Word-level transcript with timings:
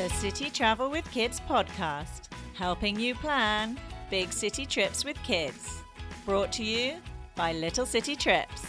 The 0.00 0.08
City 0.08 0.48
Travel 0.48 0.90
with 0.90 1.04
Kids 1.10 1.40
podcast, 1.40 2.30
helping 2.54 2.98
you 2.98 3.14
plan 3.14 3.78
big 4.08 4.32
city 4.32 4.64
trips 4.64 5.04
with 5.04 5.22
kids. 5.24 5.82
Brought 6.24 6.50
to 6.52 6.64
you 6.64 6.96
by 7.36 7.52
Little 7.52 7.84
City 7.84 8.16
Trips. 8.16 8.64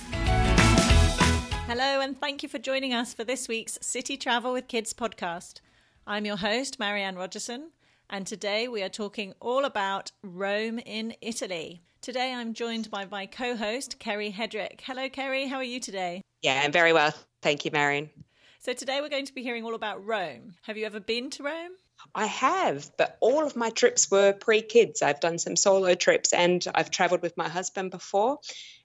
Hello, 1.67 2.01
and 2.01 2.19
thank 2.19 2.43
you 2.43 2.49
for 2.49 2.59
joining 2.59 2.93
us 2.93 3.13
for 3.13 3.23
this 3.23 3.47
week's 3.47 3.79
City 3.81 4.17
Travel 4.17 4.51
with 4.51 4.67
Kids 4.67 4.93
podcast. 4.93 5.61
I'm 6.05 6.25
your 6.25 6.35
host, 6.35 6.79
Marianne 6.79 7.15
Rogerson, 7.15 7.69
and 8.09 8.27
today 8.27 8.67
we 8.67 8.83
are 8.83 8.89
talking 8.89 9.33
all 9.39 9.63
about 9.63 10.11
Rome 10.23 10.79
in 10.79 11.13
Italy. 11.21 11.81
Today 12.01 12.33
I'm 12.33 12.53
joined 12.53 12.91
by 12.91 13.05
my 13.05 13.25
co 13.25 13.55
host, 13.55 13.99
Kerry 13.99 14.33
Hedrick. 14.33 14.81
Hello, 14.81 15.07
Kerry, 15.07 15.47
how 15.47 15.55
are 15.55 15.63
you 15.63 15.79
today? 15.79 16.23
Yeah, 16.41 16.59
I'm 16.61 16.73
very 16.73 16.91
well. 16.91 17.13
Thank 17.41 17.63
you, 17.63 17.71
Marion. 17.71 18.09
So, 18.63 18.73
today 18.73 19.01
we're 19.01 19.09
going 19.09 19.25
to 19.25 19.33
be 19.33 19.41
hearing 19.41 19.63
all 19.63 19.73
about 19.73 20.05
Rome. 20.05 20.53
Have 20.61 20.77
you 20.77 20.85
ever 20.85 20.99
been 20.99 21.31
to 21.31 21.41
Rome? 21.41 21.71
I 22.13 22.27
have, 22.27 22.91
but 22.95 23.17
all 23.19 23.43
of 23.43 23.55
my 23.55 23.71
trips 23.71 24.11
were 24.11 24.33
pre 24.33 24.61
kids. 24.61 25.01
I've 25.01 25.19
done 25.19 25.39
some 25.39 25.55
solo 25.55 25.95
trips 25.95 26.31
and 26.31 26.63
I've 26.75 26.91
traveled 26.91 27.23
with 27.23 27.35
my 27.35 27.49
husband 27.49 27.89
before. 27.89 28.37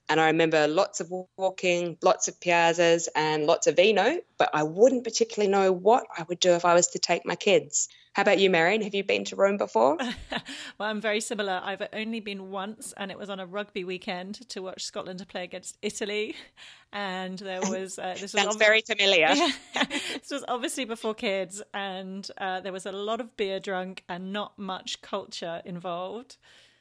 And 0.09 0.19
I 0.19 0.29
remember 0.29 0.67
lots 0.67 1.01
of 1.01 1.13
walking, 1.37 1.99
lots 2.01 2.27
of 2.27 2.41
piazzas, 2.41 3.09
and 3.15 3.45
lots 3.45 3.67
of 3.67 3.77
vino, 3.77 4.19
but 4.39 4.49
I 4.55 4.63
wouldn't 4.63 5.05
particularly 5.05 5.53
know 5.53 5.73
what 5.73 6.07
I 6.17 6.25
would 6.27 6.41
do 6.41 6.53
if 6.53 6.65
I 6.65 6.73
was 6.73 6.87
to 6.89 6.99
take 6.99 7.27
my 7.27 7.37
kids. 7.37 7.91
How 8.17 8.23
about 8.23 8.39
you, 8.39 8.49
Marion? 8.49 8.81
Have 8.81 8.95
you 8.95 9.05
been 9.05 9.27
to 9.27 9.37
Rome 9.37 9.59
before? 9.59 9.99
well, 10.79 10.89
I'm 10.89 11.03
very 11.03 11.21
similar. 11.21 11.61
I've 11.63 11.83
only 11.93 12.21
been 12.21 12.51
once, 12.51 12.95
and 12.97 13.11
it 13.11 13.19
was 13.19 13.29
on 13.29 13.41
a 13.41 13.45
rugby 13.45 13.85
weekend 13.85 14.49
to 14.49 14.63
watch 14.63 14.85
Scotland 14.85 15.23
play 15.29 15.45
against 15.45 15.77
Italy. 15.83 16.35
And 16.95 17.39
there 17.39 17.61
was 17.65 17.99
uh, 17.99 18.15
this 18.15 18.33
was 18.33 18.43
sounds 18.43 18.57
very 18.57 18.81
familiar. 18.81 19.29
this 20.15 20.31
was 20.31 20.47
obviously 20.49 20.87
before 20.87 21.13
kids, 21.13 21.61
and 21.75 22.27
uh, 22.39 22.61
there 22.61 22.73
was 22.73 22.87
a 22.87 22.93
lot 22.93 23.21
of 23.21 23.37
beer 23.37 23.61
drunk 23.61 24.03
and 24.09 24.33
not 24.33 24.59
much 24.59 25.03
culture 25.03 25.61
involved. 25.67 26.39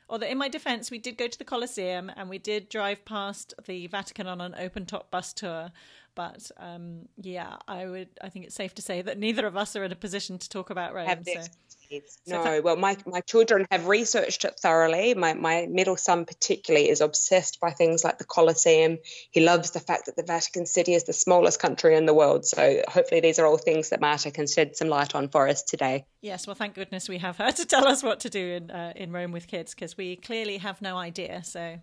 Although, 0.08 0.28
in 0.28 0.38
my 0.38 0.48
defense, 0.48 0.90
we 0.90 1.00
did 1.00 1.18
go 1.18 1.28
to 1.28 1.38
the 1.38 1.44
Colosseum 1.44 2.12
and 2.16 2.30
we 2.30 2.38
did 2.38 2.70
drive 2.70 3.04
past 3.04 3.56
the 3.66 3.88
Vatican 3.88 4.28
on 4.28 4.40
an 4.40 4.56
open 4.58 4.86
top 4.86 5.12
bus 5.12 5.34
tour. 5.34 5.72
But 6.16 6.50
um, 6.58 7.08
yeah, 7.22 7.58
I 7.68 7.86
would. 7.86 8.10
I 8.22 8.30
think 8.30 8.46
it's 8.46 8.56
safe 8.56 8.74
to 8.76 8.82
say 8.82 9.02
that 9.02 9.20
neither 9.20 9.46
of 9.46 9.58
us 9.58 9.76
are 9.76 9.84
in 9.84 9.92
a 9.92 9.96
position 9.96 10.38
to 10.40 10.50
talk 10.50 10.70
about 10.70 10.94
Rome. 10.94 11.24
So. 11.24 11.42
No, 12.28 12.62
well, 12.62 12.76
my, 12.76 12.98
my 13.06 13.22
children 13.22 13.66
have 13.72 13.88
researched 13.88 14.46
it 14.46 14.60
thoroughly. 14.60 15.14
My, 15.14 15.34
my 15.34 15.68
middle 15.70 15.98
son, 15.98 16.26
particularly, 16.26 16.90
is 16.90 17.02
obsessed 17.02 17.60
by 17.60 17.72
things 17.72 18.04
like 18.04 18.18
the 18.18 18.24
Colosseum. 18.24 18.98
He 19.32 19.42
loves 19.42 19.72
the 19.72 19.80
fact 19.80 20.08
that 20.08 20.16
the 20.16 20.24
Vatican 20.24 20.66
City 20.66 20.94
is 20.94 21.04
the 21.04 21.14
smallest 21.14 21.60
country 21.60 21.96
in 21.96 22.06
the 22.06 22.14
world. 22.14 22.46
So, 22.46 22.82
hopefully, 22.88 23.22
these 23.22 23.40
are 23.40 23.46
all 23.46 23.58
things 23.58 23.90
that 23.90 24.02
Marta 24.02 24.32
can 24.32 24.48
shed 24.48 24.76
some 24.76 24.90
light 24.90 25.16
on 25.16 25.30
for 25.30 25.48
us 25.48 25.64
today. 25.64 26.06
Yes, 26.22 26.48
well, 26.48 26.56
thank 26.56 26.74
goodness 26.74 27.08
we 27.08 27.20
have 27.20 27.38
her 27.38 27.52
to 27.52 27.66
tell 27.66 27.88
us 27.88 28.02
what 28.02 28.20
to 28.22 28.30
do 28.30 28.54
in, 28.54 28.72
uh, 28.72 28.94
in 28.96 29.12
Rome 29.12 29.32
with 29.32 29.48
kids 29.48 29.76
because 29.76 29.96
we 29.96 30.16
clearly 30.16 30.58
have 30.58 30.82
no 30.82 30.98
idea. 30.98 31.44
So, 31.44 31.80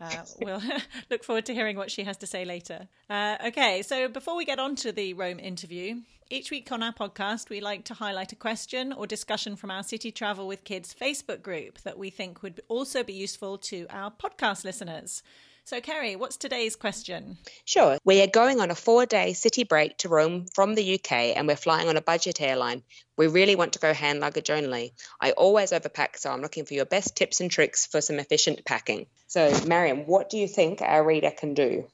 uh, 0.00 0.24
we'll 0.40 0.62
look 1.10 1.24
forward 1.24 1.46
to 1.46 1.54
hearing 1.54 1.76
what 1.76 1.90
she 1.90 2.04
has 2.04 2.16
to 2.18 2.26
say 2.26 2.44
later. 2.44 2.88
Uh, 3.08 3.36
okay, 3.46 3.82
so 3.82 4.08
before 4.08 4.36
we 4.36 4.44
get 4.44 4.58
on 4.58 4.76
to 4.76 4.92
the 4.92 5.14
Rome 5.14 5.38
interview, 5.38 6.00
each 6.30 6.50
week 6.50 6.72
on 6.72 6.82
our 6.82 6.92
podcast, 6.92 7.50
we 7.50 7.60
like 7.60 7.84
to 7.84 7.94
highlight 7.94 8.32
a 8.32 8.36
question 8.36 8.92
or 8.92 9.06
discussion 9.06 9.56
from 9.56 9.70
our 9.70 9.82
City 9.82 10.10
Travel 10.10 10.46
with 10.46 10.64
Kids 10.64 10.94
Facebook 10.98 11.42
group 11.42 11.78
that 11.82 11.98
we 11.98 12.10
think 12.10 12.42
would 12.42 12.60
also 12.68 13.02
be 13.02 13.12
useful 13.12 13.58
to 13.58 13.86
our 13.90 14.10
podcast 14.10 14.64
listeners. 14.64 15.22
So, 15.66 15.80
Kerry, 15.80 16.14
what's 16.14 16.36
today's 16.36 16.76
question? 16.76 17.38
Sure. 17.64 17.96
We 18.04 18.20
are 18.20 18.26
going 18.26 18.60
on 18.60 18.70
a 18.70 18.74
four 18.74 19.06
day 19.06 19.32
city 19.32 19.64
break 19.64 19.96
to 19.98 20.10
Rome 20.10 20.44
from 20.54 20.74
the 20.74 20.94
UK 20.96 21.34
and 21.34 21.48
we're 21.48 21.56
flying 21.56 21.88
on 21.88 21.96
a 21.96 22.02
budget 22.02 22.42
airline. 22.42 22.82
We 23.16 23.28
really 23.28 23.56
want 23.56 23.72
to 23.72 23.78
go 23.78 23.94
hand 23.94 24.20
luggage 24.20 24.50
only. 24.50 24.92
I 25.22 25.30
always 25.30 25.70
overpack, 25.70 26.18
so 26.18 26.30
I'm 26.30 26.42
looking 26.42 26.66
for 26.66 26.74
your 26.74 26.84
best 26.84 27.16
tips 27.16 27.40
and 27.40 27.50
tricks 27.50 27.86
for 27.86 28.02
some 28.02 28.18
efficient 28.18 28.62
packing. 28.66 29.06
So, 29.26 29.58
Mariam, 29.66 30.00
what 30.00 30.28
do 30.28 30.36
you 30.36 30.48
think 30.48 30.82
our 30.82 31.02
reader 31.02 31.30
can 31.30 31.54
do? 31.54 31.86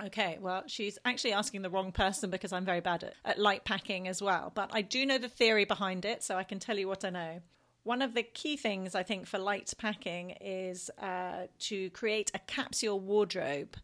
Okay, 0.00 0.38
well, 0.40 0.62
she's 0.68 0.96
actually 1.04 1.32
asking 1.32 1.62
the 1.62 1.70
wrong 1.70 1.90
person 1.90 2.30
because 2.30 2.52
I'm 2.52 2.64
very 2.64 2.80
bad 2.80 3.02
at, 3.02 3.14
at 3.24 3.38
light 3.40 3.64
packing 3.64 4.06
as 4.06 4.22
well. 4.22 4.52
But 4.54 4.70
I 4.72 4.82
do 4.82 5.04
know 5.04 5.18
the 5.18 5.28
theory 5.28 5.64
behind 5.64 6.04
it, 6.04 6.22
so 6.22 6.36
I 6.36 6.44
can 6.44 6.60
tell 6.60 6.78
you 6.78 6.86
what 6.86 7.04
I 7.04 7.10
know. 7.10 7.40
One 7.86 8.02
of 8.02 8.14
the 8.14 8.24
key 8.24 8.56
things 8.56 8.96
I 8.96 9.04
think 9.04 9.28
for 9.28 9.38
light 9.38 9.72
packing 9.78 10.30
is 10.40 10.90
uh, 11.00 11.46
to 11.60 11.88
create 11.90 12.32
a 12.34 12.40
capsule 12.40 12.98
wardrobe. 12.98 13.76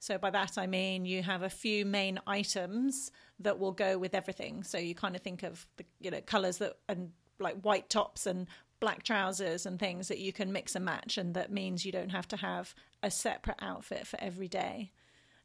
So 0.00 0.18
by 0.18 0.30
that 0.30 0.58
I 0.58 0.66
mean 0.66 1.04
you 1.04 1.22
have 1.22 1.42
a 1.44 1.48
few 1.48 1.86
main 1.86 2.18
items 2.26 3.12
that 3.38 3.60
will 3.60 3.70
go 3.70 3.96
with 3.96 4.12
everything. 4.12 4.64
So 4.64 4.76
you 4.76 4.96
kind 4.96 5.14
of 5.14 5.22
think 5.22 5.44
of 5.44 5.68
the 5.76 5.84
you 6.00 6.10
know 6.10 6.20
colors 6.20 6.58
that 6.58 6.78
and 6.88 7.12
like 7.38 7.60
white 7.60 7.88
tops 7.88 8.26
and 8.26 8.48
black 8.80 9.04
trousers 9.04 9.66
and 9.66 9.78
things 9.78 10.08
that 10.08 10.18
you 10.18 10.32
can 10.32 10.50
mix 10.50 10.74
and 10.74 10.84
match, 10.84 11.16
and 11.16 11.32
that 11.34 11.52
means 11.52 11.86
you 11.86 11.92
don't 11.92 12.10
have 12.10 12.26
to 12.26 12.36
have 12.36 12.74
a 13.04 13.10
separate 13.10 13.58
outfit 13.62 14.04
for 14.04 14.18
every 14.20 14.48
day. 14.48 14.90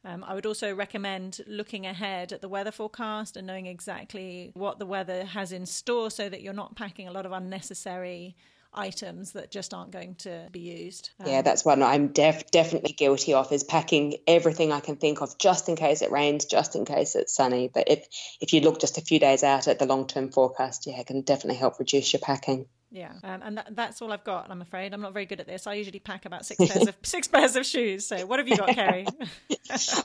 Um, 0.06 0.24
I 0.24 0.34
would 0.34 0.46
also 0.46 0.74
recommend 0.74 1.42
looking 1.46 1.86
ahead 1.86 2.32
at 2.32 2.42
the 2.42 2.50
weather 2.50 2.72
forecast 2.72 3.36
and 3.36 3.46
knowing 3.46 3.66
exactly 3.66 4.52
what 4.54 4.80
the 4.80 4.86
weather 4.86 5.26
has 5.26 5.52
in 5.52 5.66
store 5.66 6.10
so 6.10 6.30
that 6.30 6.42
you're 6.42 6.54
not 6.54 6.76
packing 6.76 7.08
a 7.08 7.12
lot 7.12 7.26
of 7.26 7.32
unnecessary 7.32 8.36
items 8.74 9.32
that 9.32 9.52
just 9.52 9.74
aren't 9.74 9.92
going 9.92 10.16
to 10.16 10.48
be 10.52 10.60
used. 10.60 11.10
Um, 11.20 11.28
yeah, 11.28 11.42
that's 11.42 11.66
one 11.66 11.82
I'm 11.82 12.10
def- 12.10 12.52
definitely 12.52 12.94
guilty 12.94 13.34
of 13.34 13.52
is 13.52 13.64
packing 13.64 14.18
everything 14.28 14.72
I 14.72 14.80
can 14.80 14.96
think 14.96 15.22
of 15.22 15.38
just 15.38 15.70
in 15.70 15.76
case 15.76 16.02
it 16.02 16.12
rains, 16.12 16.46
just 16.46 16.76
in 16.76 16.86
case 16.86 17.16
it's 17.16 17.34
sunny. 17.34 17.70
But 17.74 17.90
if 17.90 18.08
if 18.40 18.54
you 18.54 18.62
look 18.62 18.80
just 18.80 18.98
a 18.98 19.02
few 19.02 19.20
days 19.20 19.44
out 19.44 19.68
at 19.68 19.80
the 19.80 19.86
long 19.86 20.08
term 20.08 20.32
forecast, 20.32 20.86
yeah, 20.88 21.00
it 21.00 21.08
can 21.08 21.22
definitely 21.22 21.58
help 21.58 21.80
reduce 21.80 22.14
your 22.14 22.22
packing. 22.22 22.68
Yeah, 22.92 23.12
um, 23.24 23.42
and 23.44 23.58
that, 23.58 23.76
that's 23.76 24.02
all 24.02 24.12
I've 24.12 24.24
got. 24.24 24.50
I'm 24.50 24.64
afraid 24.64 24.96
I'm 24.96 25.02
not 25.02 25.14
very 25.14 25.28
good 25.28 25.40
at 25.40 25.46
this. 25.46 25.68
I 25.68 25.76
usually 25.76 26.00
pack 26.00 26.26
about 26.26 26.44
six 26.44 26.66
pairs 26.66 26.88
of 26.88 26.96
six 27.04 27.28
pairs 27.28 27.56
of 27.56 27.64
shoes. 27.64 28.08
So, 28.08 28.26
what 28.26 28.40
have 28.40 28.48
you 28.48 28.58
got, 28.58 28.70
Kerry? 28.70 29.06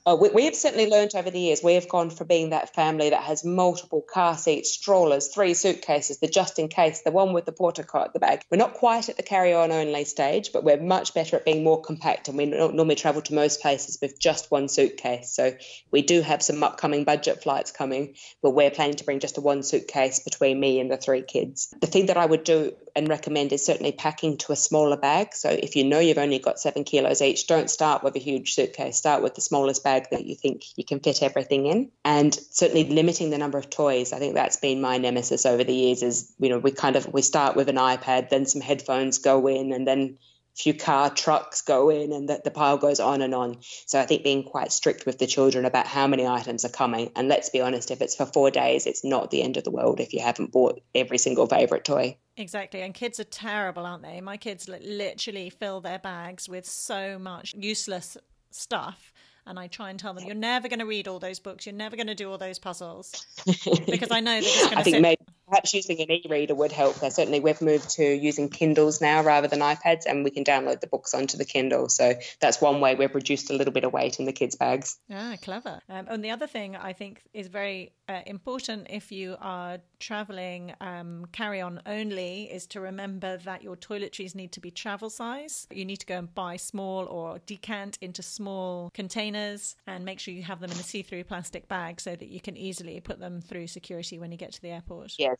oh, 0.05 0.17
we, 0.21 0.28
we, 0.28 0.45
have 0.45 0.55
certainly 0.55 0.91
learned 0.91 1.12
over 1.15 1.31
the 1.31 1.41
years. 1.41 1.62
We 1.62 1.75
have 1.75 1.89
gone 1.89 2.11
from 2.11 2.27
being 2.27 2.50
that 2.50 2.75
family 2.75 3.11
that 3.11 3.22
has 3.22 3.43
multiple 3.43 4.03
car 4.03 4.37
seats, 4.37 4.71
strollers, 4.71 5.28
three 5.28 5.55
suitcases, 5.55 6.19
the 6.19 6.27
just 6.27 6.59
in 6.59 6.69
case, 6.69 7.00
the 7.00 7.11
one 7.11 7.33
with 7.33 7.47
the 7.47 7.53
porta 7.53 7.87
at 7.95 8.12
the 8.12 8.19
back. 8.19 8.45
We're 8.50 8.59
not 8.59 8.75
quite 8.75 9.09
at 9.09 9.16
the 9.16 9.22
carry 9.22 9.55
on 9.55 9.72
only 9.72 10.05
stage, 10.05 10.53
but 10.53 10.62
we're 10.62 10.81
much 10.81 11.15
better 11.15 11.37
at 11.37 11.47
being 11.47 11.65
more 11.65 11.81
compact. 11.81 12.28
And 12.28 12.37
we 12.37 12.45
normally 12.45 12.97
travel 12.97 13.22
to 13.22 13.34
most 13.34 13.62
places 13.62 13.99
with 14.03 14.19
just 14.19 14.51
one 14.51 14.69
suitcase. 14.69 15.34
So 15.34 15.56
we 15.91 16.03
do 16.03 16.21
have 16.21 16.43
some 16.43 16.62
upcoming 16.62 17.05
budget 17.05 17.43
flights 17.43 17.71
coming, 17.71 18.15
but 18.43 18.51
we're 18.51 18.71
planning 18.71 18.97
to 18.97 19.05
bring 19.05 19.21
just 19.21 19.39
a 19.39 19.41
one 19.41 19.62
suitcase 19.62 20.19
between 20.19 20.61
me 20.61 20.81
and 20.81 20.91
the 20.91 20.99
three 20.99 21.22
kids. 21.22 21.75
The 21.81 21.87
thing 21.87 22.06
that 22.06 22.19
I 22.19 22.27
would 22.27 22.45
do 22.45 22.73
and 22.96 23.08
recommend 23.08 23.52
is 23.52 23.64
certainly 23.64 23.92
packing 23.92 24.36
to 24.38 24.52
a 24.52 24.56
smaller 24.56 24.96
bag. 24.96 25.34
So 25.34 25.50
if 25.50 25.76
you 25.76 25.84
know 25.84 25.98
you've 25.98 26.18
only 26.18 26.38
got 26.38 26.60
seven 26.60 26.84
kilos 26.84 27.22
each, 27.22 27.46
don't 27.46 27.70
start 27.70 28.02
with 28.02 28.16
a 28.16 28.20
huge 28.20 28.54
suitcase. 28.54 28.96
Start 28.96 29.22
with 29.22 29.34
the 29.34 29.40
smallest 29.40 29.82
bag 29.82 30.08
that 30.10 30.24
you 30.24 30.34
think 30.34 30.64
you 30.76 30.84
can 30.84 31.00
fit 31.00 31.22
everything 31.22 31.66
in. 31.66 31.90
And 32.04 32.34
certainly 32.34 32.84
limiting 32.84 33.30
the 33.30 33.38
number 33.38 33.58
of 33.58 33.70
toys. 33.70 34.12
I 34.12 34.18
think 34.18 34.34
that's 34.34 34.56
been 34.56 34.80
my 34.80 34.98
nemesis 34.98 35.46
over 35.46 35.64
the 35.64 35.74
years 35.74 36.02
is, 36.02 36.32
you 36.38 36.48
know, 36.48 36.58
we 36.58 36.70
kind 36.70 36.96
of 36.96 37.12
we 37.12 37.22
start 37.22 37.56
with 37.56 37.68
an 37.68 37.76
iPad, 37.76 38.28
then 38.28 38.46
some 38.46 38.60
headphones 38.60 39.18
go 39.18 39.46
in 39.46 39.72
and 39.72 39.86
then 39.86 40.18
a 40.54 40.56
few 40.56 40.74
car 40.74 41.10
trucks 41.10 41.62
go 41.62 41.91
in 41.91 42.12
and 42.12 42.28
the 42.28 42.50
pile 42.50 42.78
goes 42.78 43.00
on 43.00 43.22
and 43.22 43.34
on. 43.34 43.58
So 43.86 43.98
I 43.98 44.06
think 44.06 44.22
being 44.22 44.44
quite 44.44 44.70
strict 44.70 45.04
with 45.04 45.18
the 45.18 45.26
children 45.26 45.64
about 45.64 45.86
how 45.86 46.06
many 46.06 46.26
items 46.26 46.64
are 46.64 46.68
coming. 46.68 47.10
And 47.16 47.28
let's 47.28 47.50
be 47.50 47.60
honest, 47.60 47.91
if 47.91 48.00
it's 48.00 48.14
for 48.14 48.26
four 48.26 48.50
days, 48.50 48.86
it's 48.86 49.04
not 49.04 49.30
the 49.30 49.42
end 49.42 49.56
of 49.56 49.64
the 49.64 49.72
world 49.72 49.98
if 49.98 50.12
you 50.12 50.20
haven't 50.20 50.52
bought 50.52 50.80
every 50.94 51.18
single 51.18 51.46
favorite 51.46 51.84
toy. 51.84 52.16
Exactly. 52.37 52.83
And 52.83 52.93
kids 52.93 53.21
are 53.21 53.25
terrible, 53.25 53.87
aren't 53.87 54.03
they? 54.03 54.21
My 54.21 54.37
kids 54.37 54.69
literally 54.69 55.50
fill 55.50 55.81
their 55.81 55.99
bags 55.99 56.49
with 56.49 56.67
so 56.67 57.19
much 57.19 57.55
useless 57.56 58.17
stuff 58.50 59.12
and 59.47 59.59
I 59.59 59.67
try 59.67 59.91
and 59.91 59.99
tell 59.99 60.15
them, 60.15 60.25
you're 60.25 60.34
never 60.34 60.69
going 60.69 60.78
to 60.78 60.87
read 60.87 61.09
all 61.09 61.19
those 61.19 61.39
books, 61.39 61.67
you're 61.67 61.75
never 61.75 61.97
going 61.97 62.06
to 62.06 62.15
do 62.15 62.31
all 62.31 62.39
those 62.39 62.59
puzzles, 62.59 63.27
because 63.87 64.10
I 64.10 64.21
know 64.21 64.41
that 64.41 64.75
I 64.77 64.83
think 64.83 64.97
sit- 64.97 65.03
maybe 65.03 65.21
perhaps 65.46 65.74
using 65.74 66.00
an 66.00 66.10
e-reader 66.10 66.54
would 66.54 66.72
help. 66.72 67.02
Uh, 67.02 67.10
certainly, 67.10 67.41
we've 67.41 67.60
moved 67.60 67.91
to 67.91 68.04
using 68.04 68.48
Kindles 68.48 69.00
now 69.00 69.22
rather 69.22 69.48
than 69.48 69.60
iPads, 69.60 70.06
and 70.06 70.24
we 70.24 70.30
can 70.30 70.44
download 70.44 70.80
the 70.80 70.86
books 70.86 71.14
onto 71.14 71.36
the 71.36 71.44
Kindle. 71.44 71.88
So 71.88 72.14
that's 72.41 72.60
one 72.60 72.80
way 72.80 72.94
we've 72.94 73.14
reduced 73.14 73.50
a 73.50 73.54
little 73.54 73.72
bit 73.72 73.84
of 73.84 73.92
weight 73.92 74.18
in 74.18 74.26
the 74.26 74.32
kids' 74.32 74.56
bags. 74.56 74.96
Ah, 75.10 75.36
clever. 75.42 75.80
Um, 75.88 76.06
and 76.08 76.24
the 76.24 76.30
other 76.30 76.46
thing 76.46 76.76
I 76.76 76.92
think 76.92 77.22
is 77.32 77.48
very 77.48 77.92
uh, 78.08 78.20
important 78.26 78.86
if 78.91 79.10
you 79.12 79.36
are 79.41 79.78
traveling 79.98 80.74
um, 80.80 81.26
carry 81.32 81.60
on 81.60 81.80
only 81.86 82.44
is 82.44 82.66
to 82.66 82.80
remember 82.80 83.38
that 83.38 83.62
your 83.62 83.76
toiletries 83.76 84.34
need 84.34 84.52
to 84.52 84.60
be 84.60 84.70
travel 84.70 85.08
size. 85.08 85.66
You 85.70 85.84
need 85.84 85.98
to 85.98 86.06
go 86.06 86.18
and 86.18 86.34
buy 86.34 86.56
small 86.56 87.06
or 87.06 87.38
decant 87.46 87.98
into 88.00 88.22
small 88.22 88.91
containers 88.92 89.76
and 89.86 90.04
make 90.04 90.20
sure 90.20 90.34
you 90.34 90.42
have 90.42 90.60
them 90.60 90.70
in 90.70 90.78
a 90.78 90.82
see 90.82 91.02
through 91.02 91.24
plastic 91.24 91.68
bag 91.68 92.00
so 92.00 92.14
that 92.14 92.28
you 92.28 92.41
can 92.41 92.56
easily 92.56 93.00
put 93.00 93.20
them 93.20 93.41
through 93.41 93.66
security 93.68 94.18
when 94.18 94.30
you 94.30 94.38
get 94.38 94.52
to 94.52 94.62
the 94.62 94.70
airport. 94.70 95.14
Yes 95.18 95.34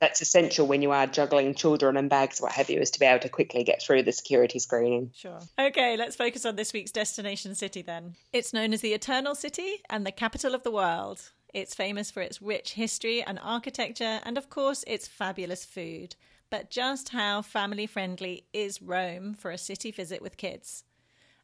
that's 0.00 0.20
essential 0.20 0.66
when 0.66 0.82
you 0.82 0.92
are 0.92 1.06
juggling 1.06 1.54
children 1.54 1.96
and 1.96 2.08
bags, 2.08 2.40
what 2.40 2.52
have 2.52 2.70
you, 2.70 2.80
is 2.80 2.90
to 2.92 3.00
be 3.00 3.06
able 3.06 3.20
to 3.20 3.28
quickly 3.28 3.64
get 3.64 3.82
through 3.82 4.04
the 4.04 4.12
security 4.12 4.58
screening. 4.58 5.10
Sure. 5.14 5.40
Okay, 5.58 5.96
let's 5.96 6.16
focus 6.16 6.46
on 6.46 6.56
this 6.56 6.72
week's 6.72 6.92
destination 6.92 7.54
city 7.54 7.82
then. 7.82 8.14
It's 8.32 8.52
known 8.52 8.72
as 8.72 8.80
the 8.80 8.92
Eternal 8.92 9.34
City 9.34 9.82
and 9.90 10.06
the 10.06 10.12
capital 10.12 10.54
of 10.54 10.62
the 10.62 10.70
world. 10.70 11.32
It's 11.52 11.74
famous 11.74 12.10
for 12.10 12.20
its 12.20 12.40
rich 12.40 12.74
history 12.74 13.22
and 13.22 13.40
architecture, 13.42 14.20
and 14.22 14.38
of 14.38 14.50
course, 14.50 14.84
its 14.86 15.08
fabulous 15.08 15.64
food. 15.64 16.14
But 16.50 16.70
just 16.70 17.10
how 17.10 17.42
family 17.42 17.86
friendly 17.86 18.44
is 18.52 18.80
Rome 18.80 19.34
for 19.34 19.50
a 19.50 19.58
city 19.58 19.90
visit 19.90 20.22
with 20.22 20.36
kids? 20.36 20.84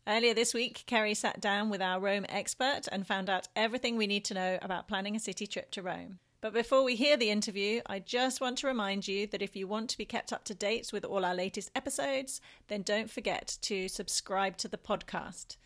Earlier 0.06 0.35
this 0.35 0.52
week, 0.52 0.85
Kerry 0.87 1.14
sat 1.14 1.40
down 1.40 1.70
with 1.70 1.81
our 1.81 1.99
Rome 1.99 2.26
expert 2.29 2.82
and 2.93 3.06
found 3.06 3.31
out 3.31 3.49
everything 3.56 3.97
we 3.97 4.06
need 4.06 4.25
to 4.26 4.35
know 4.35 4.58
about 4.61 4.87
planning 4.87 5.17
a 5.17 5.20
city 5.20 5.47
trip 5.47 5.70
to 5.73 5.82
Rome. 5.82 6.19
But 6.44 6.52
before 6.52 6.85
we 6.85 6.94
hear 6.94 7.17
the 7.17 7.31
interview, 7.31 7.81
I 7.87 8.00
just 8.00 8.38
want 8.38 8.58
to 8.58 8.67
remind 8.67 9.08
you 9.08 9.26
that 9.29 9.41
if 9.41 9.56
you 9.56 9.67
want 9.67 9.88
to 9.88 9.96
be 9.96 10.05
kept 10.05 10.31
up 10.31 10.44
to 10.44 10.55
date 10.55 10.91
with 10.93 11.02
all 11.02 11.25
our 11.25 11.35
latest 11.35 11.70
episodes, 11.75 12.43
then 12.69 12.82
don't 12.82 13.11
forget 13.11 13.56
to 13.62 13.88
subscribe 13.88 14.58
to 14.58 14.69
the 14.69 14.76
podcast. 14.76 15.56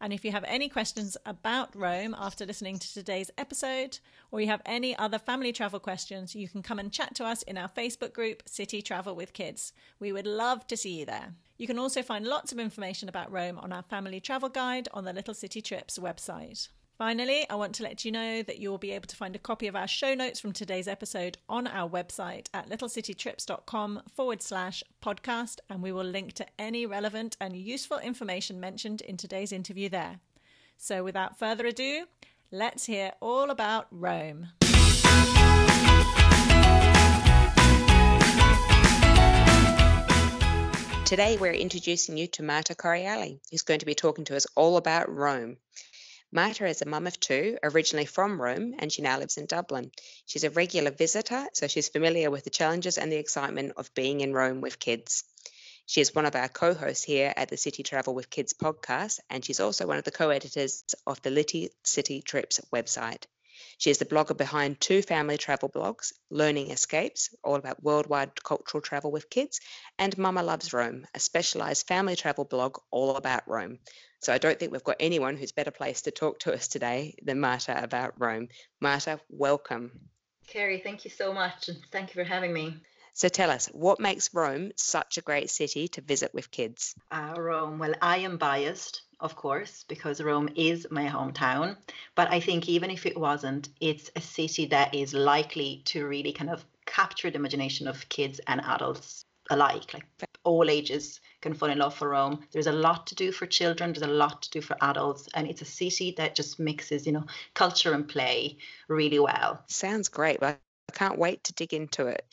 And 0.00 0.12
if 0.12 0.24
you 0.24 0.30
have 0.30 0.44
any 0.46 0.68
questions 0.68 1.16
about 1.26 1.74
Rome 1.74 2.14
after 2.16 2.46
listening 2.46 2.78
to 2.78 2.94
today's 2.94 3.32
episode, 3.36 3.98
or 4.30 4.40
you 4.40 4.46
have 4.46 4.62
any 4.64 4.96
other 4.96 5.18
family 5.18 5.52
travel 5.52 5.80
questions, 5.80 6.36
you 6.36 6.48
can 6.48 6.62
come 6.62 6.78
and 6.78 6.92
chat 6.92 7.16
to 7.16 7.24
us 7.24 7.42
in 7.42 7.58
our 7.58 7.68
Facebook 7.68 8.12
group, 8.12 8.44
City 8.46 8.80
Travel 8.80 9.16
with 9.16 9.32
Kids. 9.32 9.72
We 9.98 10.12
would 10.12 10.28
love 10.28 10.68
to 10.68 10.76
see 10.76 11.00
you 11.00 11.04
there. 11.04 11.34
You 11.56 11.66
can 11.66 11.80
also 11.80 12.00
find 12.00 12.24
lots 12.24 12.52
of 12.52 12.60
information 12.60 13.08
about 13.08 13.32
Rome 13.32 13.58
on 13.58 13.72
our 13.72 13.82
family 13.82 14.20
travel 14.20 14.50
guide 14.50 14.86
on 14.94 15.04
the 15.04 15.12
Little 15.12 15.34
City 15.34 15.60
Trips 15.60 15.98
website. 15.98 16.68
Finally, 16.98 17.48
I 17.48 17.54
want 17.54 17.76
to 17.76 17.84
let 17.84 18.04
you 18.04 18.10
know 18.10 18.42
that 18.42 18.58
you 18.58 18.70
will 18.70 18.78
be 18.78 18.90
able 18.90 19.06
to 19.06 19.14
find 19.14 19.36
a 19.36 19.38
copy 19.38 19.68
of 19.68 19.76
our 19.76 19.86
show 19.86 20.14
notes 20.14 20.40
from 20.40 20.52
today's 20.52 20.88
episode 20.88 21.38
on 21.48 21.68
our 21.68 21.88
website 21.88 22.48
at 22.52 22.68
littlecitytrips.com 22.68 24.02
forward 24.12 24.42
slash 24.42 24.82
podcast, 25.00 25.60
and 25.70 25.80
we 25.80 25.92
will 25.92 26.02
link 26.02 26.32
to 26.32 26.46
any 26.58 26.86
relevant 26.86 27.36
and 27.40 27.54
useful 27.54 27.98
information 27.98 28.58
mentioned 28.58 29.00
in 29.02 29.16
today's 29.16 29.52
interview 29.52 29.88
there. 29.88 30.18
So, 30.76 31.04
without 31.04 31.38
further 31.38 31.66
ado, 31.66 32.06
let's 32.50 32.86
hear 32.86 33.12
all 33.20 33.50
about 33.50 33.86
Rome. 33.92 34.48
Today, 41.04 41.36
we're 41.40 41.52
introducing 41.52 42.16
you 42.16 42.26
to 42.26 42.42
Marta 42.42 42.74
Correale, 42.74 43.38
who's 43.52 43.62
going 43.62 43.80
to 43.80 43.86
be 43.86 43.94
talking 43.94 44.24
to 44.24 44.36
us 44.36 44.48
all 44.56 44.76
about 44.76 45.08
Rome. 45.08 45.58
Marta 46.30 46.66
is 46.66 46.82
a 46.82 46.86
mum 46.86 47.06
of 47.06 47.18
two, 47.18 47.56
originally 47.62 48.04
from 48.04 48.40
Rome, 48.40 48.74
and 48.78 48.92
she 48.92 49.00
now 49.00 49.18
lives 49.18 49.38
in 49.38 49.46
Dublin. 49.46 49.90
She's 50.26 50.44
a 50.44 50.50
regular 50.50 50.90
visitor, 50.90 51.46
so 51.54 51.68
she's 51.68 51.88
familiar 51.88 52.30
with 52.30 52.44
the 52.44 52.50
challenges 52.50 52.98
and 52.98 53.10
the 53.10 53.16
excitement 53.16 53.72
of 53.78 53.94
being 53.94 54.20
in 54.20 54.34
Rome 54.34 54.60
with 54.60 54.78
kids. 54.78 55.24
She 55.86 56.02
is 56.02 56.14
one 56.14 56.26
of 56.26 56.36
our 56.36 56.48
co 56.48 56.74
hosts 56.74 57.02
here 57.02 57.32
at 57.34 57.48
the 57.48 57.56
City 57.56 57.82
Travel 57.82 58.14
with 58.14 58.28
Kids 58.28 58.52
podcast, 58.52 59.20
and 59.30 59.42
she's 59.42 59.58
also 59.58 59.86
one 59.86 59.96
of 59.96 60.04
the 60.04 60.10
co 60.10 60.28
editors 60.28 60.84
of 61.06 61.22
the 61.22 61.30
Little 61.30 61.68
City 61.82 62.20
Trips 62.20 62.60
website. 62.70 63.24
She 63.78 63.90
is 63.90 63.98
the 63.98 64.04
blogger 64.04 64.36
behind 64.36 64.80
two 64.80 65.02
family 65.02 65.36
travel 65.36 65.68
blogs, 65.68 66.12
Learning 66.30 66.70
Escapes, 66.70 67.34
all 67.42 67.56
about 67.56 67.82
worldwide 67.82 68.42
cultural 68.42 68.80
travel 68.80 69.10
with 69.10 69.30
kids, 69.30 69.60
and 69.98 70.16
Mama 70.16 70.42
Loves 70.42 70.72
Rome, 70.72 71.06
a 71.14 71.20
specialized 71.20 71.86
family 71.86 72.16
travel 72.16 72.44
blog 72.44 72.78
all 72.90 73.16
about 73.16 73.48
Rome. 73.48 73.78
So 74.20 74.32
I 74.32 74.38
don't 74.38 74.58
think 74.58 74.72
we've 74.72 74.82
got 74.84 74.96
anyone 75.00 75.36
who's 75.36 75.52
better 75.52 75.70
placed 75.70 76.04
to 76.04 76.10
talk 76.10 76.40
to 76.40 76.52
us 76.52 76.68
today 76.68 77.14
than 77.22 77.40
Marta 77.40 77.82
about 77.82 78.14
Rome. 78.18 78.48
Marta, 78.80 79.20
welcome. 79.28 79.92
Kerry, 80.48 80.80
thank 80.80 81.04
you 81.04 81.10
so 81.10 81.32
much, 81.32 81.68
and 81.68 81.78
thank 81.92 82.14
you 82.14 82.22
for 82.22 82.28
having 82.28 82.52
me. 82.52 82.80
So 83.18 83.28
tell 83.28 83.50
us, 83.50 83.66
what 83.72 83.98
makes 83.98 84.32
Rome 84.32 84.70
such 84.76 85.18
a 85.18 85.22
great 85.22 85.50
city 85.50 85.88
to 85.88 86.00
visit 86.00 86.32
with 86.32 86.52
kids? 86.52 86.94
Uh, 87.10 87.34
Rome, 87.36 87.80
well, 87.80 87.94
I 88.00 88.18
am 88.18 88.36
biased 88.36 89.02
of 89.20 89.34
course, 89.34 89.84
because 89.88 90.22
Rome 90.22 90.48
is 90.54 90.86
my 90.90 91.06
hometown. 91.06 91.76
But 92.14 92.30
I 92.30 92.38
think 92.40 92.68
even 92.68 92.90
if 92.90 93.06
it 93.06 93.18
wasn't, 93.18 93.68
it's 93.80 94.10
a 94.14 94.20
city 94.20 94.66
that 94.66 94.94
is 94.94 95.12
likely 95.12 95.82
to 95.86 96.06
really 96.06 96.32
kind 96.32 96.50
of 96.50 96.64
capture 96.86 97.28
the 97.30 97.36
imagination 97.36 97.88
of 97.88 98.08
kids 98.08 98.40
and 98.46 98.60
adults 98.60 99.24
alike. 99.50 99.92
Like 99.92 100.04
all 100.44 100.70
ages 100.70 101.20
can 101.40 101.54
fall 101.54 101.70
in 101.70 101.78
love 101.78 101.96
for 101.96 102.10
Rome. 102.10 102.44
There's 102.52 102.68
a 102.68 102.72
lot 102.72 103.08
to 103.08 103.14
do 103.14 103.32
for 103.32 103.46
children, 103.46 103.92
there's 103.92 104.08
a 104.08 104.12
lot 104.12 104.42
to 104.42 104.50
do 104.50 104.60
for 104.60 104.76
adults, 104.80 105.28
and 105.34 105.48
it's 105.48 105.62
a 105.62 105.64
city 105.64 106.14
that 106.16 106.36
just 106.36 106.60
mixes, 106.60 107.06
you 107.06 107.12
know, 107.12 107.24
culture 107.54 107.92
and 107.92 108.08
play 108.08 108.58
really 108.86 109.18
well. 109.18 109.64
Sounds 109.66 110.08
great. 110.08 110.40
Well, 110.40 110.56
I 110.88 110.92
can't 110.92 111.18
wait 111.18 111.44
to 111.44 111.52
dig 111.52 111.74
into 111.74 112.06
it 112.06 112.24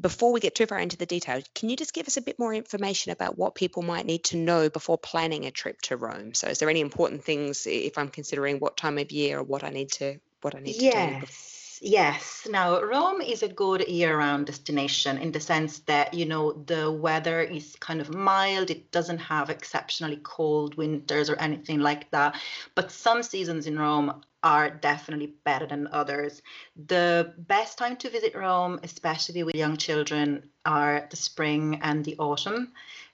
before 0.00 0.32
we 0.32 0.40
get 0.40 0.54
too 0.54 0.66
far 0.66 0.78
into 0.78 0.96
the 0.96 1.06
details, 1.06 1.44
can 1.54 1.68
you 1.68 1.76
just 1.76 1.94
give 1.94 2.06
us 2.06 2.16
a 2.16 2.22
bit 2.22 2.38
more 2.38 2.54
information 2.54 3.12
about 3.12 3.38
what 3.38 3.54
people 3.54 3.82
might 3.82 4.06
need 4.06 4.24
to 4.24 4.36
know 4.36 4.68
before 4.68 4.98
planning 4.98 5.46
a 5.46 5.50
trip 5.50 5.80
to 5.82 5.96
Rome? 5.96 6.34
So, 6.34 6.48
is 6.48 6.58
there 6.58 6.70
any 6.70 6.80
important 6.80 7.24
things 7.24 7.66
if 7.66 7.98
I'm 7.98 8.08
considering 8.08 8.58
what 8.58 8.76
time 8.76 8.98
of 8.98 9.10
year 9.12 9.38
or 9.38 9.42
what 9.42 9.64
I 9.64 9.70
need 9.70 9.92
to 9.92 10.18
what 10.40 10.54
I 10.54 10.60
need 10.60 10.74
to 10.74 10.84
yes. 10.84 11.14
do? 11.14 11.20
Before? 11.20 11.51
Yes. 11.84 12.46
Now, 12.48 12.80
Rome 12.80 13.20
is 13.20 13.42
a 13.42 13.48
good 13.48 13.88
year 13.88 14.16
round 14.16 14.46
destination 14.46 15.18
in 15.18 15.32
the 15.32 15.40
sense 15.40 15.80
that, 15.80 16.14
you 16.14 16.24
know, 16.26 16.52
the 16.52 16.92
weather 16.92 17.40
is 17.40 17.74
kind 17.80 18.00
of 18.00 18.14
mild. 18.14 18.70
It 18.70 18.92
doesn't 18.92 19.18
have 19.18 19.50
exceptionally 19.50 20.20
cold 20.22 20.76
winters 20.76 21.28
or 21.28 21.34
anything 21.40 21.80
like 21.80 22.08
that. 22.12 22.40
But 22.76 22.92
some 22.92 23.24
seasons 23.24 23.66
in 23.66 23.76
Rome 23.80 24.22
are 24.44 24.70
definitely 24.70 25.34
better 25.42 25.66
than 25.66 25.88
others. 25.88 26.40
The 26.86 27.34
best 27.36 27.78
time 27.78 27.96
to 27.96 28.10
visit 28.10 28.36
Rome, 28.36 28.78
especially 28.84 29.42
with 29.42 29.56
young 29.56 29.76
children, 29.76 30.50
are 30.64 31.08
the 31.10 31.16
spring 31.16 31.80
and 31.82 32.04
the 32.04 32.16
autumn. 32.18 32.72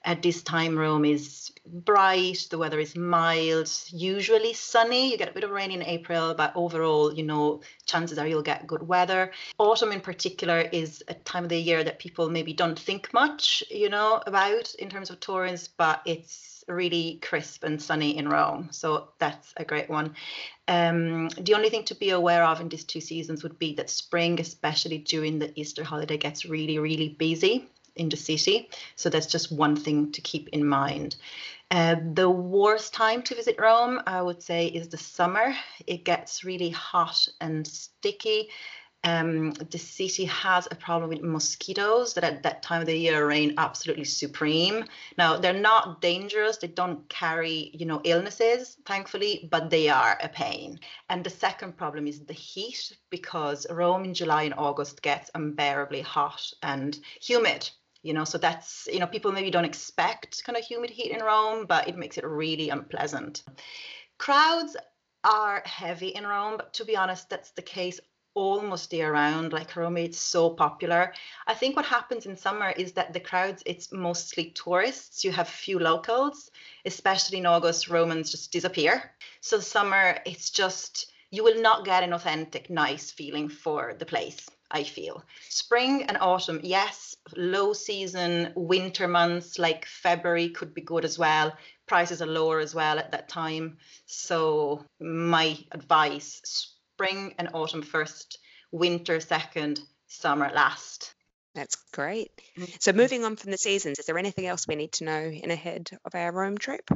At 0.09 0.23
this 0.23 0.41
time, 0.43 0.79
Rome 0.79 1.05
is 1.05 1.53
bright, 1.67 2.47
the 2.49 2.57
weather 2.57 2.81
is 2.81 2.97
mild, 2.97 3.71
usually 3.91 4.55
sunny. 4.55 5.11
You 5.11 5.19
get 5.19 5.29
a 5.29 5.35
bit 5.35 5.45
of 5.45 5.51
rain 5.51 5.71
in 5.71 5.83
April, 5.83 6.33
but 6.33 6.53
overall, 6.57 7.13
you 7.13 7.25
know, 7.25 7.61
chances 7.85 8.17
are 8.17 8.27
you'll 8.27 8.41
get 8.41 8.67
good 8.67 8.89
weather. 8.89 9.33
Autumn, 9.59 9.93
in 9.93 10.01
particular, 10.01 10.61
is 10.73 11.05
a 11.09 11.13
time 11.13 11.45
of 11.45 11.51
the 11.51 11.61
year 11.61 11.85
that 11.85 11.99
people 11.99 12.31
maybe 12.31 12.55
don't 12.55 12.79
think 12.79 13.13
much, 13.13 13.63
you 13.71 13.91
know, 13.91 14.23
about 14.27 14.75
in 14.77 14.89
terms 14.89 15.11
of 15.11 15.21
tourists, 15.21 15.69
but 15.69 16.01
it's 16.07 16.65
really 16.69 17.19
crisp 17.21 17.63
and 17.63 17.83
sunny 17.83 18.17
in 18.17 18.31
Rome. 18.31 18.69
So 18.71 19.11
that's 19.19 19.53
a 19.59 19.65
great 19.67 19.91
one. 19.91 20.15
Um, 20.69 21.29
the 21.29 21.53
only 21.53 21.69
thing 21.69 21.85
to 21.85 21.95
be 21.95 22.09
aware 22.09 22.45
of 22.45 22.63
in 22.63 22.71
these 22.71 22.85
two 22.85 23.03
seasons 23.03 23.43
would 23.43 23.59
be 23.59 23.75
that 23.75 23.91
spring, 23.91 24.41
especially 24.41 24.97
during 24.97 25.39
the 25.39 25.53
Easter 25.55 25.85
holiday, 25.85 26.17
gets 26.17 26.47
really, 26.47 26.79
really 26.79 27.11
busy 27.11 27.69
in 27.99 28.09
the 28.09 28.17
city. 28.17 28.71
So 28.97 29.09
that's 29.09 29.27
just 29.27 29.53
one 29.53 29.77
thing 29.77 30.13
to 30.13 30.21
keep 30.21 30.49
in 30.49 30.67
mind. 30.67 31.17
Uh, 31.71 31.97
the 32.15 32.31
worst 32.31 32.95
time 32.95 33.23
to 33.23 33.35
visit 33.35 33.57
Rome, 33.59 34.01
I 34.07 34.23
would 34.23 34.43
say, 34.43 34.67
is 34.67 34.89
the 34.89 34.97
summer. 34.97 35.55
It 35.87 36.05
gets 36.05 36.45
really 36.45 36.71
hot 36.71 37.29
and 37.41 37.67
sticky 37.67 38.49
um, 39.05 39.53
the 39.53 39.79
city 39.79 40.25
has 40.25 40.67
a 40.71 40.75
problem 40.75 41.11
with 41.11 41.23
mosquitoes 41.23 42.15
that 42.15 42.25
at 42.25 42.43
that 42.43 42.63
time 42.63 42.81
of 42.81 42.87
the 42.87 42.97
year 42.97 43.27
reign 43.27 43.55
absolutely 43.57 44.05
supreme. 44.05 44.85
Now 45.17 45.39
they're 45.39 45.53
not 45.53 46.01
dangerous; 46.01 46.57
they 46.57 46.67
don't 46.67 47.09
carry, 47.09 47.71
you 47.73 47.87
know, 47.87 48.01
illnesses, 48.05 48.77
thankfully, 48.85 49.49
but 49.51 49.71
they 49.71 49.89
are 49.89 50.19
a 50.21 50.29
pain. 50.29 50.81
And 51.09 51.23
the 51.23 51.31
second 51.31 51.77
problem 51.77 52.07
is 52.09 52.25
the 52.25 52.33
heat, 52.33 52.93
because 53.11 53.67
Rome 53.71 54.05
in 54.05 54.15
July 54.15 54.43
and 54.43 54.55
August 54.55 55.01
gets 55.01 55.31
unbearably 55.35 56.01
hot 56.01 56.53
and 56.63 56.99
humid. 57.21 57.71
You 58.03 58.15
know, 58.15 58.25
so 58.25 58.39
that's 58.39 58.89
you 58.93 59.01
know 59.01 59.07
people 59.07 59.33
maybe 59.33 59.51
don't 59.51 59.65
expect 59.65 60.45
kind 60.45 60.57
of 60.57 60.65
humid 60.65 60.91
heat 60.91 61.13
in 61.13 61.23
Rome, 61.23 61.67
but 61.67 61.89
it 61.89 61.97
makes 61.97 62.19
it 62.19 62.25
really 62.25 62.71
unpleasant. 62.71 63.43
Crowds 64.19 64.77
are 65.25 65.63
heavy 65.65 66.09
in 66.09 66.27
Rome, 66.27 66.57
but 66.57 66.73
to 66.75 66.85
be 66.85 66.97
honest, 66.97 67.29
that's 67.29 67.51
the 67.53 67.63
case 67.63 68.01
almost 68.35 68.93
year 68.93 69.13
round. 69.13 69.53
Like 69.53 69.75
Rome, 69.75 69.97
it's 69.97 70.19
so 70.19 70.51
popular. 70.51 71.13
I 71.47 71.55
think 71.55 71.75
what 71.75 71.85
happens 71.85 72.27
in 72.27 72.37
summer 72.37 72.71
is 72.71 72.93
that 72.93 73.13
the 73.13 73.21
crowds, 73.21 73.63
it's 73.67 73.93
mostly 73.93 74.51
tourists. 74.51 75.25
You 75.25 75.33
have 75.33 75.49
few 75.49 75.79
locals, 75.79 76.51
especially 76.85 77.39
in 77.39 77.47
August, 77.47 77.89
Romans 77.89 78.31
just 78.31 78.53
disappear. 78.53 79.11
So 79.41 79.59
summer, 79.59 80.19
it's 80.25 80.51
just, 80.51 81.13
you 81.31 81.43
will 81.43 81.61
not 81.61 81.85
get 81.85 82.05
an 82.05 82.13
authentic, 82.13 82.71
nice 82.71 83.11
feeling 83.11 83.49
for 83.49 83.95
the 83.99 84.07
place. 84.07 84.49
I 84.71 84.85
feel. 84.85 85.25
Spring 85.49 86.05
and 86.05 86.19
autumn, 86.21 86.61
yes, 86.63 87.17
low 87.37 87.73
season, 87.73 88.53
winter 88.55 89.09
months 89.09 89.59
like 89.59 89.87
February 89.87 90.51
could 90.51 90.75
be 90.75 90.83
good 90.83 91.05
as 91.05 91.19
well. 91.19 91.57
Prices 91.87 92.21
are 92.21 92.27
lower 92.27 92.61
as 92.61 92.75
well 92.75 92.99
at 92.99 93.13
that 93.13 93.29
time. 93.29 93.79
So, 94.07 94.85
my 95.01 95.59
advice 95.73 96.41
spring 96.45 97.35
and 97.39 97.49
autumn 97.55 97.83
first, 97.83 98.39
winter 98.71 99.21
second, 99.21 99.81
summer 100.07 100.51
last. 100.55 101.15
That's 101.55 101.77
great. 101.93 102.31
Mm-hmm. 102.59 102.73
So, 102.79 102.93
moving 102.93 103.25
on 103.25 103.37
from 103.37 103.51
the 103.51 103.59
seasons, 103.59 103.99
is 103.99 104.07
there 104.07 104.19
anything 104.19 104.47
else 104.47 104.69
we 104.69 104.77
need 104.77 104.93
to 104.93 105.05
know 105.05 105.21
in 105.21 105.51
ahead 105.51 105.91
of 106.05 106.15
our 106.15 106.31
Rome 106.31 106.59
trip? 106.59 106.89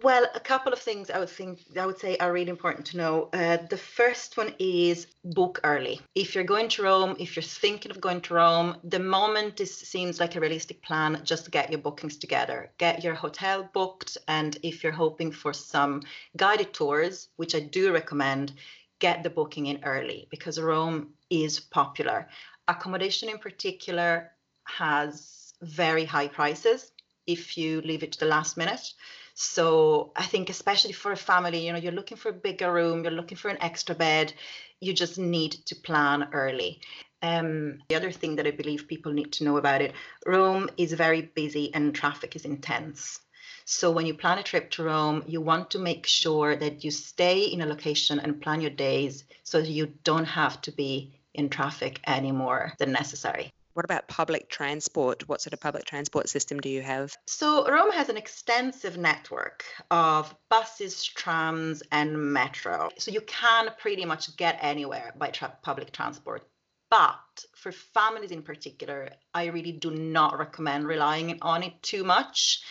Well, 0.00 0.26
a 0.34 0.40
couple 0.40 0.72
of 0.72 0.78
things 0.78 1.10
I 1.10 1.18
would 1.18 1.28
think 1.28 1.60
I 1.78 1.86
would 1.86 1.98
say 1.98 2.16
are 2.16 2.32
really 2.32 2.50
important 2.50 2.86
to 2.86 2.96
know. 2.96 3.28
Uh, 3.32 3.58
the 3.68 3.76
first 3.76 4.36
one 4.36 4.54
is 4.58 5.08
book 5.24 5.60
early. 5.64 6.00
If 6.14 6.34
you're 6.34 6.44
going 6.44 6.68
to 6.70 6.82
Rome, 6.84 7.16
if 7.18 7.36
you're 7.36 7.42
thinking 7.42 7.90
of 7.90 8.00
going 8.00 8.20
to 8.22 8.34
Rome, 8.34 8.76
the 8.84 9.00
moment 9.00 9.56
this 9.56 9.76
seems 9.76 10.20
like 10.20 10.36
a 10.36 10.40
realistic 10.40 10.82
plan, 10.82 11.20
just 11.24 11.50
get 11.50 11.70
your 11.70 11.80
bookings 11.80 12.16
together. 12.16 12.70
Get 12.78 13.02
your 13.02 13.14
hotel 13.14 13.68
booked, 13.72 14.16
and 14.28 14.56
if 14.62 14.82
you're 14.82 14.92
hoping 14.92 15.32
for 15.32 15.52
some 15.52 16.02
guided 16.36 16.72
tours, 16.72 17.28
which 17.36 17.54
I 17.54 17.60
do 17.60 17.92
recommend, 17.92 18.52
get 19.00 19.22
the 19.22 19.30
booking 19.30 19.66
in 19.66 19.82
early 19.84 20.28
because 20.30 20.60
Rome 20.60 21.14
is 21.28 21.58
popular. 21.58 22.28
Accommodation 22.68 23.28
in 23.28 23.38
particular 23.38 24.30
has 24.64 25.54
very 25.60 26.04
high 26.04 26.28
prices 26.28 26.92
if 27.26 27.56
you 27.56 27.80
leave 27.82 28.02
it 28.02 28.12
to 28.12 28.20
the 28.20 28.26
last 28.26 28.56
minute. 28.56 28.92
So 29.34 30.12
I 30.14 30.24
think 30.24 30.50
especially 30.50 30.92
for 30.92 31.12
a 31.12 31.16
family, 31.16 31.66
you 31.66 31.72
know, 31.72 31.78
you're 31.78 31.92
looking 31.92 32.18
for 32.18 32.28
a 32.28 32.34
bigger 32.34 32.72
room, 32.72 33.02
you're 33.02 33.12
looking 33.12 33.38
for 33.38 33.48
an 33.48 33.62
extra 33.62 33.94
bed, 33.94 34.32
you 34.80 34.92
just 34.92 35.18
need 35.18 35.52
to 35.66 35.74
plan 35.74 36.28
early. 36.32 36.80
Um, 37.22 37.78
the 37.88 37.94
other 37.94 38.10
thing 38.10 38.36
that 38.36 38.46
I 38.46 38.50
believe 38.50 38.88
people 38.88 39.12
need 39.12 39.32
to 39.34 39.44
know 39.44 39.56
about 39.56 39.80
it, 39.80 39.94
Rome 40.26 40.68
is 40.76 40.92
very 40.92 41.22
busy 41.22 41.72
and 41.72 41.94
traffic 41.94 42.36
is 42.36 42.44
intense. 42.44 43.20
So 43.64 43.90
when 43.92 44.06
you 44.06 44.14
plan 44.14 44.38
a 44.38 44.42
trip 44.42 44.70
to 44.72 44.84
Rome, 44.84 45.22
you 45.26 45.40
want 45.40 45.70
to 45.70 45.78
make 45.78 46.06
sure 46.06 46.56
that 46.56 46.82
you 46.82 46.90
stay 46.90 47.44
in 47.44 47.62
a 47.62 47.66
location 47.66 48.18
and 48.18 48.42
plan 48.42 48.60
your 48.60 48.70
days 48.70 49.24
so 49.44 49.58
you 49.58 49.94
don't 50.02 50.24
have 50.24 50.60
to 50.62 50.72
be 50.72 51.14
in 51.32 51.48
traffic 51.48 52.00
any 52.04 52.32
more 52.32 52.74
than 52.78 52.92
necessary. 52.92 53.52
What 53.74 53.84
about 53.84 54.08
public 54.08 54.48
transport? 54.48 55.28
What 55.28 55.40
sort 55.40 55.52
of 55.52 55.60
public 55.60 55.84
transport 55.84 56.28
system 56.28 56.60
do 56.60 56.68
you 56.68 56.82
have? 56.82 57.14
So, 57.26 57.66
Rome 57.70 57.92
has 57.92 58.08
an 58.08 58.16
extensive 58.16 58.98
network 58.98 59.64
of 59.90 60.34
buses, 60.50 61.04
trams, 61.04 61.82
and 61.90 62.32
metro. 62.32 62.90
So, 62.98 63.10
you 63.10 63.22
can 63.22 63.70
pretty 63.78 64.04
much 64.04 64.36
get 64.36 64.58
anywhere 64.60 65.14
by 65.16 65.28
tra- 65.28 65.56
public 65.62 65.92
transport. 65.92 66.46
But 66.90 67.46
for 67.56 67.72
families 67.72 68.32
in 68.32 68.42
particular, 68.42 69.08
I 69.32 69.46
really 69.46 69.72
do 69.72 69.90
not 69.90 70.38
recommend 70.38 70.86
relying 70.86 71.38
on 71.40 71.62
it 71.62 71.82
too 71.82 72.04
much. 72.04 72.62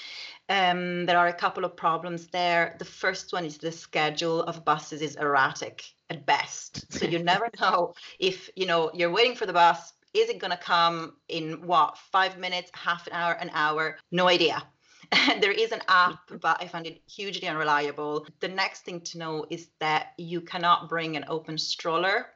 Um, 0.48 1.06
there 1.06 1.18
are 1.18 1.28
a 1.28 1.34
couple 1.34 1.66
of 1.66 1.76
problems 1.76 2.28
there. 2.28 2.76
The 2.78 2.86
first 2.86 3.34
one 3.34 3.46
is 3.46 3.58
the 3.58 3.72
schedule 3.72 4.44
of 4.44 4.66
buses 4.66 5.02
is 5.02 5.16
erratic 5.16 5.84
at 6.10 6.26
best. 6.26 6.92
So 6.94 7.06
you 7.06 7.20
never 7.20 7.50
know 7.60 7.96
if 8.20 8.50
you 8.56 8.66
know 8.66 8.92
you're 8.94 9.12
waiting 9.12 9.36
for 9.36 9.46
the 9.46 9.54
bus. 9.54 9.94
Is 10.14 10.30
it 10.30 10.40
going 10.40 10.52
to 10.52 10.58
come 10.58 11.14
in 11.30 11.66
what 11.66 11.98
five 12.12 12.38
minutes, 12.38 12.72
half 12.74 13.08
an 13.08 13.14
hour, 13.14 13.34
an 13.34 13.50
hour? 13.54 13.98
No 14.12 14.28
idea. 14.28 14.64
there 15.42 15.52
is 15.52 15.72
an 15.72 15.82
app, 15.88 16.28
mm-hmm. 16.28 16.38
but 16.38 16.62
I 16.62 16.68
find 16.68 16.86
it 16.86 17.02
hugely 17.10 17.48
unreliable. 17.48 18.28
The 18.40 18.48
next 18.48 18.84
thing 18.84 19.02
to 19.02 19.18
know 19.18 19.46
is 19.50 19.68
that 19.80 20.14
you 20.18 20.42
cannot 20.42 20.90
bring 20.90 21.18
an 21.18 21.26
open 21.28 21.58
stroller 21.58 22.28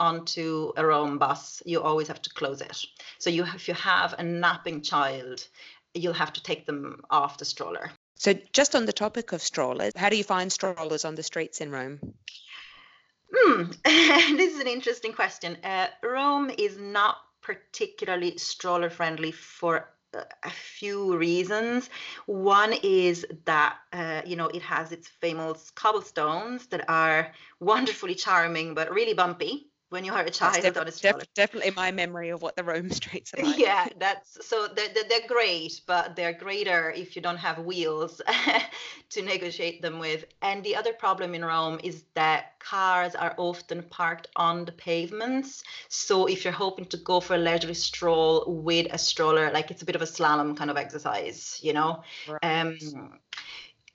onto 0.00 0.72
a 0.76 0.84
Rome 0.84 1.18
bus. 1.18 1.62
You 1.64 1.80
always 1.82 2.08
have 2.08 2.22
to 2.22 2.30
close 2.30 2.60
it. 2.60 2.84
So 3.18 3.30
you, 3.30 3.44
if 3.44 3.68
you 3.68 3.74
have 3.74 4.14
a 4.18 4.22
napping 4.22 4.82
child, 4.82 5.46
you'll 5.94 6.12
have 6.12 6.32
to 6.32 6.42
take 6.42 6.66
them 6.66 7.02
off 7.10 7.38
the 7.38 7.44
stroller. 7.44 7.90
So, 8.16 8.34
just 8.52 8.76
on 8.76 8.86
the 8.86 8.92
topic 8.92 9.32
of 9.32 9.42
strollers, 9.42 9.92
how 9.96 10.08
do 10.08 10.16
you 10.16 10.24
find 10.24 10.52
strollers 10.52 11.04
on 11.04 11.16
the 11.16 11.22
streets 11.22 11.60
in 11.60 11.70
Rome? 11.70 11.98
Hmm, 13.36 13.62
this 13.84 14.54
is 14.54 14.60
an 14.60 14.68
interesting 14.68 15.12
question. 15.12 15.56
Uh, 15.64 15.88
Rome 16.02 16.50
is 16.56 16.78
not 16.78 17.16
particularly 17.42 18.38
stroller 18.38 18.90
friendly 18.90 19.32
for 19.32 19.88
a 20.44 20.50
few 20.50 21.16
reasons. 21.16 21.90
One 22.26 22.72
is 22.84 23.26
that 23.46 23.76
uh, 23.92 24.22
you 24.24 24.36
know 24.36 24.46
it 24.46 24.62
has 24.62 24.92
its 24.92 25.08
famous 25.08 25.70
cobblestones 25.72 26.66
that 26.68 26.88
are 26.88 27.32
wonderfully 27.60 28.14
charming 28.14 28.74
but 28.74 28.92
really 28.92 29.14
bumpy 29.14 29.70
when 29.90 30.04
you 30.04 30.12
are 30.12 30.22
a 30.22 30.30
child 30.30 30.62
def- 30.62 30.76
on 30.76 30.88
a 30.88 30.90
def- 30.90 31.34
definitely 31.34 31.70
my 31.70 31.90
memory 31.92 32.30
of 32.30 32.42
what 32.42 32.56
the 32.56 32.64
Rome 32.64 32.90
streets 33.00 33.32
are 33.34 33.42
like. 33.44 33.58
Yeah, 33.58 33.86
that's 33.98 34.46
so 34.46 34.66
they're, 34.66 34.88
they're 35.08 35.28
great, 35.28 35.80
but 35.86 36.16
they're 36.16 36.32
greater 36.32 36.90
if 36.90 37.14
you 37.16 37.22
don't 37.22 37.36
have 37.36 37.58
wheels 37.60 38.20
to 39.10 39.22
negotiate 39.22 39.82
them 39.82 39.98
with. 39.98 40.24
And 40.42 40.64
the 40.64 40.76
other 40.76 40.92
problem 40.92 41.34
in 41.34 41.44
Rome 41.44 41.78
is 41.82 42.04
that 42.14 42.58
cars 42.58 43.14
are 43.14 43.34
often 43.36 43.82
parked 43.84 44.28
on 44.36 44.64
the 44.64 44.72
pavements. 44.72 45.62
So 45.88 46.26
if 46.26 46.44
you're 46.44 46.52
hoping 46.52 46.86
to 46.86 46.96
go 46.96 47.20
for 47.20 47.34
a 47.34 47.38
leisurely 47.38 47.74
stroll 47.74 48.44
with 48.46 48.86
a 48.92 48.98
stroller, 48.98 49.50
like 49.52 49.70
it's 49.70 49.82
a 49.82 49.86
bit 49.86 49.96
of 49.96 50.02
a 50.02 50.06
slalom 50.06 50.56
kind 50.56 50.70
of 50.70 50.76
exercise, 50.76 51.60
you 51.62 51.72
know. 51.72 52.02
Right. 52.28 52.60
Um, 52.60 53.18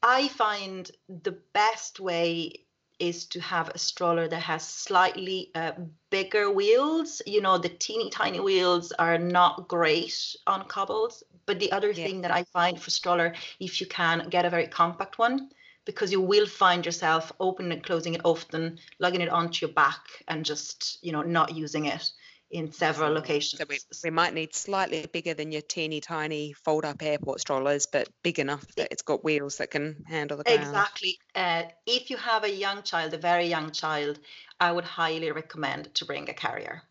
I 0.01 0.29
find 0.29 0.89
the 1.09 1.37
best 1.53 1.99
way 1.99 2.65
is 2.99 3.25
to 3.25 3.39
have 3.39 3.69
a 3.69 3.77
stroller 3.77 4.27
that 4.27 4.41
has 4.41 4.67
slightly 4.67 5.51
uh, 5.55 5.71
bigger 6.09 6.51
wheels. 6.51 7.21
You 7.25 7.41
know, 7.41 7.57
the 7.57 7.69
teeny 7.69 8.09
tiny 8.09 8.39
wheels 8.39 8.91
are 8.93 9.17
not 9.17 9.67
great 9.67 10.35
on 10.45 10.65
cobbles. 10.67 11.23
But 11.45 11.59
the 11.59 11.71
other 11.71 11.91
yeah. 11.91 12.05
thing 12.05 12.21
that 12.21 12.31
I 12.31 12.43
find 12.43 12.79
for 12.79 12.91
stroller, 12.91 13.33
if 13.59 13.81
you 13.81 13.87
can 13.87 14.29
get 14.29 14.45
a 14.45 14.49
very 14.49 14.67
compact 14.67 15.17
one, 15.17 15.49
because 15.85 16.11
you 16.11 16.21
will 16.21 16.45
find 16.45 16.85
yourself 16.85 17.31
opening 17.39 17.71
and 17.71 17.83
closing 17.83 18.13
it 18.13 18.21
often, 18.23 18.77
lugging 18.99 19.21
it 19.21 19.29
onto 19.29 19.65
your 19.65 19.73
back 19.73 20.01
and 20.27 20.45
just, 20.45 20.99
you 21.01 21.11
know, 21.11 21.23
not 21.23 21.55
using 21.55 21.85
it 21.85 22.11
in 22.51 22.71
several 22.71 23.13
locations. 23.13 23.59
So 23.59 23.65
we, 23.69 23.79
we 24.03 24.09
might 24.09 24.33
need 24.33 24.55
slightly 24.55 25.05
bigger 25.05 25.33
than 25.33 25.51
your 25.51 25.61
teeny 25.61 26.01
tiny 26.01 26.53
fold 26.53 26.85
up 26.85 27.01
airport 27.01 27.41
strollers, 27.41 27.85
but 27.85 28.09
big 28.23 28.39
enough 28.39 28.65
that 28.75 28.89
it's 28.91 29.01
got 29.03 29.23
wheels 29.23 29.57
that 29.57 29.71
can 29.71 30.03
handle 30.07 30.37
the 30.37 30.43
ground. 30.43 30.63
Exactly. 30.63 31.19
Uh, 31.35 31.63
if 31.85 32.09
you 32.09 32.17
have 32.17 32.43
a 32.43 32.51
young 32.51 32.83
child, 32.83 33.13
a 33.13 33.17
very 33.17 33.45
young 33.47 33.71
child, 33.71 34.19
I 34.59 34.71
would 34.71 34.85
highly 34.85 35.31
recommend 35.31 35.93
to 35.95 36.05
bring 36.05 36.29
a 36.29 36.33
carrier. 36.33 36.83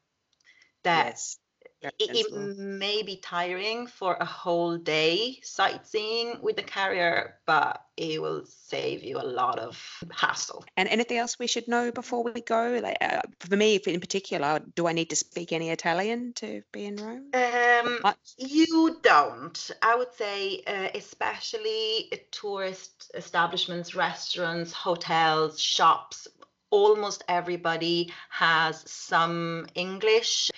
That 0.84 1.06
yes 1.06 1.38
it, 1.82 1.92
it 1.98 2.58
may 2.58 3.02
be 3.02 3.16
tiring 3.16 3.86
for 3.86 4.16
a 4.20 4.24
whole 4.24 4.76
day 4.76 5.38
sightseeing 5.42 6.38
with 6.42 6.56
the 6.56 6.62
carrier, 6.62 7.36
but 7.46 7.84
it 7.96 8.20
will 8.22 8.44
save 8.46 9.02
you 9.02 9.18
a 9.18 9.22
lot 9.22 9.58
of 9.58 9.80
hassle. 10.10 10.64
And 10.76 10.88
anything 10.88 11.18
else 11.18 11.38
we 11.38 11.46
should 11.46 11.68
know 11.68 11.90
before 11.90 12.22
we 12.22 12.40
go? 12.40 12.80
Like, 12.82 12.98
uh, 13.00 13.22
for 13.40 13.56
me, 13.56 13.76
in 13.76 14.00
particular, 14.00 14.60
do 14.74 14.86
I 14.86 14.92
need 14.92 15.10
to 15.10 15.16
speak 15.16 15.52
any 15.52 15.70
Italian 15.70 16.32
to 16.34 16.62
be 16.72 16.86
in 16.86 16.96
Rome? 16.96 17.30
Um, 17.34 18.14
you 18.36 18.98
don't. 19.02 19.70
I 19.82 19.96
would 19.96 20.12
say, 20.14 20.62
uh, 20.66 20.88
especially 20.94 22.12
tourist 22.30 23.10
establishments, 23.14 23.94
restaurants, 23.94 24.72
hotels, 24.72 25.60
shops, 25.60 26.28
almost 26.70 27.24
everybody 27.28 28.12
has 28.30 28.82
some 28.90 29.66
English. 29.74 30.50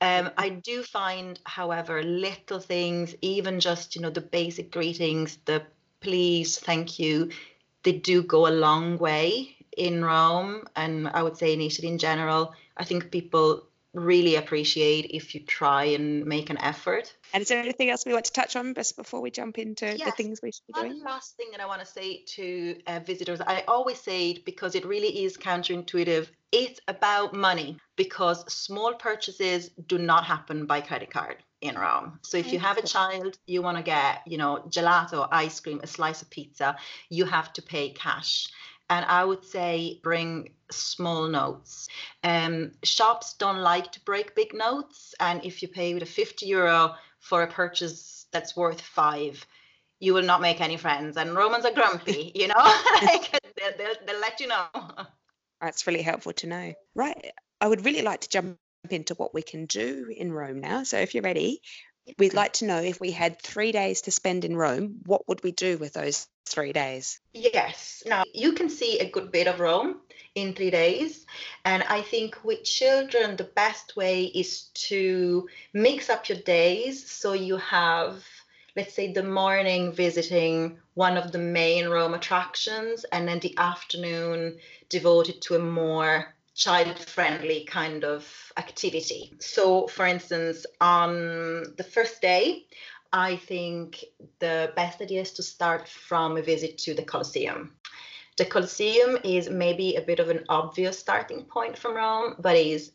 Um, 0.00 0.30
I 0.36 0.48
do 0.50 0.82
find, 0.82 1.38
however, 1.44 2.02
little 2.02 2.60
things, 2.60 3.14
even 3.20 3.60
just, 3.60 3.96
you 3.96 4.02
know, 4.02 4.10
the 4.10 4.20
basic 4.20 4.70
greetings, 4.70 5.38
the 5.44 5.62
please, 6.00 6.58
thank 6.58 6.98
you, 6.98 7.30
they 7.82 7.92
do 7.92 8.22
go 8.22 8.46
a 8.46 8.50
long 8.50 8.98
way 8.98 9.56
in 9.76 10.04
Rome. 10.04 10.64
And 10.76 11.08
I 11.08 11.22
would 11.22 11.36
say 11.36 11.52
in 11.52 11.60
Italy 11.60 11.88
in 11.88 11.98
general, 11.98 12.54
I 12.76 12.84
think 12.84 13.10
people 13.10 13.64
really 13.94 14.36
appreciate 14.36 15.10
if 15.10 15.34
you 15.34 15.40
try 15.40 15.84
and 15.84 16.24
make 16.26 16.50
an 16.50 16.58
effort. 16.58 17.14
And 17.32 17.42
is 17.42 17.48
there 17.48 17.58
anything 17.58 17.90
else 17.90 18.06
we 18.06 18.12
want 18.12 18.24
to 18.26 18.32
touch 18.32 18.56
on 18.56 18.74
just 18.74 18.96
before 18.96 19.20
we 19.20 19.30
jump 19.30 19.58
into 19.58 19.86
yes, 19.86 20.04
the 20.04 20.10
things 20.12 20.40
we 20.42 20.52
should 20.52 20.66
be 20.66 20.72
doing? 20.74 20.92
One 20.92 21.04
last 21.04 21.36
thing 21.36 21.48
that 21.52 21.60
I 21.60 21.66
want 21.66 21.80
to 21.80 21.86
say 21.86 22.24
to 22.26 22.76
uh, 22.86 23.00
visitors, 23.00 23.40
I 23.40 23.64
always 23.68 24.00
say 24.00 24.30
it 24.30 24.44
because 24.44 24.74
it 24.74 24.86
really 24.86 25.24
is 25.24 25.36
counterintuitive. 25.36 26.28
It's 26.52 26.80
about 26.88 27.34
money 27.34 27.78
because 27.96 28.50
small 28.52 28.94
purchases 28.94 29.70
do 29.86 29.98
not 29.98 30.24
happen 30.24 30.66
by 30.66 30.80
credit 30.80 31.10
card 31.10 31.36
in 31.60 31.76
Rome. 31.76 32.18
So 32.22 32.38
if 32.38 32.52
you 32.52 32.58
have 32.60 32.78
a 32.78 32.82
child, 32.82 33.36
you 33.46 33.62
want 33.62 33.76
to 33.76 33.82
get, 33.82 34.22
you 34.26 34.38
know, 34.38 34.64
gelato, 34.68 35.28
ice 35.30 35.60
cream, 35.60 35.80
a 35.82 35.86
slice 35.86 36.22
of 36.22 36.30
pizza, 36.30 36.76
you 37.10 37.24
have 37.26 37.52
to 37.54 37.62
pay 37.62 37.90
cash 37.90 38.48
and 38.90 39.04
I 39.04 39.24
would 39.24 39.44
say 39.44 40.00
bring 40.02 40.50
small 40.70 41.28
notes. 41.28 41.88
Um, 42.24 42.72
shops 42.82 43.34
don't 43.34 43.58
like 43.58 43.92
to 43.92 44.00
break 44.00 44.34
big 44.34 44.54
notes, 44.54 45.14
and 45.20 45.44
if 45.44 45.62
you 45.62 45.68
pay 45.68 45.94
with 45.94 46.02
a 46.02 46.06
50 46.06 46.46
euro 46.46 46.94
for 47.20 47.42
a 47.42 47.46
purchase 47.46 48.26
that's 48.32 48.56
worth 48.56 48.80
five, 48.80 49.44
you 50.00 50.14
will 50.14 50.22
not 50.22 50.40
make 50.40 50.60
any 50.60 50.76
friends. 50.76 51.16
And 51.16 51.34
Romans 51.34 51.64
are 51.64 51.72
grumpy, 51.72 52.32
you 52.34 52.48
know, 52.48 52.54
like, 53.02 53.30
they'll, 53.56 53.76
they'll, 53.76 53.94
they'll 54.06 54.20
let 54.20 54.40
you 54.40 54.48
know. 54.48 54.66
That's 55.60 55.86
really 55.86 56.02
helpful 56.02 56.32
to 56.34 56.46
know. 56.46 56.74
Right. 56.94 57.32
I 57.60 57.66
would 57.66 57.84
really 57.84 58.02
like 58.02 58.20
to 58.20 58.28
jump 58.28 58.58
into 58.90 59.14
what 59.14 59.34
we 59.34 59.42
can 59.42 59.66
do 59.66 60.12
in 60.14 60.32
Rome 60.32 60.60
now. 60.60 60.84
So 60.84 60.98
if 60.98 61.14
you're 61.14 61.22
ready, 61.22 61.60
we'd 62.18 62.34
like 62.34 62.54
to 62.54 62.64
know 62.64 62.80
if 62.80 63.00
we 63.00 63.10
had 63.10 63.40
three 63.40 63.72
days 63.72 64.02
to 64.02 64.10
spend 64.10 64.44
in 64.44 64.56
Rome, 64.56 65.00
what 65.04 65.28
would 65.28 65.42
we 65.42 65.52
do 65.52 65.76
with 65.76 65.92
those 65.92 66.26
three 66.46 66.72
days? 66.72 67.20
Yes. 67.34 68.02
Now, 68.06 68.22
you 68.32 68.52
can 68.52 68.68
see 68.70 68.98
a 69.00 69.10
good 69.10 69.32
bit 69.32 69.48
of 69.48 69.60
Rome 69.60 70.00
in 70.34 70.54
three 70.54 70.70
days. 70.70 71.26
And 71.64 71.82
I 71.84 72.02
think 72.02 72.38
with 72.44 72.64
children, 72.64 73.36
the 73.36 73.44
best 73.44 73.96
way 73.96 74.24
is 74.24 74.64
to 74.88 75.48
mix 75.72 76.10
up 76.10 76.28
your 76.28 76.38
days. 76.38 77.10
So 77.10 77.32
you 77.32 77.56
have, 77.56 78.24
let's 78.76 78.94
say, 78.94 79.12
the 79.12 79.22
morning 79.22 79.92
visiting 79.92 80.78
one 80.94 81.16
of 81.16 81.32
the 81.32 81.38
main 81.38 81.88
Rome 81.88 82.14
attractions, 82.14 83.04
and 83.12 83.26
then 83.28 83.40
the 83.40 83.56
afternoon 83.56 84.58
devoted 84.88 85.40
to 85.42 85.56
a 85.56 85.60
more 85.60 86.34
child 86.54 86.98
friendly 86.98 87.64
kind 87.64 88.04
of 88.04 88.26
activity. 88.56 89.32
So, 89.38 89.86
for 89.86 90.06
instance, 90.06 90.66
on 90.80 91.74
the 91.76 91.84
first 91.84 92.20
day, 92.20 92.66
I 93.12 93.36
think 93.36 94.04
the 94.40 94.72
best 94.76 95.00
idea 95.00 95.22
is 95.22 95.32
to 95.34 95.42
start 95.42 95.88
from 95.88 96.36
a 96.36 96.42
visit 96.42 96.76
to 96.78 96.94
the 96.94 97.04
Colosseum. 97.04 97.77
The 98.38 98.44
Colosseum 98.44 99.18
is 99.24 99.50
maybe 99.50 99.96
a 99.96 100.00
bit 100.00 100.20
of 100.20 100.30
an 100.30 100.44
obvious 100.48 100.96
starting 100.96 101.42
point 101.42 101.76
from 101.76 101.96
Rome, 101.96 102.36
but 102.38 102.54
it 102.54 102.68
is 102.68 102.92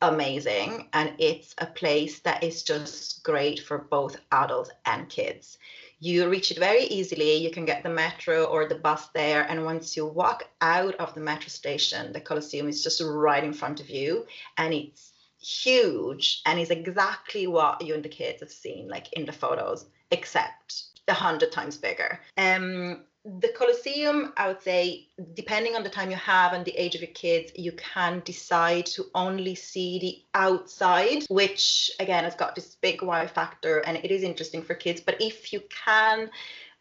amazing 0.00 0.88
and 0.92 1.12
it's 1.18 1.52
a 1.58 1.66
place 1.66 2.20
that 2.20 2.44
is 2.44 2.62
just 2.62 3.24
great 3.24 3.58
for 3.58 3.78
both 3.78 4.20
adults 4.30 4.70
and 4.86 5.08
kids. 5.08 5.58
You 5.98 6.28
reach 6.28 6.52
it 6.52 6.58
very 6.58 6.84
easily. 6.84 7.38
You 7.38 7.50
can 7.50 7.64
get 7.64 7.82
the 7.82 7.88
metro 7.88 8.44
or 8.44 8.68
the 8.68 8.76
bus 8.76 9.08
there. 9.08 9.42
And 9.42 9.64
once 9.64 9.96
you 9.96 10.06
walk 10.06 10.48
out 10.60 10.94
of 10.96 11.12
the 11.14 11.20
metro 11.20 11.48
station, 11.48 12.12
the 12.12 12.20
Colosseum 12.20 12.68
is 12.68 12.84
just 12.84 13.02
right 13.04 13.42
in 13.42 13.52
front 13.52 13.80
of 13.80 13.90
you. 13.90 14.26
And 14.58 14.72
it's 14.72 15.12
huge 15.40 16.40
and 16.46 16.60
is 16.60 16.70
exactly 16.70 17.48
what 17.48 17.84
you 17.84 17.94
and 17.94 18.04
the 18.04 18.08
kids 18.08 18.42
have 18.42 18.52
seen, 18.52 18.86
like 18.86 19.12
in 19.14 19.26
the 19.26 19.32
photos, 19.32 19.86
except 20.12 20.84
a 21.08 21.14
hundred 21.14 21.50
times 21.50 21.76
bigger. 21.76 22.20
Um, 22.36 23.04
the 23.24 23.48
Colosseum, 23.48 24.34
I 24.36 24.48
would 24.48 24.60
say, 24.60 25.08
depending 25.32 25.74
on 25.76 25.82
the 25.82 25.88
time 25.88 26.10
you 26.10 26.16
have 26.16 26.52
and 26.52 26.64
the 26.64 26.76
age 26.76 26.94
of 26.94 27.00
your 27.00 27.10
kids, 27.12 27.52
you 27.54 27.72
can 27.72 28.20
decide 28.24 28.84
to 28.86 29.06
only 29.14 29.54
see 29.54 29.98
the 29.98 30.38
outside, 30.38 31.24
which 31.28 31.90
again 32.00 32.24
has 32.24 32.34
got 32.34 32.54
this 32.54 32.76
big 32.82 33.02
wow 33.02 33.26
factor 33.26 33.78
and 33.78 33.96
it 33.96 34.10
is 34.10 34.22
interesting 34.22 34.62
for 34.62 34.74
kids. 34.74 35.00
But 35.00 35.22
if 35.22 35.54
you 35.54 35.62
can, 35.70 36.30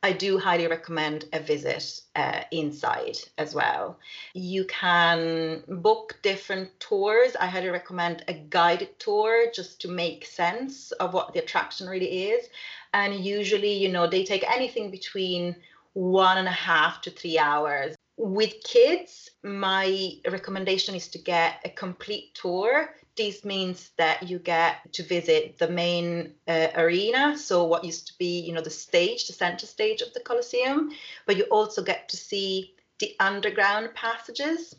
I 0.06 0.12
do 0.12 0.38
highly 0.38 0.68
recommend 0.68 1.30
a 1.32 1.40
visit 1.40 2.02
uh, 2.14 2.42
inside 2.52 3.20
as 3.38 3.56
well. 3.56 3.98
You 4.34 4.66
can 4.66 5.64
book 5.66 6.20
different 6.24 6.78
tours. 6.82 7.38
I 7.40 7.46
highly 7.46 7.70
recommend 7.70 8.26
a 8.28 8.34
guided 8.34 9.00
tour 9.00 9.46
just 9.56 9.80
to 9.80 9.88
make 9.88 10.26
sense 10.26 10.92
of 10.94 11.14
what 11.14 11.34
the 11.34 11.40
attraction 11.40 11.88
really 11.88 12.32
is. 12.32 12.50
And 12.94 13.16
usually, 13.24 13.72
you 13.72 13.88
know, 13.88 14.08
they 14.08 14.26
take 14.26 14.44
anything 14.52 14.92
between 14.92 15.56
one 15.94 16.38
and 16.38 16.48
a 16.48 16.52
half 16.52 17.02
to 17.02 17.12
three 17.12 17.38
hours. 17.38 17.96
With 18.18 18.64
kids, 18.64 19.32
my 19.44 20.12
recommendation 20.30 20.96
is 20.96 21.08
to 21.10 21.18
get 21.18 21.62
a 21.66 21.70
complete 21.70 22.36
tour. 22.36 22.96
This 23.16 23.44
means 23.44 23.92
that 23.98 24.30
you 24.30 24.40
get 24.40 24.92
to 24.94 25.04
visit 25.04 25.58
the 25.58 25.68
main 25.68 26.34
uh, 26.48 26.68
arena, 26.76 27.38
so 27.38 27.64
what 27.64 27.84
used 27.84 28.08
to 28.08 28.14
be, 28.18 28.40
you 28.40 28.54
know, 28.54 28.62
the 28.62 28.70
stage, 28.70 29.28
the 29.28 29.34
center 29.34 29.66
stage 29.66 30.02
of 30.02 30.14
the 30.14 30.20
Colosseum, 30.20 30.92
but 31.26 31.38
you 31.38 31.44
also 31.46 31.84
get 31.84 32.10
to 32.10 32.18
see 32.18 32.76
the 33.00 33.16
underground 33.20 33.94
passages 33.94 34.76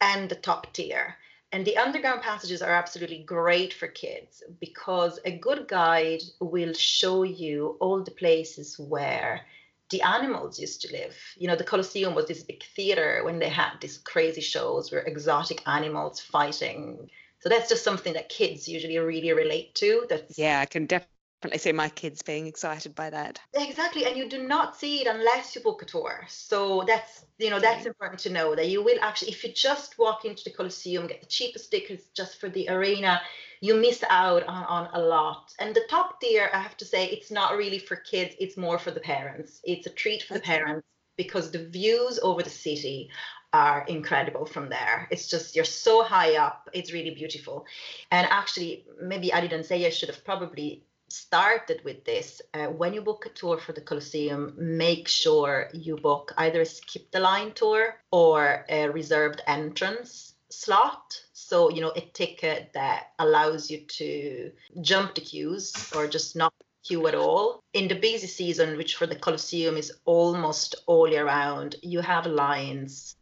and 0.00 0.28
the 0.28 0.36
top 0.36 0.72
tier. 0.72 1.16
And 1.52 1.64
the 1.64 1.76
underground 1.76 2.22
passages 2.22 2.60
are 2.60 2.72
absolutely 2.72 3.22
great 3.22 3.72
for 3.72 3.86
kids 3.86 4.42
because 4.60 5.18
a 5.24 5.38
good 5.38 5.68
guide 5.68 6.22
will 6.40 6.74
show 6.74 7.22
you 7.22 7.76
all 7.80 8.02
the 8.02 8.10
places 8.10 8.78
where 8.78 9.42
the 9.90 10.02
animals 10.02 10.58
used 10.58 10.80
to 10.82 10.92
live. 10.92 11.16
You 11.36 11.48
know, 11.48 11.56
the 11.56 11.64
Colosseum 11.64 12.14
was 12.14 12.26
this 12.26 12.42
big 12.42 12.62
theater 12.74 13.22
when 13.24 13.38
they 13.38 13.48
had 13.48 13.72
these 13.80 13.98
crazy 13.98 14.40
shows 14.40 14.90
where 14.90 15.02
exotic 15.02 15.66
animals 15.66 16.20
fighting. 16.20 17.08
So 17.40 17.48
that's 17.48 17.68
just 17.68 17.84
something 17.84 18.14
that 18.14 18.28
kids 18.28 18.68
usually 18.68 18.98
really 18.98 19.32
relate 19.32 19.74
to. 19.76 20.06
That's 20.08 20.38
yeah, 20.38 20.60
I 20.60 20.66
can 20.66 20.86
definitely 20.86 21.15
see 21.56 21.72
my 21.72 21.88
kids 21.88 22.22
being 22.22 22.46
excited 22.46 22.94
by 22.94 23.10
that. 23.10 23.40
Exactly, 23.54 24.04
and 24.04 24.16
you 24.16 24.28
do 24.28 24.46
not 24.46 24.76
see 24.76 25.02
it 25.02 25.06
unless 25.06 25.54
you 25.54 25.60
book 25.60 25.82
a 25.82 25.84
tour. 25.84 26.24
So 26.28 26.84
that's 26.86 27.24
you 27.38 27.50
know 27.50 27.60
that's 27.60 27.86
important 27.86 28.20
to 28.20 28.30
know 28.30 28.54
that 28.54 28.68
you 28.68 28.82
will 28.82 28.98
actually, 29.00 29.32
if 29.32 29.44
you 29.44 29.52
just 29.52 29.98
walk 29.98 30.24
into 30.24 30.44
the 30.44 30.50
Colosseum, 30.50 31.06
get 31.06 31.20
the 31.20 31.26
cheapest 31.26 31.70
tickets 31.70 32.04
just 32.14 32.40
for 32.40 32.48
the 32.48 32.68
arena, 32.68 33.20
you 33.60 33.74
miss 33.74 34.02
out 34.08 34.42
on, 34.44 34.64
on 34.64 34.88
a 34.92 35.00
lot. 35.00 35.54
And 35.58 35.74
the 35.74 35.86
top 35.88 36.20
tier, 36.20 36.50
I 36.52 36.60
have 36.60 36.76
to 36.78 36.84
say, 36.84 37.06
it's 37.06 37.30
not 37.30 37.56
really 37.56 37.78
for 37.78 37.96
kids, 37.96 38.34
it's 38.38 38.56
more 38.56 38.78
for 38.78 38.90
the 38.90 39.00
parents. 39.00 39.60
It's 39.64 39.86
a 39.86 39.90
treat 39.90 40.22
for 40.22 40.34
the 40.34 40.40
parents 40.40 40.86
because 41.16 41.50
the 41.50 41.66
views 41.68 42.18
over 42.22 42.42
the 42.42 42.50
city 42.50 43.10
are 43.52 43.84
incredible 43.88 44.44
from 44.44 44.68
there. 44.68 45.08
It's 45.10 45.28
just 45.28 45.56
you're 45.56 45.64
so 45.64 46.02
high 46.02 46.36
up, 46.36 46.68
it's 46.74 46.92
really 46.92 47.14
beautiful. 47.14 47.64
And 48.10 48.26
actually, 48.30 48.84
maybe 49.02 49.32
I 49.32 49.40
didn't 49.40 49.64
say 49.64 49.86
I 49.86 49.90
should 49.90 50.10
have 50.10 50.24
probably 50.24 50.84
started 51.08 51.80
with 51.84 52.04
this. 52.04 52.42
Uh, 52.54 52.66
when 52.66 52.94
you 52.94 53.00
book 53.00 53.26
a 53.26 53.30
tour 53.30 53.58
for 53.58 53.72
the 53.72 53.80
Colosseum, 53.80 54.54
make 54.56 55.08
sure 55.08 55.68
you 55.72 55.96
book 55.96 56.32
either 56.36 56.62
a 56.62 56.66
skip 56.66 57.10
the 57.10 57.20
line 57.20 57.52
tour 57.52 57.96
or 58.10 58.64
a 58.68 58.88
reserved 58.88 59.42
entrance 59.46 60.34
slot. 60.50 61.20
So, 61.32 61.70
you 61.70 61.80
know, 61.80 61.92
a 61.94 62.00
ticket 62.00 62.70
that 62.74 63.12
allows 63.18 63.70
you 63.70 63.80
to 63.80 64.52
jump 64.80 65.14
the 65.14 65.20
queues 65.20 65.92
or 65.94 66.06
just 66.06 66.36
not 66.36 66.52
queue 66.82 67.06
at 67.06 67.14
all. 67.14 67.62
In 67.72 67.88
the 67.88 67.94
busy 67.94 68.26
season, 68.26 68.76
which 68.76 68.96
for 68.96 69.06
the 69.06 69.16
Colosseum 69.16 69.76
is 69.76 69.92
almost 70.04 70.76
all 70.86 71.08
year 71.08 71.26
round, 71.26 71.76
you 71.82 72.00
have 72.00 72.26
lines 72.26 73.16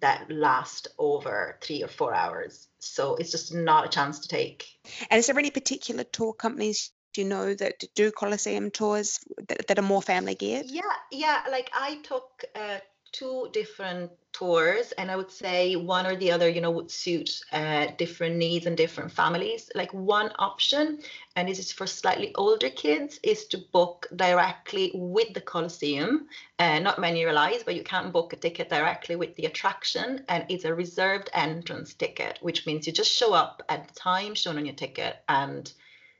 that 0.00 0.30
last 0.30 0.88
over 0.98 1.58
three 1.60 1.82
or 1.82 1.88
four 1.88 2.14
hours. 2.14 2.68
So 2.78 3.16
it's 3.16 3.30
just 3.30 3.54
not 3.54 3.86
a 3.86 3.88
chance 3.88 4.20
to 4.20 4.28
take. 4.28 4.66
And 5.10 5.18
is 5.18 5.26
there 5.26 5.38
any 5.38 5.50
particular 5.50 6.04
tour 6.04 6.32
companies 6.32 6.90
you 7.16 7.24
know 7.24 7.54
that 7.54 7.84
do 7.94 8.10
Colosseum 8.10 8.70
tours 8.70 9.20
that, 9.48 9.66
that 9.66 9.78
are 9.78 9.82
more 9.82 10.02
family 10.02 10.34
geared? 10.34 10.66
Yeah, 10.66 10.82
yeah. 11.10 11.42
Like 11.50 11.70
I 11.74 12.00
took 12.02 12.44
uh, 12.54 12.78
two 13.12 13.48
different 13.52 14.10
tours 14.32 14.92
and 14.92 15.10
i 15.10 15.16
would 15.16 15.30
say 15.30 15.74
one 15.74 16.06
or 16.06 16.14
the 16.14 16.30
other 16.30 16.48
you 16.48 16.60
know 16.60 16.70
would 16.70 16.88
suit 16.88 17.40
uh, 17.52 17.88
different 17.98 18.36
needs 18.36 18.64
and 18.66 18.76
different 18.76 19.10
families 19.10 19.68
like 19.74 19.92
one 19.92 20.30
option 20.38 21.00
and 21.34 21.48
this 21.48 21.58
is 21.58 21.72
for 21.72 21.84
slightly 21.84 22.32
older 22.36 22.70
kids 22.70 23.18
is 23.24 23.46
to 23.46 23.58
book 23.72 24.06
directly 24.14 24.92
with 24.94 25.34
the 25.34 25.40
colosseum 25.40 26.28
uh, 26.60 26.78
not 26.78 26.98
many 26.98 27.24
realize, 27.24 27.62
but 27.62 27.74
you 27.74 27.82
can 27.82 28.10
book 28.10 28.34
a 28.34 28.36
ticket 28.36 28.68
directly 28.68 29.16
with 29.16 29.34
the 29.36 29.46
attraction 29.46 30.22
and 30.28 30.44
it's 30.50 30.66
a 30.66 30.74
reserved 30.74 31.30
entrance 31.32 31.94
ticket 31.94 32.38
which 32.42 32.66
means 32.66 32.86
you 32.86 32.92
just 32.92 33.10
show 33.10 33.32
up 33.32 33.62
at 33.70 33.88
the 33.88 33.94
time 33.94 34.34
shown 34.34 34.58
on 34.58 34.66
your 34.66 34.74
ticket 34.74 35.16
and 35.28 35.72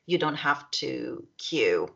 you 0.07 0.19
don't 0.19 0.37
have 0.37 0.71
to 0.73 1.27
queue. 1.39 1.89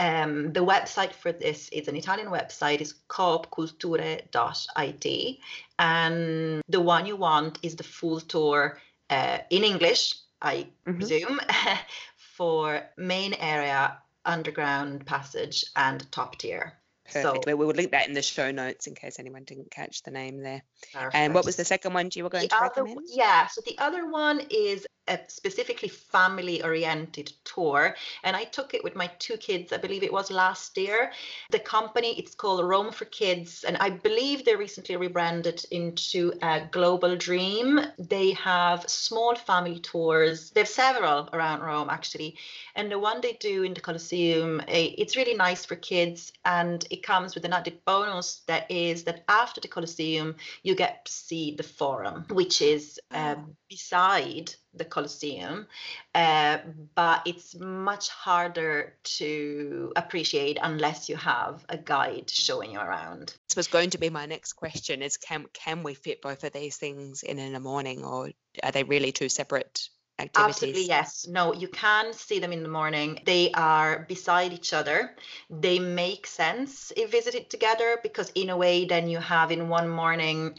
Um, 0.00 0.52
the 0.52 0.64
website 0.64 1.12
for 1.12 1.32
this 1.32 1.68
is 1.70 1.88
an 1.88 1.96
Italian 1.96 2.28
website, 2.28 2.80
is 2.80 2.94
coopculture.it. 3.08 5.38
And 5.78 6.62
the 6.68 6.80
one 6.80 7.06
you 7.06 7.16
want 7.16 7.58
is 7.62 7.76
the 7.76 7.84
full 7.84 8.20
tour 8.20 8.80
uh, 9.10 9.38
in 9.50 9.64
English, 9.64 10.14
I 10.40 10.68
mm-hmm. 10.86 10.98
presume, 10.98 11.40
for 12.36 12.82
main 12.96 13.34
area, 13.34 13.98
underground 14.24 15.04
passage, 15.06 15.64
and 15.74 16.10
top 16.12 16.38
tier. 16.38 16.74
Perfect. 17.04 17.44
So, 17.44 17.46
we 17.46 17.54
will 17.54 17.74
link 17.74 17.90
that 17.92 18.06
in 18.06 18.14
the 18.14 18.22
show 18.22 18.50
notes 18.50 18.86
in 18.86 18.94
case 18.94 19.18
anyone 19.18 19.44
didn't 19.44 19.70
catch 19.70 20.02
the 20.02 20.10
name 20.10 20.42
there. 20.42 20.62
Perfect. 20.92 21.14
And 21.14 21.34
what 21.34 21.46
was 21.46 21.56
the 21.56 21.64
second 21.64 21.94
one 21.94 22.10
you 22.14 22.22
were 22.22 22.28
going 22.28 22.42
the 22.42 22.48
to 22.48 22.56
other, 22.56 22.84
recommend? 22.84 23.08
Yeah, 23.10 23.46
so 23.46 23.62
the 23.64 23.78
other 23.78 24.10
one 24.10 24.42
is 24.50 24.86
a 25.08 25.18
specifically 25.28 25.88
family 25.88 26.62
oriented 26.62 27.32
tour 27.44 27.94
and 28.24 28.36
i 28.36 28.44
took 28.44 28.74
it 28.74 28.84
with 28.84 28.94
my 28.94 29.06
two 29.18 29.36
kids 29.36 29.72
i 29.72 29.76
believe 29.76 30.02
it 30.02 30.12
was 30.12 30.30
last 30.30 30.76
year. 30.76 31.12
The 31.50 31.58
company 31.58 32.18
it's 32.18 32.34
called 32.34 32.64
rome 32.64 32.92
for 32.92 33.04
kids 33.06 33.64
and 33.64 33.76
i 33.78 33.90
believe 33.90 34.44
they 34.44 34.56
recently 34.56 34.96
rebranded 34.96 35.64
into 35.70 36.32
a 36.42 36.62
global 36.70 37.16
dream. 37.16 37.80
They 37.98 38.32
have 38.32 38.88
small 38.88 39.34
family 39.34 39.80
tours. 39.80 40.50
They 40.50 40.60
have 40.60 40.68
several 40.68 41.28
around 41.32 41.62
rome 41.62 41.88
actually 41.90 42.36
and 42.74 42.90
the 42.90 42.98
one 42.98 43.20
they 43.20 43.34
do 43.34 43.62
in 43.62 43.74
the 43.74 43.80
colosseum 43.80 44.60
eh, 44.68 44.90
it's 44.98 45.16
really 45.16 45.34
nice 45.34 45.64
for 45.64 45.76
kids 45.76 46.32
and 46.44 46.86
it 46.90 47.02
comes 47.02 47.34
with 47.34 47.44
an 47.44 47.52
added 47.52 47.84
bonus 47.84 48.42
that 48.46 48.70
is 48.70 49.04
that 49.04 49.24
after 49.28 49.60
the 49.60 49.68
colosseum 49.68 50.36
you 50.62 50.74
get 50.74 51.04
to 51.04 51.12
see 51.12 51.54
the 51.56 51.62
forum 51.62 52.24
which 52.30 52.62
is 52.62 53.00
uh, 53.10 53.36
beside 53.68 54.54
the 54.78 54.84
Colosseum, 54.84 55.66
uh, 56.14 56.58
but 56.94 57.22
it's 57.26 57.54
much 57.56 58.08
harder 58.08 58.94
to 59.02 59.92
appreciate 59.96 60.58
unless 60.62 61.08
you 61.08 61.16
have 61.16 61.64
a 61.68 61.76
guide 61.76 62.30
showing 62.30 62.72
you 62.72 62.78
around. 62.78 63.34
This 63.48 63.56
was 63.56 63.68
going 63.68 63.90
to 63.90 63.98
be 63.98 64.10
my 64.10 64.26
next 64.26 64.54
question: 64.54 65.02
is 65.02 65.16
can 65.16 65.46
can 65.52 65.82
we 65.82 65.94
fit 65.94 66.22
both 66.22 66.44
of 66.44 66.52
these 66.52 66.76
things 66.76 67.22
in 67.22 67.38
in 67.38 67.54
a 67.54 67.60
morning, 67.60 68.04
or 68.04 68.30
are 68.62 68.72
they 68.72 68.84
really 68.84 69.12
two 69.12 69.28
separate? 69.28 69.88
Activities. 70.20 70.54
Absolutely, 70.54 70.84
yes. 70.88 71.28
No, 71.28 71.54
you 71.54 71.68
can 71.68 72.12
see 72.12 72.40
them 72.40 72.52
in 72.52 72.64
the 72.64 72.68
morning. 72.68 73.20
They 73.24 73.52
are 73.52 74.04
beside 74.08 74.52
each 74.52 74.72
other. 74.72 75.14
They 75.48 75.78
make 75.78 76.26
sense 76.26 76.92
if 76.96 77.12
visited 77.12 77.48
together 77.48 78.00
because, 78.02 78.32
in 78.34 78.50
a 78.50 78.56
way, 78.56 78.84
then 78.84 79.08
you 79.08 79.18
have 79.18 79.52
in 79.52 79.68
one 79.68 79.88
morning 79.88 80.58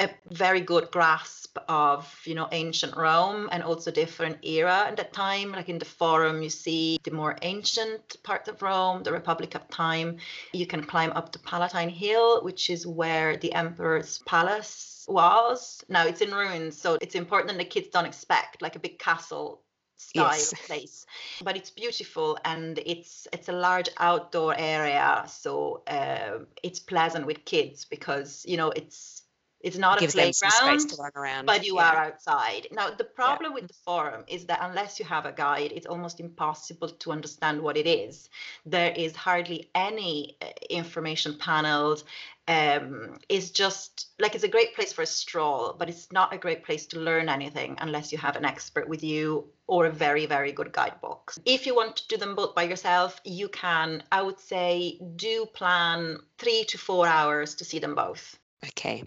a 0.00 0.10
very 0.30 0.60
good 0.60 0.90
grasp 0.90 1.56
of 1.68 2.20
you 2.24 2.34
know 2.34 2.48
ancient 2.50 2.96
Rome 2.96 3.48
and 3.52 3.62
also 3.62 3.90
different 3.90 4.38
era 4.44 4.86
at 4.88 4.96
that 4.96 5.12
time. 5.12 5.52
Like 5.52 5.68
in 5.68 5.78
the 5.78 5.84
Forum, 5.84 6.42
you 6.42 6.50
see 6.50 6.98
the 7.04 7.12
more 7.12 7.36
ancient 7.42 8.22
part 8.22 8.48
of 8.48 8.60
Rome, 8.62 9.02
the 9.02 9.12
Republic 9.12 9.54
of 9.54 9.68
Time. 9.68 10.18
You 10.52 10.66
can 10.66 10.82
climb 10.84 11.12
up 11.12 11.32
the 11.32 11.38
Palatine 11.38 11.90
Hill, 11.90 12.42
which 12.42 12.70
is 12.70 12.86
where 12.86 13.36
the 13.36 13.54
emperor's 13.54 14.18
palace 14.26 15.06
was. 15.08 15.84
Now 15.88 16.06
it's 16.06 16.20
in 16.20 16.32
ruins, 16.32 16.76
so 16.76 16.98
it's 17.00 17.14
important 17.14 17.52
that 17.52 17.58
the 17.58 17.64
kids 17.64 17.88
don't 17.88 18.06
expect 18.06 18.62
like 18.62 18.76
a 18.76 18.80
big 18.80 18.98
castle 18.98 19.60
style 19.96 20.24
Yes. 20.26 20.52
place 20.66 21.06
but 21.42 21.56
it's 21.56 21.70
beautiful 21.70 22.36
and 22.44 22.80
it's 22.84 23.28
it's 23.32 23.48
a 23.48 23.52
large 23.52 23.88
outdoor 23.98 24.52
area 24.58 25.24
so 25.28 25.82
uh, 25.86 26.40
it's 26.64 26.80
pleasant 26.80 27.24
with 27.26 27.44
kids 27.44 27.84
because 27.84 28.44
you 28.46 28.56
know 28.56 28.70
it's 28.70 29.23
it's 29.64 29.78
not 29.78 29.96
a 29.96 30.00
Gives 30.00 30.14
playground 30.14 30.80
space 30.80 30.84
to 30.94 31.02
run 31.02 31.12
around. 31.16 31.46
but 31.46 31.64
you 31.64 31.76
yeah. 31.76 31.90
are 31.90 31.96
outside. 32.04 32.68
Now, 32.70 32.90
the 32.90 33.04
problem 33.04 33.54
with 33.54 33.66
the 33.66 33.74
forum 33.86 34.24
is 34.28 34.44
that 34.46 34.58
unless 34.60 34.98
you 34.98 35.06
have 35.06 35.24
a 35.24 35.32
guide, 35.32 35.72
it's 35.74 35.86
almost 35.86 36.20
impossible 36.20 36.90
to 36.90 37.12
understand 37.12 37.62
what 37.62 37.78
it 37.78 37.86
is. 37.86 38.28
There 38.66 38.92
is 38.94 39.16
hardly 39.16 39.70
any 39.74 40.36
uh, 40.42 40.48
information 40.68 41.38
panels. 41.38 42.04
Um, 42.46 43.16
it's 43.30 43.50
just 43.50 44.08
like 44.18 44.34
it's 44.34 44.44
a 44.44 44.48
great 44.48 44.74
place 44.74 44.92
for 44.92 45.00
a 45.00 45.06
stroll, 45.06 45.74
but 45.78 45.88
it's 45.88 46.12
not 46.12 46.34
a 46.34 46.38
great 46.38 46.62
place 46.62 46.84
to 46.88 47.00
learn 47.00 47.30
anything 47.30 47.78
unless 47.80 48.12
you 48.12 48.18
have 48.18 48.36
an 48.36 48.44
expert 48.44 48.86
with 48.86 49.02
you 49.02 49.46
or 49.66 49.86
a 49.86 49.90
very, 49.90 50.26
very 50.26 50.52
good 50.52 50.72
guidebook. 50.72 51.32
If 51.46 51.64
you 51.66 51.74
want 51.74 51.96
to 51.96 52.08
do 52.08 52.18
them 52.18 52.34
both 52.34 52.54
by 52.54 52.64
yourself, 52.64 53.18
you 53.24 53.48
can, 53.48 54.02
I 54.12 54.20
would 54.20 54.38
say, 54.38 55.00
do 55.16 55.46
plan 55.46 56.18
three 56.36 56.64
to 56.64 56.76
four 56.76 57.06
hours 57.06 57.54
to 57.54 57.64
see 57.64 57.78
them 57.78 57.94
both 57.94 58.38
Okay. 58.68 59.04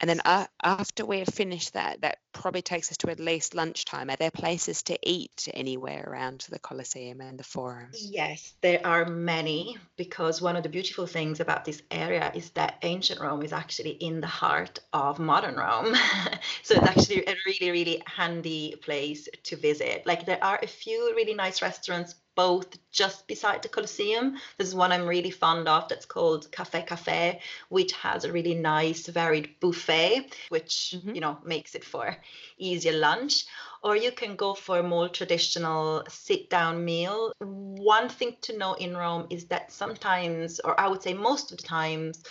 And 0.00 0.10
then 0.10 0.20
uh, 0.24 0.46
after 0.62 1.06
we 1.06 1.20
have 1.20 1.28
finished 1.28 1.74
that, 1.74 2.02
that 2.02 2.18
probably 2.40 2.62
takes 2.62 2.90
us 2.90 2.96
to 2.98 3.10
at 3.10 3.20
least 3.20 3.54
lunchtime. 3.54 4.10
Are 4.10 4.16
there 4.16 4.30
places 4.30 4.82
to 4.84 4.98
eat 5.02 5.48
anywhere 5.54 6.04
around 6.06 6.46
the 6.50 6.58
Colosseum 6.58 7.20
and 7.20 7.38
the 7.38 7.44
Forum? 7.44 7.88
Yes, 7.92 8.54
there 8.60 8.80
are 8.86 9.04
many 9.06 9.76
because 9.96 10.42
one 10.42 10.56
of 10.56 10.62
the 10.62 10.68
beautiful 10.68 11.06
things 11.06 11.40
about 11.40 11.64
this 11.64 11.82
area 11.90 12.30
is 12.34 12.50
that 12.50 12.78
ancient 12.82 13.20
Rome 13.20 13.42
is 13.42 13.52
actually 13.52 13.92
in 13.92 14.20
the 14.20 14.26
heart 14.26 14.78
of 14.92 15.18
modern 15.18 15.56
Rome. 15.56 15.94
so 16.62 16.74
it's 16.74 16.86
actually 16.86 17.26
a 17.26 17.36
really, 17.46 17.70
really 17.70 18.02
handy 18.06 18.76
place 18.82 19.28
to 19.44 19.56
visit. 19.56 20.06
Like 20.06 20.26
there 20.26 20.42
are 20.42 20.58
a 20.62 20.66
few 20.66 21.14
really 21.16 21.34
nice 21.34 21.62
restaurants 21.62 22.14
both 22.34 22.76
just 22.90 23.26
beside 23.26 23.62
the 23.62 23.68
Colosseum. 23.68 24.36
There's 24.58 24.74
one 24.74 24.92
I'm 24.92 25.06
really 25.06 25.30
fond 25.30 25.66
of 25.68 25.88
that's 25.88 26.04
called 26.04 26.52
Cafe 26.52 26.82
Cafe, 26.82 27.40
which 27.70 27.92
has 27.92 28.24
a 28.24 28.32
really 28.32 28.54
nice 28.54 29.06
varied 29.06 29.58
buffet, 29.58 30.36
which 30.50 30.94
Mhm. 30.94 31.14
you 31.14 31.20
know 31.20 31.38
makes 31.44 31.74
it 31.74 31.82
for 31.84 32.16
easier 32.58 32.92
lunch 32.92 33.44
or 33.82 33.96
you 33.96 34.10
can 34.10 34.34
go 34.36 34.52
for 34.54 34.78
a 34.78 34.82
more 34.82 35.08
traditional 35.08 36.02
sit 36.08 36.50
down 36.50 36.84
meal. 36.84 37.32
One 37.38 38.08
thing 38.08 38.36
to 38.42 38.58
know 38.58 38.74
in 38.74 38.96
Rome 38.96 39.26
is 39.30 39.46
that 39.46 39.70
sometimes, 39.70 40.58
or 40.60 40.78
I 40.80 40.88
would 40.88 41.02
say 41.02 41.14
most 41.14 41.52
of 41.52 41.58
the 41.58 41.62
times, 41.62 42.24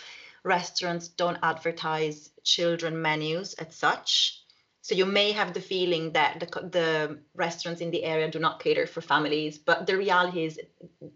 restaurants 0.44 1.08
don't 1.08 1.40
advertise 1.42 2.30
children 2.44 3.02
menus 3.02 3.54
as 3.54 3.76
such. 3.76 4.42
So 4.82 4.94
you 4.94 5.06
may 5.06 5.32
have 5.32 5.54
the 5.54 5.62
feeling 5.62 6.12
that 6.12 6.40
the, 6.40 6.48
the 6.70 7.20
restaurants 7.34 7.82
in 7.82 7.90
the 7.90 8.04
area 8.04 8.30
do 8.30 8.38
not 8.38 8.60
cater 8.60 8.86
for 8.86 9.02
families, 9.02 9.58
but 9.58 9.88
the 9.88 9.98
reality 9.98 10.46
is 10.46 10.60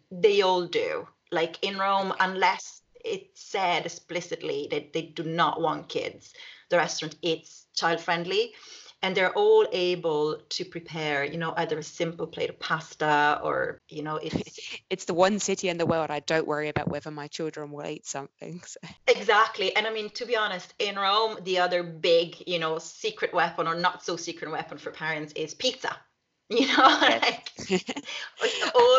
they 0.09 0.41
all 0.41 0.65
do. 0.65 1.07
Like 1.31 1.63
in 1.63 1.77
Rome, 1.77 2.13
unless 2.19 2.81
it's 3.05 3.41
said 3.43 3.85
explicitly 3.85 4.67
that 4.71 4.93
they 4.93 5.03
do 5.03 5.23
not 5.23 5.61
want 5.61 5.89
kids, 5.89 6.33
the 6.69 6.77
restaurant 6.77 7.15
it's 7.21 7.65
child 7.75 7.99
friendly 7.99 8.53
and 9.01 9.15
they're 9.15 9.33
all 9.33 9.65
able 9.71 10.37
to 10.49 10.65
prepare 10.65 11.23
you 11.23 11.37
know 11.37 11.53
either 11.57 11.77
a 11.77 11.83
simple 11.83 12.27
plate 12.27 12.49
of 12.49 12.59
pasta 12.59 13.39
or 13.43 13.79
you 13.89 14.03
know 14.03 14.17
it's 14.17 14.35
It's 14.89 15.05
the 15.05 15.13
one 15.13 15.39
city 15.39 15.69
in 15.69 15.77
the 15.77 15.85
world 15.85 16.09
I 16.09 16.19
don't 16.19 16.47
worry 16.47 16.69
about 16.69 16.89
whether 16.89 17.11
my 17.11 17.27
children 17.27 17.71
will 17.71 17.85
eat 17.85 18.05
something. 18.05 18.61
So. 18.69 18.79
exactly 19.07 19.75
and 19.75 19.87
i 19.87 19.91
mean 19.91 20.09
to 20.11 20.25
be 20.25 20.35
honest 20.35 20.73
in 20.79 20.95
rome 20.95 21.37
the 21.43 21.57
other 21.59 21.81
big 21.81 22.35
you 22.45 22.59
know 22.59 22.77
secret 22.77 23.33
weapon 23.33 23.67
or 23.67 23.75
not 23.75 24.03
so 24.03 24.15
secret 24.15 24.51
weapon 24.51 24.77
for 24.77 24.91
parents 24.91 25.33
is 25.33 25.53
pizza 25.53 25.95
you 26.49 26.67
know 26.67 26.83
like 27.01 27.51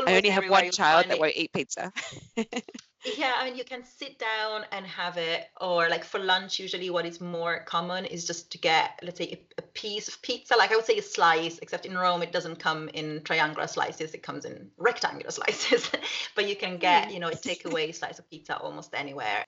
I 0.06 0.16
only 0.16 0.28
have 0.30 0.48
one 0.48 0.70
child 0.70 1.06
that 1.08 1.18
won't 1.18 1.36
eat 1.36 1.52
pizza. 1.52 1.92
Yeah, 3.04 3.32
I 3.38 3.46
mean, 3.46 3.56
you 3.56 3.64
can 3.64 3.82
sit 3.84 4.18
down 4.18 4.64
and 4.72 4.86
have 4.86 5.16
it, 5.16 5.48
or 5.58 5.88
like 5.88 6.04
for 6.04 6.20
lunch, 6.20 6.58
usually 6.58 6.90
what 6.90 7.06
is 7.06 7.18
more 7.20 7.64
common 7.64 8.04
is 8.04 8.26
just 8.26 8.52
to 8.52 8.58
get, 8.58 9.00
let's 9.02 9.16
say, 9.16 9.46
a, 9.58 9.60
a 9.60 9.62
piece 9.62 10.06
of 10.06 10.20
pizza. 10.20 10.54
Like 10.54 10.70
I 10.70 10.76
would 10.76 10.84
say 10.84 10.98
a 10.98 11.02
slice, 11.02 11.58
except 11.60 11.86
in 11.86 11.96
Rome, 11.96 12.22
it 12.22 12.30
doesn't 12.30 12.56
come 12.56 12.90
in 12.90 13.22
triangular 13.24 13.66
slices, 13.68 14.12
it 14.12 14.22
comes 14.22 14.44
in 14.44 14.70
rectangular 14.76 15.30
slices. 15.38 15.90
but 16.36 16.46
you 16.46 16.56
can 16.56 16.76
get, 16.76 17.10
you 17.12 17.20
know, 17.20 17.28
a 17.28 17.32
takeaway 17.32 17.94
slice 17.94 18.18
of 18.18 18.28
pizza 18.28 18.58
almost 18.58 18.94
anywhere. 18.94 19.44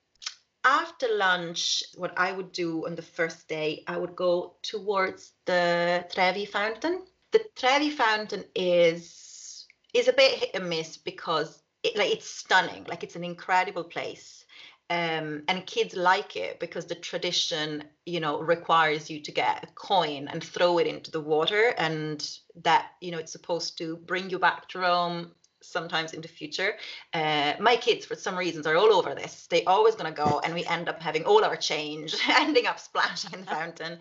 After 0.65 1.07
lunch, 1.15 1.83
what 1.95 2.13
I 2.17 2.31
would 2.31 2.53
do 2.53 2.87
on 2.87 2.95
the 2.95 3.01
first 3.01 3.47
day, 3.47 3.83
I 3.85 3.97
would 3.97 4.15
go 4.15 4.55
towards 4.63 5.33
the 5.45 6.05
Trevi 6.11 6.45
fountain. 6.45 7.05
The 7.31 7.41
Trevi 7.55 7.91
fountain 7.91 8.45
is 8.55 9.67
is 9.93 10.07
a 10.07 10.13
bit 10.13 10.39
hit 10.39 10.51
and 10.55 10.69
miss 10.69 10.97
because 10.97 11.62
it, 11.83 11.97
like 11.97 12.11
it's 12.11 12.29
stunning 12.29 12.85
like 12.87 13.03
it's 13.03 13.15
an 13.15 13.23
incredible 13.23 13.83
place 13.83 14.45
um, 14.89 15.43
and 15.47 15.65
kids 15.65 15.95
like 15.95 16.35
it 16.35 16.59
because 16.59 16.85
the 16.85 16.95
tradition 16.95 17.83
you 18.05 18.19
know 18.19 18.39
requires 18.39 19.09
you 19.09 19.19
to 19.21 19.31
get 19.31 19.63
a 19.63 19.67
coin 19.73 20.27
and 20.27 20.43
throw 20.43 20.77
it 20.77 20.87
into 20.87 21.11
the 21.11 21.21
water 21.21 21.73
and 21.77 22.37
that 22.63 22.87
you 23.01 23.11
know 23.11 23.17
it's 23.17 23.31
supposed 23.31 23.77
to 23.77 23.97
bring 23.97 24.29
you 24.29 24.39
back 24.39 24.67
to 24.69 24.79
rome 24.79 25.31
sometimes 25.63 26.13
in 26.13 26.21
the 26.21 26.27
future. 26.27 26.75
Uh, 27.13 27.53
my 27.59 27.75
kids 27.75 28.05
for 28.05 28.15
some 28.15 28.37
reasons 28.37 28.67
are 28.67 28.75
all 28.75 28.93
over 28.93 29.15
this. 29.15 29.47
They 29.47 29.63
always 29.63 29.95
going 29.95 30.13
to 30.13 30.15
go 30.15 30.41
and 30.43 30.53
we 30.53 30.65
end 30.65 30.89
up 30.89 31.01
having 31.01 31.23
all 31.23 31.43
our 31.43 31.55
change 31.55 32.13
ending 32.29 32.67
up 32.67 32.79
splashing 32.79 33.33
in 33.33 33.41
the 33.41 33.45
fountain. 33.51 33.99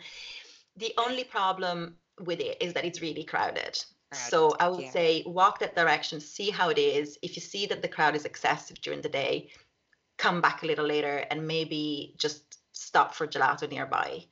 The 0.77 0.92
only 0.99 1.25
problem 1.25 1.97
with 2.21 2.40
it 2.40 2.59
is 2.61 2.75
that 2.75 2.85
it's 2.85 3.01
really 3.01 3.25
crowded 3.25 3.83
so 4.12 4.55
I 4.59 4.68
would 4.68 4.81
yeah. 4.81 4.90
say 4.90 5.22
walk 5.27 5.59
that 5.61 5.75
direction, 5.75 6.20
see 6.20 6.51
how 6.51 6.68
it 6.68 6.79
is. 6.79 7.18
If 7.22 7.37
you 7.37 7.42
see 7.42 7.66
that 7.66 7.83
the 7.83 7.88
crowd 7.88 8.16
is 8.16 8.25
excessive 8.25 8.81
during 8.81 9.01
the 9.01 9.09
day, 9.09 9.51
come 10.18 10.40
back 10.40 10.62
a 10.62 10.66
little 10.66 10.87
later 10.87 11.25
and 11.31 11.46
maybe 11.46 12.14
just 12.18 12.59
stop 12.72 13.14
for 13.14 13.27
gelato 13.27 13.68
nearby. 13.68 14.25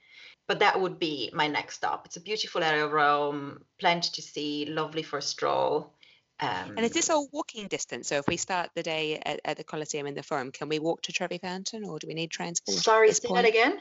But 0.46 0.58
that 0.60 0.80
would 0.80 0.98
be 0.98 1.30
my 1.32 1.46
next 1.46 1.76
stop. 1.76 2.06
It's 2.06 2.16
a 2.16 2.20
beautiful 2.20 2.62
area 2.62 2.84
of 2.84 2.92
Rome, 2.92 3.62
plenty 3.78 4.10
to 4.14 4.22
see, 4.22 4.66
lovely 4.66 5.02
for 5.02 5.18
a 5.18 5.22
stroll. 5.22 5.92
Um, 6.40 6.74
And 6.76 6.80
is 6.80 6.92
this 6.92 7.10
all 7.10 7.28
walking 7.32 7.68
distance? 7.68 8.08
So 8.08 8.16
if 8.16 8.26
we 8.26 8.36
start 8.36 8.70
the 8.74 8.82
day 8.82 9.20
at, 9.24 9.40
at 9.44 9.56
the 9.58 9.64
Colosseum 9.64 10.06
in 10.06 10.14
the 10.14 10.22
Forum, 10.22 10.50
can 10.50 10.68
we 10.68 10.78
walk 10.78 11.02
to 11.02 11.12
Trevi 11.12 11.38
Fountain 11.38 11.84
or 11.84 11.98
do 11.98 12.06
we 12.06 12.14
need 12.14 12.30
transport? 12.30 12.78
sorry, 12.78 13.12
say 13.12 13.28
point? 13.28 13.42
that 13.42 13.48
again. 13.48 13.78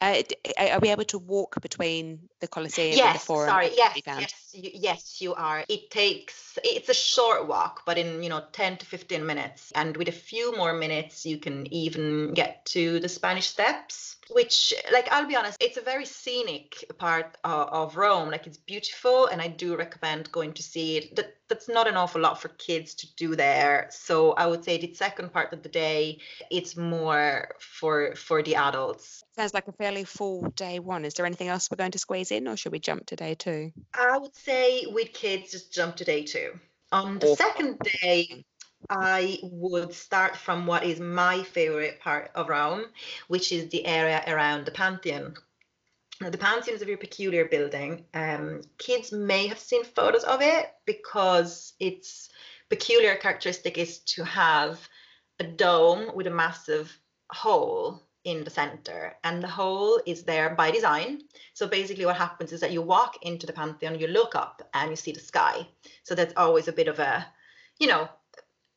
Uh, 0.00 0.22
are 0.58 0.80
we 0.80 0.90
able 0.90 1.04
to 1.04 1.18
walk 1.18 1.60
between 1.62 2.28
the 2.40 2.48
Colosseum 2.48 2.92
and 2.92 2.98
the 2.98 2.98
Yes, 2.98 3.24
Forum? 3.24 3.48
sorry. 3.48 3.70
Yes, 3.76 4.00
yes, 4.06 4.50
you, 4.52 4.70
yes, 4.74 5.22
you 5.22 5.34
are. 5.34 5.64
It 5.68 5.90
takes. 5.90 6.58
It's 6.64 6.88
a 6.88 6.94
short 6.94 7.46
walk, 7.48 7.82
but 7.86 7.98
in 7.98 8.22
you 8.22 8.28
know 8.28 8.42
ten 8.52 8.76
to 8.78 8.86
fifteen 8.86 9.26
minutes, 9.26 9.72
and 9.74 9.96
with 9.96 10.08
a 10.08 10.12
few 10.12 10.56
more 10.56 10.72
minutes, 10.72 11.24
you 11.24 11.38
can 11.38 11.72
even 11.72 12.34
get 12.34 12.64
to 12.66 13.00
the 13.00 13.08
Spanish 13.08 13.48
Steps. 13.48 14.16
Which, 14.32 14.72
like, 14.92 15.08
I'll 15.10 15.26
be 15.26 15.36
honest, 15.36 15.56
it's 15.60 15.76
a 15.76 15.80
very 15.80 16.04
scenic 16.06 16.84
part 16.98 17.36
of, 17.44 17.68
of 17.68 17.96
Rome. 17.96 18.30
Like, 18.30 18.46
it's 18.46 18.58
beautiful, 18.58 19.26
and 19.26 19.40
I 19.42 19.48
do 19.48 19.76
recommend 19.76 20.30
going 20.32 20.52
to 20.54 20.62
see 20.62 20.98
it. 20.98 21.16
That 21.16 21.36
that's 21.48 21.68
not 21.68 21.88
an 21.88 21.96
awful 21.96 22.20
lot 22.20 22.40
for 22.40 22.48
kids 22.48 22.94
to 22.94 23.14
do 23.16 23.34
there. 23.34 23.88
So 23.90 24.32
I 24.32 24.46
would 24.46 24.64
say 24.64 24.78
the 24.78 24.94
second 24.94 25.32
part 25.32 25.52
of 25.52 25.62
the 25.62 25.68
day, 25.68 26.20
it's 26.50 26.76
more 26.76 27.48
for 27.58 28.14
for 28.14 28.42
the 28.42 28.54
adults. 28.54 29.22
Sounds 29.36 29.52
like 29.54 29.68
a 29.68 29.72
fairly 29.72 30.04
full 30.04 30.42
day 30.50 30.78
one. 30.78 31.04
Is 31.04 31.14
there 31.14 31.26
anything 31.26 31.48
else 31.48 31.70
we're 31.70 31.76
going 31.76 31.92
to 31.92 31.98
squeeze 31.98 32.30
in 32.30 32.46
or 32.46 32.56
should 32.56 32.72
we 32.72 32.78
jump 32.78 33.06
to 33.06 33.16
day 33.16 33.34
two? 33.34 33.72
I 33.94 34.18
would 34.18 34.34
say 34.34 34.86
with 34.86 35.12
kids, 35.12 35.50
just 35.50 35.72
jump 35.72 35.96
to 35.96 36.04
day 36.04 36.22
two. 36.24 36.58
On 36.92 37.18
the 37.18 37.28
Awful. 37.28 37.36
second 37.36 37.78
day, 38.02 38.44
I 38.88 39.38
would 39.42 39.92
start 39.92 40.36
from 40.36 40.66
what 40.66 40.84
is 40.84 41.00
my 41.00 41.42
favorite 41.42 42.00
part 42.00 42.30
of 42.34 42.48
Rome, 42.48 42.86
which 43.28 43.52
is 43.52 43.68
the 43.68 43.84
area 43.86 44.24
around 44.26 44.64
the 44.64 44.72
Pantheon. 44.72 45.34
Now, 46.20 46.30
the 46.30 46.38
Pantheon 46.38 46.76
is 46.76 46.82
a 46.82 46.86
very 46.86 46.96
peculiar 46.96 47.46
building. 47.46 48.04
Um, 48.14 48.62
kids 48.78 49.12
may 49.12 49.46
have 49.46 49.58
seen 49.58 49.84
photos 49.84 50.24
of 50.24 50.42
it 50.42 50.72
because 50.86 51.74
its 51.80 52.30
peculiar 52.68 53.16
characteristic 53.16 53.78
is 53.78 54.00
to 54.00 54.24
have 54.24 54.88
a 55.38 55.44
dome 55.44 56.14
with 56.14 56.26
a 56.26 56.30
massive 56.30 56.96
hole 57.30 58.02
in 58.24 58.44
the 58.44 58.50
center, 58.50 59.16
and 59.24 59.42
the 59.42 59.48
hole 59.48 59.98
is 60.04 60.24
there 60.24 60.50
by 60.54 60.70
design. 60.70 61.22
So 61.54 61.66
basically, 61.66 62.04
what 62.04 62.16
happens 62.16 62.52
is 62.52 62.60
that 62.60 62.72
you 62.72 62.82
walk 62.82 63.16
into 63.22 63.46
the 63.46 63.52
Pantheon, 63.54 63.98
you 63.98 64.08
look 64.08 64.34
up, 64.34 64.68
and 64.74 64.90
you 64.90 64.96
see 64.96 65.12
the 65.12 65.20
sky. 65.20 65.66
So 66.02 66.14
that's 66.14 66.34
always 66.36 66.68
a 66.68 66.72
bit 66.72 66.88
of 66.88 66.98
a, 66.98 67.26
you 67.78 67.86
know, 67.86 68.10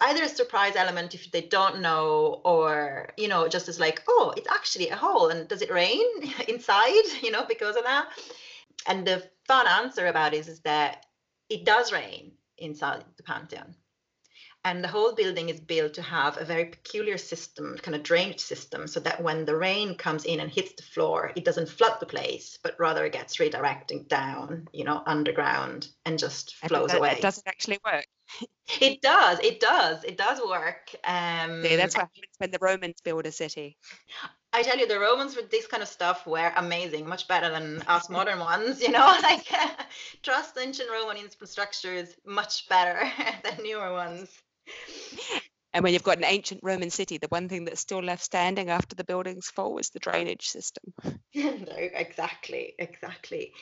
either 0.03 0.23
a 0.23 0.29
surprise 0.29 0.75
element 0.75 1.15
if 1.15 1.31
they 1.31 1.41
don't 1.41 1.81
know, 1.81 2.41
or 2.43 3.09
you 3.17 3.27
know, 3.27 3.47
just 3.47 3.69
as 3.69 3.79
like, 3.79 4.03
oh, 4.07 4.33
it's 4.37 4.49
actually 4.49 4.89
a 4.89 4.95
hole, 4.95 5.29
and 5.29 5.47
does 5.47 5.61
it 5.61 5.71
rain 5.71 6.05
inside? 6.47 7.05
You 7.21 7.31
know, 7.31 7.45
because 7.47 7.75
of 7.75 7.83
that. 7.83 8.09
And 8.87 9.07
the 9.07 9.23
fun 9.47 9.67
answer 9.67 10.07
about 10.07 10.33
it 10.33 10.47
is 10.47 10.59
that 10.61 11.05
it 11.49 11.65
does 11.65 11.91
rain 11.91 12.33
inside 12.57 13.03
the 13.17 13.23
Pantheon. 13.23 13.75
And 14.65 14.81
the 14.81 14.87
whole 14.87 15.13
building 15.13 15.49
is 15.49 15.59
built 15.59 15.93
to 15.95 16.01
have 16.01 16.37
a 16.37 16.45
very 16.45 16.65
peculiar 16.65 17.17
system, 17.17 17.77
kind 17.81 17.95
of 17.95 18.03
drainage 18.03 18.39
system, 18.39 18.87
so 18.87 19.01
that 19.01 19.21
when 19.21 19.43
the 19.45 19.57
rain 19.57 19.95
comes 19.95 20.23
in 20.23 20.39
and 20.39 20.49
hits 20.49 20.73
the 20.73 20.83
floor, 20.83 21.33
it 21.35 21.43
doesn't 21.43 21.67
flood 21.67 21.97
the 21.99 22.05
place, 22.05 22.57
but 22.63 22.79
rather 22.79 23.05
it 23.05 23.11
gets 23.11 23.37
redirecting 23.37 24.07
down, 24.07 24.69
you 24.71 24.85
know, 24.85 25.03
underground 25.05 25.89
and 26.05 26.17
just 26.17 26.55
flows 26.55 26.91
and, 26.91 26.99
away. 26.99 27.11
It 27.11 27.21
doesn't 27.21 27.47
actually 27.47 27.79
work. 27.83 28.05
it 28.81 29.01
does. 29.01 29.39
It 29.39 29.59
does. 29.59 30.03
It 30.05 30.17
does 30.17 30.39
work. 30.39 30.95
Um, 31.03 31.63
yeah, 31.65 31.75
that's 31.75 31.95
what 31.95 32.03
happens 32.03 32.35
when 32.37 32.51
the 32.51 32.59
Romans 32.61 33.01
build 33.03 33.25
a 33.25 33.31
city. 33.31 33.77
I 34.53 34.61
tell 34.61 34.77
you, 34.77 34.87
the 34.87 34.99
Romans 34.99 35.35
with 35.35 35.49
this 35.49 35.65
kind 35.65 35.81
of 35.81 35.89
stuff 35.89 36.27
were 36.27 36.53
amazing, 36.55 37.07
much 37.07 37.27
better 37.27 37.49
than 37.49 37.81
us 37.87 38.07
modern 38.09 38.39
ones. 38.39 38.81
You 38.81 38.91
know, 38.91 39.17
like 39.23 39.47
trust 40.21 40.57
ancient 40.57 40.89
Roman 40.91 41.17
infrastructures 41.17 42.15
much 42.25 42.69
better 42.69 43.11
than 43.43 43.63
newer 43.63 43.91
ones. 43.91 44.29
And 45.73 45.83
when 45.83 45.93
you've 45.93 46.03
got 46.03 46.19
an 46.19 46.25
ancient 46.25 46.61
Roman 46.61 46.91
city, 46.91 47.17
the 47.17 47.27
one 47.29 47.49
thing 47.49 47.65
that's 47.65 47.81
still 47.81 48.01
left 48.01 48.23
standing 48.23 48.69
after 48.69 48.95
the 48.95 49.03
buildings 49.03 49.47
fall 49.47 49.79
is 49.79 49.89
the 49.89 49.99
drainage 49.99 50.47
system. 50.47 50.93
no, 51.33 51.75
exactly, 51.75 52.75
exactly. 52.77 53.53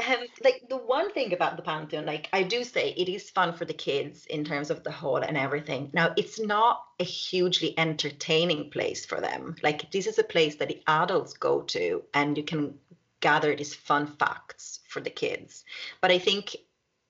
Um, 0.00 0.24
like 0.42 0.62
the 0.68 0.76
one 0.76 1.12
thing 1.12 1.32
about 1.32 1.56
the 1.56 1.62
Pantheon, 1.62 2.06
like 2.06 2.28
I 2.32 2.42
do 2.42 2.64
say, 2.64 2.92
it 2.96 3.08
is 3.08 3.30
fun 3.30 3.52
for 3.52 3.64
the 3.64 3.72
kids 3.72 4.26
in 4.26 4.44
terms 4.44 4.70
of 4.70 4.82
the 4.82 4.90
hall 4.90 5.18
and 5.18 5.36
everything. 5.36 5.90
Now, 5.92 6.12
it's 6.16 6.40
not 6.40 6.82
a 6.98 7.04
hugely 7.04 7.78
entertaining 7.78 8.70
place 8.70 9.06
for 9.06 9.20
them. 9.20 9.54
Like 9.62 9.92
this 9.92 10.08
is 10.08 10.18
a 10.18 10.24
place 10.24 10.56
that 10.56 10.68
the 10.68 10.82
adults 10.88 11.34
go 11.34 11.62
to, 11.62 12.02
and 12.12 12.36
you 12.36 12.42
can 12.42 12.74
gather 13.20 13.54
these 13.54 13.74
fun 13.74 14.08
facts 14.08 14.80
for 14.88 15.00
the 15.00 15.10
kids. 15.10 15.64
But 16.00 16.10
I 16.10 16.18
think 16.18 16.56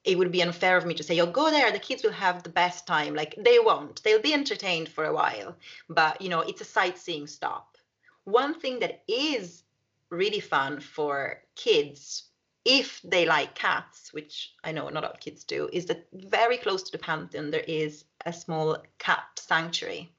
it 0.05 0.17
would 0.17 0.33
be 0.33 0.43
unfair 0.43 0.77
of 0.77 0.87
me 0.87 0.95
to 0.95 1.03
say, 1.03 1.21
"Oh, 1.21 1.27
go 1.27 1.51
there. 1.51 1.71
The 1.71 1.79
kids 1.79 2.03
will 2.03 2.13
have 2.13 2.43
the 2.43 2.49
best 2.51 2.87
time." 2.87 3.15
Like 3.15 3.35
they 3.37 3.59
won't. 3.59 4.03
They'll 4.03 4.21
be 4.21 4.33
entertained 4.33 4.89
for 4.89 5.05
a 5.05 5.13
while, 5.13 5.57
but 5.89 6.21
you 6.21 6.29
know, 6.29 6.41
it's 6.41 6.61
a 6.61 6.65
sightseeing 6.65 7.27
stop. 7.27 7.77
One 8.25 8.59
thing 8.59 8.79
that 8.81 9.03
is 9.09 9.63
really 10.11 10.41
fun 10.41 10.81
for 10.81 11.43
kids, 11.55 12.25
if 12.65 13.01
they 13.03 13.25
like 13.27 13.55
cats, 13.55 14.13
which 14.13 14.55
I 14.65 14.73
know 14.73 14.89
not 14.89 15.05
all 15.05 15.17
kids 15.21 15.45
do, 15.45 15.69
is 15.73 15.87
that 15.87 16.07
very 16.13 16.59
close 16.59 16.83
to 16.85 16.93
the 16.93 16.99
Pantheon 16.99 17.51
there 17.51 17.65
is 17.67 18.05
a 18.27 18.33
small 18.33 18.79
cat 18.99 19.25
sanctuary, 19.39 20.13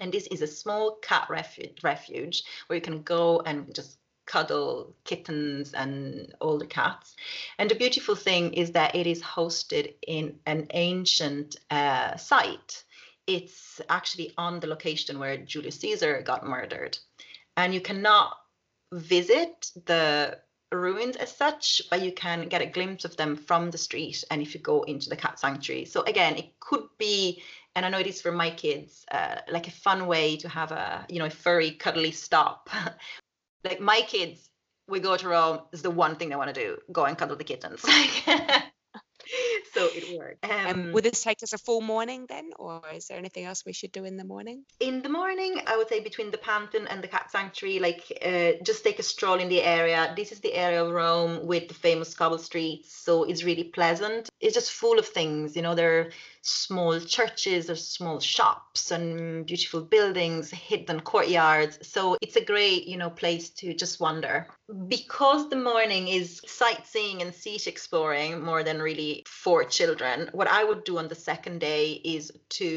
and 0.00 0.12
this 0.12 0.26
is 0.28 0.42
a 0.42 0.46
small 0.46 0.96
cat 0.96 1.28
refuge, 1.30 1.82
refuge 1.82 2.44
where 2.66 2.76
you 2.76 2.82
can 2.82 3.02
go 3.02 3.40
and 3.40 3.74
just 3.74 3.98
cuddle 4.26 4.94
kittens 5.04 5.72
and 5.72 6.34
older 6.40 6.66
cats. 6.66 7.16
And 7.58 7.70
the 7.70 7.74
beautiful 7.74 8.16
thing 8.16 8.52
is 8.52 8.72
that 8.72 8.94
it 8.94 9.06
is 9.06 9.22
hosted 9.22 9.94
in 10.06 10.38
an 10.46 10.66
ancient 10.74 11.56
uh, 11.70 12.16
site. 12.16 12.84
It's 13.26 13.80
actually 13.88 14.32
on 14.36 14.60
the 14.60 14.66
location 14.66 15.18
where 15.18 15.36
Julius 15.36 15.80
Caesar 15.80 16.22
got 16.22 16.46
murdered. 16.46 16.98
And 17.56 17.72
you 17.72 17.80
cannot 17.80 18.36
visit 18.92 19.70
the 19.86 20.38
ruins 20.72 21.16
as 21.16 21.34
such, 21.34 21.82
but 21.90 22.02
you 22.02 22.12
can 22.12 22.48
get 22.48 22.62
a 22.62 22.66
glimpse 22.66 23.04
of 23.04 23.16
them 23.16 23.36
from 23.36 23.70
the 23.70 23.78
street 23.78 24.24
and 24.30 24.42
if 24.42 24.54
you 24.54 24.60
go 24.60 24.82
into 24.82 25.08
the 25.08 25.16
cat 25.16 25.38
sanctuary. 25.38 25.84
So 25.84 26.02
again, 26.02 26.36
it 26.36 26.58
could 26.60 26.86
be, 26.98 27.42
and 27.74 27.86
I 27.86 27.88
know 27.88 27.98
it 27.98 28.06
is 28.06 28.20
for 28.20 28.32
my 28.32 28.50
kids, 28.50 29.04
uh, 29.10 29.36
like 29.50 29.68
a 29.68 29.72
fun 29.72 30.06
way 30.06 30.36
to 30.38 30.48
have 30.48 30.72
a, 30.72 31.06
you 31.08 31.18
know, 31.18 31.26
a 31.26 31.30
furry, 31.30 31.70
cuddly 31.70 32.10
stop 32.10 32.68
like 33.66 33.80
my 33.80 34.00
kids 34.06 34.48
we 34.88 35.00
go 35.00 35.16
to 35.16 35.28
rome 35.28 35.60
is 35.72 35.82
the 35.82 35.90
one 35.90 36.16
thing 36.16 36.28
they 36.28 36.36
want 36.36 36.54
to 36.54 36.60
do 36.60 36.78
go 36.92 37.04
and 37.04 37.18
cuddle 37.18 37.36
the 37.36 37.44
kittens 37.44 37.84
so 39.74 39.88
it 39.92 40.18
worked. 40.18 40.44
Um, 40.44 40.92
would 40.92 41.04
this 41.04 41.22
take 41.22 41.42
us 41.42 41.52
a 41.52 41.58
full 41.58 41.80
morning 41.80 42.26
then 42.28 42.50
or 42.58 42.82
is 42.94 43.06
there 43.06 43.18
anything 43.18 43.44
else 43.44 43.64
we 43.64 43.72
should 43.72 43.92
do 43.92 44.04
in 44.04 44.16
the 44.16 44.24
morning? 44.24 44.64
In 44.80 45.02
the 45.02 45.08
morning 45.08 45.60
i 45.66 45.76
would 45.76 45.88
say 45.88 46.00
between 46.00 46.30
the 46.30 46.38
pantheon 46.38 46.86
and 46.88 47.02
the 47.02 47.08
cat 47.08 47.30
sanctuary 47.30 47.78
like 47.78 48.02
uh, 48.24 48.52
just 48.62 48.84
take 48.84 48.98
a 48.98 49.02
stroll 49.02 49.38
in 49.38 49.48
the 49.48 49.62
area. 49.62 50.12
This 50.16 50.32
is 50.32 50.40
the 50.40 50.54
area 50.54 50.84
of 50.84 50.92
rome 50.92 51.46
with 51.46 51.68
the 51.68 51.74
famous 51.74 52.14
cobble 52.14 52.38
streets 52.38 52.94
so 52.94 53.24
it's 53.24 53.44
really 53.44 53.64
pleasant. 53.64 54.28
It's 54.40 54.54
just 54.54 54.72
full 54.72 54.98
of 54.98 55.06
things 55.06 55.56
you 55.56 55.62
know 55.62 55.74
there 55.74 56.00
are 56.00 56.10
small 56.42 57.00
churches 57.00 57.68
or 57.68 57.74
small 57.74 58.20
shops 58.20 58.92
and 58.92 59.46
beautiful 59.46 59.82
buildings 59.82 60.50
hidden 60.50 61.00
courtyards. 61.00 61.78
So 61.82 62.16
it's 62.20 62.36
a 62.36 62.44
great 62.44 62.86
you 62.86 62.96
know 62.96 63.10
place 63.10 63.50
to 63.50 63.74
just 63.74 64.00
wander. 64.00 64.48
Because 64.88 65.48
the 65.48 65.56
morning 65.56 66.08
is 66.08 66.40
sightseeing 66.46 67.22
and 67.22 67.34
seat 67.34 67.66
exploring 67.66 68.42
more 68.42 68.62
than 68.62 68.82
really 68.82 69.22
for 69.46 69.62
children 69.62 70.28
what 70.32 70.48
i 70.48 70.64
would 70.64 70.82
do 70.82 70.98
on 70.98 71.06
the 71.06 71.14
second 71.30 71.60
day 71.60 71.84
is 72.16 72.32
to 72.48 72.68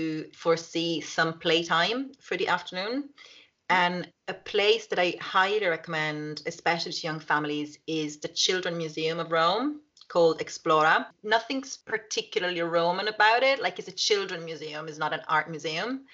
foresee 0.43 1.01
some 1.01 1.31
playtime 1.39 2.11
for 2.19 2.37
the 2.37 2.47
afternoon 2.47 3.09
and 3.71 4.07
a 4.27 4.35
place 4.35 4.85
that 4.85 4.99
i 4.99 5.15
highly 5.19 5.65
recommend 5.65 6.43
especially 6.45 6.91
to 6.91 7.07
young 7.07 7.19
families 7.19 7.79
is 7.87 8.17
the 8.17 8.27
children 8.27 8.77
museum 8.77 9.17
of 9.19 9.31
rome 9.31 9.81
called 10.09 10.39
Explora. 10.39 11.05
Nothing's 11.23 11.77
particularly 11.77 12.61
Roman 12.61 13.07
about 13.07 13.43
it. 13.43 13.61
Like 13.61 13.77
it's 13.77 13.87
a 13.87 13.91
children 13.91 14.43
museum, 14.43 14.87
it's 14.87 14.97
not 14.97 15.13
an 15.13 15.21
art 15.27 15.49
museum, 15.51 16.05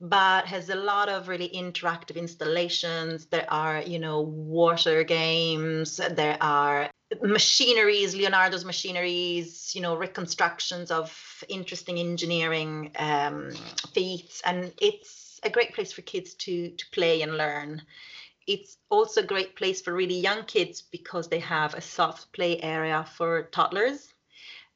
but 0.00 0.46
has 0.46 0.68
a 0.68 0.74
lot 0.74 1.08
of 1.08 1.28
really 1.28 1.48
interactive 1.48 2.16
installations. 2.16 3.26
There 3.26 3.46
are, 3.48 3.82
you 3.82 3.98
know, 3.98 4.20
water 4.20 5.04
games. 5.04 5.96
There 5.96 6.36
are 6.40 6.90
machineries, 7.22 8.14
Leonardo's 8.14 8.64
machineries, 8.64 9.74
you 9.74 9.80
know, 9.80 9.96
reconstructions 9.96 10.90
of 10.90 11.44
interesting 11.48 11.98
engineering 11.98 12.92
um, 12.98 13.50
feats, 13.92 14.42
and 14.44 14.72
it's 14.80 15.40
a 15.42 15.50
great 15.50 15.74
place 15.74 15.92
for 15.92 16.02
kids 16.02 16.34
to 16.34 16.70
to 16.70 16.84
play 16.90 17.22
and 17.22 17.36
learn 17.36 17.82
it's 18.48 18.78
also 18.88 19.20
a 19.20 19.26
great 19.26 19.54
place 19.56 19.82
for 19.82 19.92
really 19.92 20.18
young 20.18 20.42
kids 20.46 20.80
because 20.80 21.28
they 21.28 21.38
have 21.38 21.74
a 21.74 21.82
soft 21.82 22.32
play 22.32 22.58
area 22.62 23.04
for 23.16 23.42
toddlers. 23.52 24.14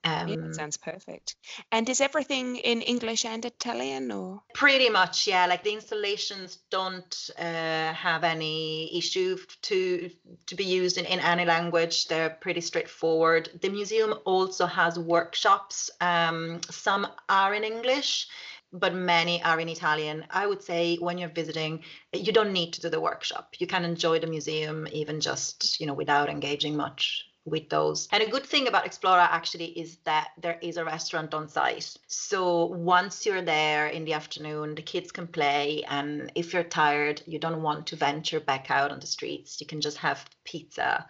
Um, 0.05 0.29
yeah, 0.29 0.37
that 0.37 0.55
sounds 0.55 0.77
perfect. 0.77 1.37
And 1.71 1.89
is 1.89 2.01
everything 2.01 2.57
in 2.57 2.83
English 2.83 3.25
and 3.25 3.45
Italian, 3.45 4.11
or 4.11 4.43
pretty 4.53 4.89
much? 4.89 5.29
Yeah, 5.29 5.47
like 5.47 5.63
the 5.63 5.73
installations 5.73 6.59
don't 6.71 7.31
uh, 7.39 7.93
have 7.93 8.25
any 8.25 8.97
issue 8.99 9.39
to 9.63 10.11
to 10.47 10.55
be 10.57 10.65
used 10.65 10.99
in, 10.99 11.05
in 11.05 11.21
any 11.21 11.45
language. 11.45 12.09
They're 12.09 12.31
pretty 12.31 12.61
straightforward. 12.61 13.51
The 13.61 13.69
museum 13.69 14.15
also 14.25 14.67
has 14.67 14.99
workshops. 14.99 15.91
Um, 16.01 16.61
some 16.69 17.07
are 17.29 17.55
in 17.55 17.63
English, 17.63 18.27
but 18.73 18.95
many 18.95 19.41
are 19.45 19.61
in 19.61 19.69
Italian. 19.69 20.25
I 20.31 20.49
would 20.49 20.63
say 20.63 20.97
when 20.97 21.19
you're 21.19 21.29
visiting, 21.29 21.85
you 22.13 22.33
don't 22.33 22.53
need 22.53 22.73
to 22.73 22.81
do 22.81 22.89
the 22.89 23.01
workshop. 23.01 23.55
You 23.59 23.69
can 23.69 23.85
enjoy 23.85 24.19
the 24.19 24.27
museum 24.27 24.89
even 24.93 25.21
just, 25.21 25.79
you 25.79 25.87
know, 25.87 25.95
without 25.95 26.29
engaging 26.29 26.77
much 26.77 27.27
with 27.45 27.69
those. 27.69 28.09
And 28.13 28.23
a 28.23 28.31
good 28.31 28.47
thing 28.47 28.69
about 28.69 28.85
Explora 28.85 29.29
actually 29.29 29.67
is 29.67 29.97
that 30.05 30.29
there 30.41 30.59
is 30.63 30.77
a 30.77 30.85
restaurant 30.85 31.35
on 31.35 31.49
site. 31.49 31.97
So 32.07 32.67
once 32.67 33.27
you're 33.27 33.43
there 33.43 33.89
in 33.89 34.05
the 34.05 34.13
afternoon, 34.13 34.75
the 34.75 34.83
kids 34.83 35.11
can 35.11 35.27
play. 35.27 35.83
And 35.89 36.31
if 36.35 36.53
you're 36.53 36.63
tired, 36.63 37.23
you 37.27 37.39
don't 37.39 37.63
want 37.63 37.89
to 37.89 37.97
venture 37.97 38.41
back 38.41 38.71
out 38.71 38.93
on 38.93 39.01
the 39.01 39.07
streets, 39.07 39.61
you 39.61 39.67
can 39.67 39.81
just 39.81 39.99
have 39.99 40.25
pizza 40.45 41.07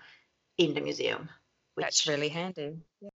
in 0.59 0.75
the 0.75 0.81
museum. 0.81 1.29
Which... 1.75 1.85
That's 1.85 2.07
really 2.07 2.29
handy. 2.29 2.77
Yeah. 3.01 3.11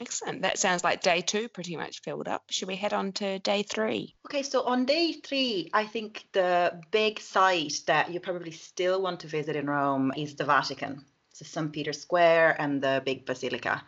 Excellent. 0.00 0.42
That 0.42 0.58
sounds 0.58 0.84
like 0.84 1.02
day 1.02 1.22
two 1.22 1.48
pretty 1.48 1.76
much 1.76 2.02
filled 2.02 2.28
up. 2.28 2.44
Should 2.50 2.68
we 2.68 2.76
head 2.76 2.92
on 2.92 3.10
to 3.12 3.40
day 3.40 3.64
three? 3.64 4.14
Okay, 4.26 4.44
so 4.44 4.62
on 4.62 4.84
day 4.84 5.12
three, 5.12 5.70
I 5.72 5.86
think 5.86 6.24
the 6.32 6.80
big 6.92 7.18
site 7.18 7.80
that 7.86 8.12
you 8.12 8.20
probably 8.20 8.52
still 8.52 9.02
want 9.02 9.20
to 9.20 9.26
visit 9.26 9.56
in 9.56 9.66
Rome 9.66 10.12
is 10.16 10.36
the 10.36 10.44
Vatican. 10.44 11.04
It's 11.40 11.50
St. 11.50 11.72
Peter's 11.72 12.00
Square 12.00 12.56
and 12.60 12.82
the 12.82 13.02
big 13.04 13.26
basilica. 13.26 13.82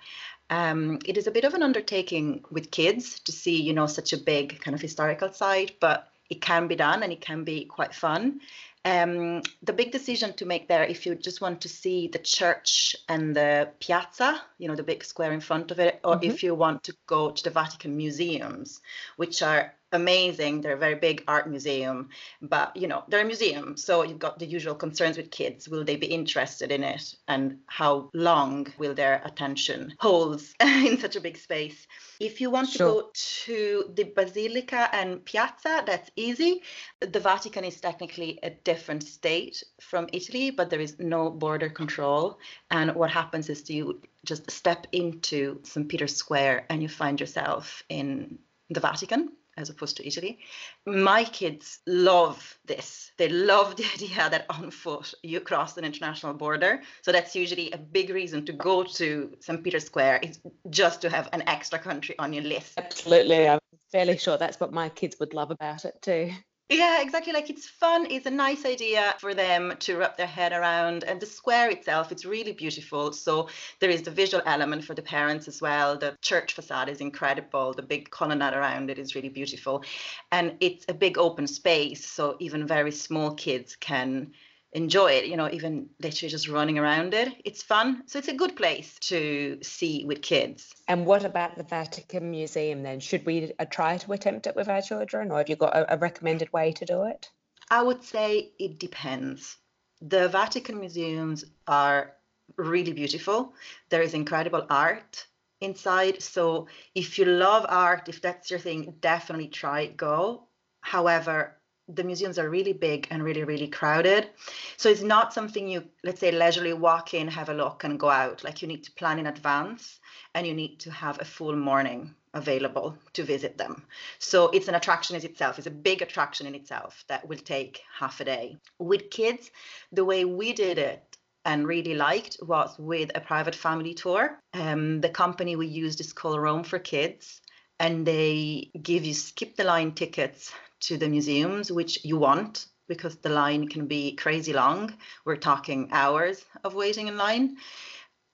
Um, 0.50 0.98
it 1.06 1.16
is 1.16 1.26
a 1.26 1.30
bit 1.30 1.44
of 1.44 1.54
an 1.54 1.62
undertaking 1.62 2.44
with 2.50 2.70
kids 2.70 3.20
to 3.20 3.32
see, 3.32 3.62
you 3.62 3.72
know, 3.72 3.86
such 3.86 4.12
a 4.12 4.18
big 4.18 4.60
kind 4.60 4.74
of 4.74 4.80
historical 4.80 5.32
site, 5.32 5.78
but 5.80 6.08
it 6.28 6.40
can 6.40 6.66
be 6.66 6.76
done 6.76 7.02
and 7.02 7.12
it 7.12 7.20
can 7.20 7.44
be 7.44 7.64
quite 7.64 7.94
fun. 7.94 8.40
Um, 8.84 9.42
the 9.62 9.74
big 9.74 9.92
decision 9.92 10.32
to 10.34 10.46
make 10.46 10.66
there, 10.66 10.84
if 10.84 11.04
you 11.04 11.14
just 11.14 11.40
want 11.40 11.60
to 11.60 11.68
see 11.68 12.08
the 12.08 12.18
church 12.18 12.96
and 13.08 13.36
the 13.36 13.70
piazza, 13.78 14.40
you 14.58 14.68
know, 14.68 14.74
the 14.74 14.82
big 14.82 15.04
square 15.04 15.32
in 15.32 15.40
front 15.40 15.70
of 15.70 15.78
it, 15.78 16.00
or 16.02 16.16
mm-hmm. 16.16 16.30
if 16.30 16.42
you 16.42 16.54
want 16.54 16.84
to 16.84 16.96
go 17.06 17.30
to 17.30 17.44
the 17.44 17.50
Vatican 17.50 17.96
museums, 17.96 18.80
which 19.16 19.42
are 19.42 19.74
amazing. 19.92 20.60
They're 20.60 20.74
a 20.74 20.78
very 20.78 20.94
big 20.94 21.24
art 21.26 21.48
museum, 21.48 22.10
but 22.42 22.76
you 22.76 22.86
know, 22.86 23.04
they're 23.08 23.22
a 23.22 23.24
museum. 23.24 23.76
So 23.76 24.02
you've 24.02 24.18
got 24.18 24.38
the 24.38 24.46
usual 24.46 24.74
concerns 24.74 25.16
with 25.16 25.30
kids. 25.30 25.68
Will 25.68 25.84
they 25.84 25.96
be 25.96 26.06
interested 26.06 26.70
in 26.70 26.82
it? 26.84 27.14
And 27.28 27.58
how 27.66 28.10
long 28.14 28.68
will 28.78 28.94
their 28.94 29.20
attention 29.24 29.94
hold 29.98 30.42
in 30.60 30.98
such 30.98 31.16
a 31.16 31.20
big 31.20 31.36
space? 31.36 31.86
If 32.20 32.40
you 32.40 32.50
want 32.50 32.68
sure. 32.68 32.78
to 32.78 32.92
go 32.92 33.10
to 33.12 33.84
the 33.94 34.04
Basilica 34.04 34.88
and 34.92 35.24
Piazza, 35.24 35.82
that's 35.86 36.10
easy. 36.16 36.62
The 37.00 37.20
Vatican 37.20 37.64
is 37.64 37.80
technically 37.80 38.38
a 38.42 38.50
different 38.50 39.02
state 39.02 39.62
from 39.80 40.08
Italy, 40.12 40.50
but 40.50 40.70
there 40.70 40.80
is 40.80 40.98
no 40.98 41.30
border 41.30 41.68
control. 41.68 42.38
And 42.70 42.94
what 42.94 43.10
happens 43.10 43.48
is 43.48 43.68
you 43.70 44.00
just 44.24 44.50
step 44.50 44.86
into 44.92 45.60
St. 45.62 45.88
Peter's 45.88 46.14
Square 46.14 46.66
and 46.68 46.82
you 46.82 46.88
find 46.88 47.18
yourself 47.18 47.82
in 47.88 48.38
the 48.68 48.80
Vatican 48.80 49.32
as 49.60 49.70
opposed 49.70 49.96
to 49.98 50.06
Italy. 50.06 50.38
My 50.86 51.24
kids 51.24 51.80
love 51.86 52.58
this. 52.66 53.12
They 53.18 53.28
love 53.28 53.76
the 53.76 53.84
idea 53.94 54.28
that 54.30 54.46
on 54.48 54.70
foot 54.70 55.14
you 55.22 55.40
cross 55.40 55.76
an 55.76 55.84
international 55.84 56.34
border. 56.34 56.82
So 57.02 57.12
that's 57.12 57.34
usually 57.36 57.70
a 57.72 57.78
big 57.78 58.10
reason 58.10 58.44
to 58.46 58.52
go 58.52 58.82
to 58.84 59.36
St. 59.40 59.62
Peter's 59.62 59.86
Square 59.86 60.20
is 60.22 60.40
just 60.70 61.02
to 61.02 61.10
have 61.10 61.28
an 61.32 61.42
extra 61.46 61.78
country 61.78 62.18
on 62.18 62.32
your 62.32 62.44
list. 62.44 62.78
Absolutely. 62.78 63.48
I'm 63.48 63.60
fairly 63.92 64.16
sure 64.16 64.36
that's 64.36 64.60
what 64.60 64.72
my 64.72 64.88
kids 64.88 65.16
would 65.20 65.34
love 65.34 65.50
about 65.50 65.84
it 65.84 66.00
too. 66.02 66.32
Yeah, 66.72 67.02
exactly. 67.02 67.32
Like 67.32 67.50
it's 67.50 67.66
fun. 67.66 68.06
It's 68.10 68.26
a 68.26 68.30
nice 68.30 68.64
idea 68.64 69.16
for 69.18 69.34
them 69.34 69.74
to 69.80 69.96
wrap 69.96 70.16
their 70.16 70.28
head 70.28 70.52
around. 70.52 71.02
And 71.02 71.20
the 71.20 71.26
square 71.26 71.68
itself, 71.68 72.12
it's 72.12 72.24
really 72.24 72.52
beautiful. 72.52 73.12
So 73.12 73.48
there 73.80 73.90
is 73.90 74.02
the 74.02 74.12
visual 74.12 74.40
element 74.46 74.84
for 74.84 74.94
the 74.94 75.02
parents 75.02 75.48
as 75.48 75.60
well. 75.60 75.98
The 75.98 76.16
church 76.22 76.52
facade 76.54 76.88
is 76.88 77.00
incredible. 77.00 77.74
The 77.74 77.82
big 77.82 78.10
colonnade 78.10 78.54
around 78.54 78.88
it 78.88 79.00
is 79.00 79.16
really 79.16 79.28
beautiful. 79.30 79.82
And 80.30 80.56
it's 80.60 80.84
a 80.88 80.94
big 80.94 81.18
open 81.18 81.48
space. 81.48 82.06
So 82.06 82.36
even 82.38 82.68
very 82.68 82.92
small 82.92 83.34
kids 83.34 83.74
can 83.74 84.32
enjoy 84.72 85.12
it, 85.12 85.26
you 85.26 85.36
know, 85.36 85.50
even 85.50 85.88
literally 86.00 86.30
just 86.30 86.48
running 86.48 86.78
around 86.78 87.14
it. 87.14 87.28
It's 87.44 87.62
fun. 87.62 88.02
So 88.06 88.18
it's 88.18 88.28
a 88.28 88.34
good 88.34 88.56
place 88.56 88.98
to 89.00 89.58
see 89.62 90.04
with 90.04 90.22
kids. 90.22 90.72
And 90.86 91.06
what 91.06 91.24
about 91.24 91.56
the 91.56 91.64
Vatican 91.64 92.30
Museum 92.30 92.82
then? 92.82 93.00
Should 93.00 93.26
we 93.26 93.52
uh, 93.58 93.64
try 93.64 93.98
to 93.98 94.12
attempt 94.12 94.46
it 94.46 94.56
with 94.56 94.68
our 94.68 94.82
children 94.82 95.30
or 95.30 95.38
have 95.38 95.48
you 95.48 95.56
got 95.56 95.76
a, 95.76 95.94
a 95.94 95.98
recommended 95.98 96.52
way 96.52 96.72
to 96.72 96.84
do 96.84 97.04
it? 97.04 97.30
I 97.70 97.82
would 97.82 98.02
say 98.04 98.52
it 98.58 98.78
depends. 98.78 99.56
The 100.02 100.28
Vatican 100.28 100.80
museums 100.80 101.44
are 101.66 102.12
really 102.56 102.92
beautiful. 102.92 103.54
There 103.90 104.02
is 104.02 104.14
incredible 104.14 104.66
art 104.70 105.26
inside. 105.60 106.22
So 106.22 106.68
if 106.94 107.18
you 107.18 107.26
love 107.26 107.66
art, 107.68 108.08
if 108.08 108.20
that's 108.22 108.50
your 108.50 108.60
thing, 108.60 108.94
definitely 109.00 109.48
try 109.48 109.82
it, 109.82 109.96
go. 109.96 110.44
However, 110.80 111.59
the 111.94 112.04
museums 112.04 112.38
are 112.38 112.50
really 112.50 112.72
big 112.72 113.06
and 113.10 113.22
really 113.22 113.44
really 113.44 113.68
crowded. 113.68 114.28
So 114.76 114.88
it's 114.88 115.02
not 115.02 115.32
something 115.32 115.68
you 115.68 115.84
let's 116.04 116.20
say 116.20 116.30
leisurely 116.30 116.72
walk 116.72 117.14
in 117.14 117.28
have 117.28 117.48
a 117.48 117.54
look 117.54 117.84
and 117.84 117.98
go 117.98 118.08
out. 118.08 118.44
Like 118.44 118.62
you 118.62 118.68
need 118.68 118.84
to 118.84 118.92
plan 118.92 119.18
in 119.18 119.26
advance 119.26 120.00
and 120.34 120.46
you 120.46 120.54
need 120.54 120.78
to 120.80 120.90
have 120.90 121.20
a 121.20 121.24
full 121.24 121.56
morning 121.56 122.14
available 122.34 122.96
to 123.12 123.24
visit 123.24 123.58
them. 123.58 123.82
So 124.18 124.48
it's 124.50 124.68
an 124.68 124.76
attraction 124.76 125.16
in 125.16 125.24
itself. 125.24 125.58
It's 125.58 125.66
a 125.66 125.82
big 125.88 126.00
attraction 126.00 126.46
in 126.46 126.54
itself 126.54 127.04
that 127.08 127.26
will 127.26 127.38
take 127.38 127.82
half 127.98 128.20
a 128.20 128.24
day. 128.24 128.56
With 128.78 129.10
kids 129.10 129.50
the 129.92 130.04
way 130.04 130.24
we 130.24 130.52
did 130.52 130.78
it 130.78 131.16
and 131.44 131.66
really 131.66 131.94
liked 131.94 132.36
was 132.42 132.78
with 132.78 133.10
a 133.14 133.20
private 133.20 133.54
family 133.54 133.94
tour. 133.94 134.38
Um, 134.54 135.00
the 135.00 135.08
company 135.08 135.56
we 135.56 135.66
used 135.66 136.00
is 136.00 136.12
called 136.12 136.40
rome 136.40 136.64
for 136.64 136.78
kids 136.78 137.40
and 137.78 138.06
they 138.06 138.70
give 138.80 139.04
you 139.04 139.14
skip 139.14 139.56
the 139.56 139.64
line 139.64 139.92
tickets 139.92 140.52
to 140.80 140.96
the 140.96 141.08
museums, 141.08 141.70
which 141.70 142.04
you 142.04 142.18
want 142.18 142.66
because 142.88 143.16
the 143.16 143.28
line 143.28 143.68
can 143.68 143.86
be 143.86 144.16
crazy 144.16 144.52
long. 144.52 144.92
We're 145.24 145.36
talking 145.36 145.88
hours 145.92 146.44
of 146.64 146.74
waiting 146.74 147.08
in 147.08 147.16
line. 147.16 147.56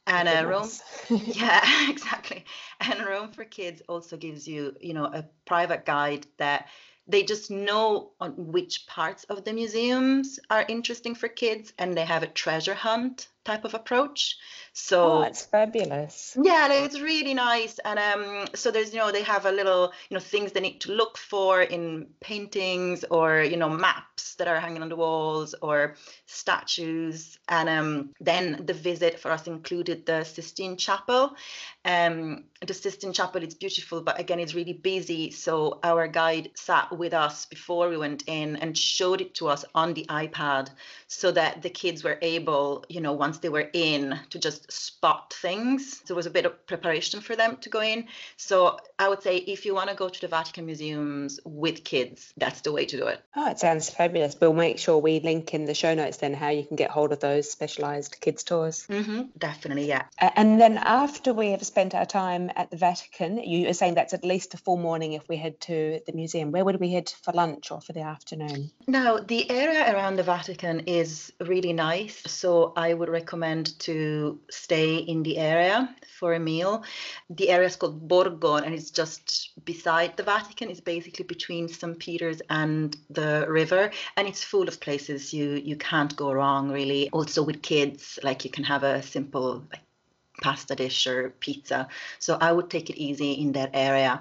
Oh, 0.09 0.13
and 0.13 0.29
uh, 0.29 0.33
a 0.33 0.47
Rome, 0.47 0.71
yeah, 1.11 1.63
exactly. 1.91 2.45
And 2.81 3.05
Rome 3.05 3.33
for 3.33 3.45
Kids 3.45 3.83
also 3.89 4.17
gives 4.17 4.47
you, 4.49 4.75
you 4.81 4.95
know, 4.95 5.05
a 5.05 5.25
private 5.45 5.85
guide 5.85 6.27
that 6.39 6.69
they 7.07 7.23
just 7.23 7.51
know 7.51 8.13
on 8.21 8.33
which 8.37 8.87
parts 8.87 9.25
of 9.25 9.45
the 9.45 9.53
museums 9.53 10.41
are 10.51 10.65
interesting 10.69 11.15
for 11.15 11.29
kids 11.29 11.73
and 11.79 11.97
they 11.97 12.05
have 12.05 12.23
a 12.23 12.27
treasure 12.27 12.75
hunt 12.75 13.29
type 13.47 13.65
of 13.65 13.75
approach. 13.75 14.37
So 14.73 15.13
oh, 15.13 15.23
it's 15.23 15.47
fabulous. 15.47 16.37
Yeah 16.43 16.67
it's 16.71 17.01
really 17.01 17.35
nice. 17.35 17.79
And 17.85 17.99
um 17.99 18.47
so 18.55 18.71
there's 18.71 18.93
you 18.93 18.99
know 18.99 19.11
they 19.11 19.23
have 19.23 19.47
a 19.47 19.53
little 19.53 19.93
you 20.11 20.15
know 20.15 20.21
things 20.21 20.53
they 20.53 20.61
need 20.61 20.81
to 20.83 20.93
look 20.93 21.17
for 21.17 21.63
in 21.63 22.09
paintings 22.21 23.05
or 23.11 23.43
you 23.43 23.57
know 23.57 23.69
maps 23.69 24.35
that 24.35 24.49
are 24.49 24.61
hanging 24.61 24.83
on 24.83 24.89
the 24.89 24.97
walls 24.97 25.55
or 25.63 25.97
statues. 26.27 27.39
And 27.49 27.69
um 27.69 28.11
then 28.21 28.65
the 28.67 28.75
visit 28.75 29.19
for 29.19 29.31
us 29.31 29.47
included 29.47 30.05
the 30.05 30.25
Sistine 30.25 30.77
Chapel. 30.77 31.35
Um 31.85 32.45
the 32.67 32.75
Sistine 32.75 33.13
Chapel 33.13 33.43
is 33.43 33.55
beautiful 33.55 34.03
but 34.03 34.21
again 34.21 34.41
it's 34.41 34.55
really 34.55 34.75
busy. 34.75 35.31
So 35.31 35.79
our 35.83 36.09
guide 36.09 36.51
sat 36.55 36.97
with 36.97 37.15
us 37.15 37.47
before 37.47 37.89
we 37.89 37.97
went 37.97 38.25
in 38.27 38.57
and 38.57 38.77
showed 38.77 39.21
it 39.21 39.35
to 39.35 39.49
us 39.49 39.65
on 39.75 39.95
the 39.95 40.05
iPad 40.11 40.69
so 41.07 41.31
that 41.33 41.63
the 41.63 41.71
kids 41.71 42.05
were 42.05 42.19
able 42.21 42.85
you 42.89 43.01
know 43.01 43.13
once 43.13 43.36
they 43.41 43.49
were 43.49 43.69
in 43.73 44.19
to 44.31 44.39
just 44.39 44.71
spot 44.71 45.35
things. 45.41 45.99
So 45.99 46.03
There 46.09 46.17
was 46.17 46.27
a 46.27 46.31
bit 46.31 46.47
of 46.47 46.67
preparation 46.67 47.21
for 47.21 47.37
them 47.37 47.57
to 47.59 47.69
go 47.69 47.81
in. 47.81 48.07
So 48.37 48.79
I 48.99 49.09
would 49.09 49.23
say 49.23 49.37
if 49.37 49.65
you 49.67 49.75
want 49.75 49.91
to 49.91 49.97
go 49.97 50.09
to 50.09 50.21
the 50.21 50.29
Vatican 50.29 50.67
museums 50.67 51.39
with 51.45 51.85
kids, 51.85 52.33
that's 52.37 52.63
the 52.63 52.73
way 52.73 52.87
to 52.87 52.97
do 52.97 53.07
it. 53.07 53.21
Oh, 53.37 53.51
it 53.51 53.59
sounds 53.59 53.91
fabulous. 53.91 54.37
We'll 54.41 54.53
make 54.53 54.79
sure 54.79 54.99
we 54.99 55.21
link 55.21 55.55
in 55.55 55.67
the 55.67 55.75
show 55.75 55.95
notes 55.95 56.17
then 56.19 56.35
how 56.35 56.49
you 56.49 56.65
can 56.65 56.77
get 56.77 56.91
hold 56.91 57.13
of 57.13 57.21
those 57.21 57.51
specialised 57.51 58.21
kids 58.21 58.43
tours. 58.43 58.87
Mm-hmm, 58.89 59.23
definitely, 59.39 59.87
yeah. 59.87 60.05
and 60.19 60.61
then 60.61 60.79
after 60.79 61.35
we 61.35 61.51
have 61.51 61.65
spent 61.65 61.95
our 61.95 62.07
time 62.07 62.51
at 62.57 62.71
the 62.71 62.77
Vatican, 62.77 63.39
you 63.39 63.69
are 63.69 63.75
saying 63.75 63.95
that's 63.95 64.15
at 64.15 64.25
least 64.25 64.55
a 64.55 64.57
full 64.57 64.77
morning 64.77 65.13
if 65.13 65.29
we 65.29 65.37
head 65.37 65.61
to 65.63 66.01
the 66.07 66.13
museum. 66.13 66.53
Where 66.53 66.65
would 66.65 66.81
we 66.81 66.93
head 66.93 67.13
for 67.23 67.33
lunch 67.33 67.71
or 67.71 67.81
for 67.81 67.93
the 67.93 68.01
afternoon? 68.01 68.71
Now, 68.87 69.19
the 69.19 69.51
area 69.51 69.95
around 69.95 70.17
the 70.17 70.23
Vatican 70.23 70.81
is 70.81 71.33
really 71.41 71.73
nice. 71.73 72.23
So 72.27 72.73
I 72.77 72.95
would 72.95 73.09
recommend 73.09 73.26
to 73.27 74.39
stay 74.51 74.97
in 74.97 75.23
the 75.23 75.39
area 75.39 75.95
for 76.19 76.35
a 76.35 76.39
meal. 76.39 76.83
The 77.31 77.51
area 77.51 77.67
is 77.67 77.77
called 77.77 78.09
Borgo 78.09 78.57
and 78.57 78.75
it's 78.75 78.91
just 78.91 79.51
beside 79.65 80.17
the 80.17 80.23
Vatican. 80.23 80.71
It's 80.71 80.81
basically 80.81 81.25
between 81.25 81.69
St. 81.69 81.99
Peter's 81.99 82.41
and 82.51 82.97
the 83.11 83.47
river 83.49 83.91
and 84.17 84.27
it's 84.27 84.45
full 84.45 84.69
of 84.69 84.81
places 84.81 85.33
you 85.35 85.51
you 85.51 85.77
can't 85.77 86.15
go 86.17 86.33
wrong 86.33 86.71
really. 86.71 87.11
Also 87.11 87.43
with 87.43 87.63
kids, 87.63 88.19
like 88.23 88.45
you 88.45 88.51
can 88.51 88.65
have 88.65 88.83
a 88.83 89.03
simple 89.03 89.65
like 89.73 89.83
pasta 90.43 90.75
dish 90.75 91.07
or 91.07 91.31
pizza. 91.41 91.89
So 92.19 92.39
I 92.41 92.53
would 92.53 92.71
take 92.71 92.91
it 92.91 92.97
easy 92.97 93.33
in 93.33 93.53
that 93.53 93.71
area 93.75 94.21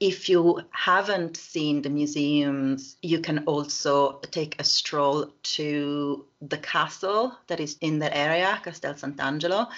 if 0.00 0.28
you 0.28 0.60
haven't 0.70 1.36
seen 1.36 1.82
the 1.82 1.90
museums, 1.90 2.96
you 3.02 3.20
can 3.20 3.40
also 3.46 4.20
take 4.30 4.60
a 4.60 4.64
stroll 4.64 5.32
to 5.42 6.24
the 6.40 6.58
castle 6.58 7.36
that 7.48 7.58
is 7.58 7.76
in 7.80 7.98
that 7.98 8.14
area, 8.14 8.60
Castel 8.62 8.94
Sant'Angelo. 8.94 9.68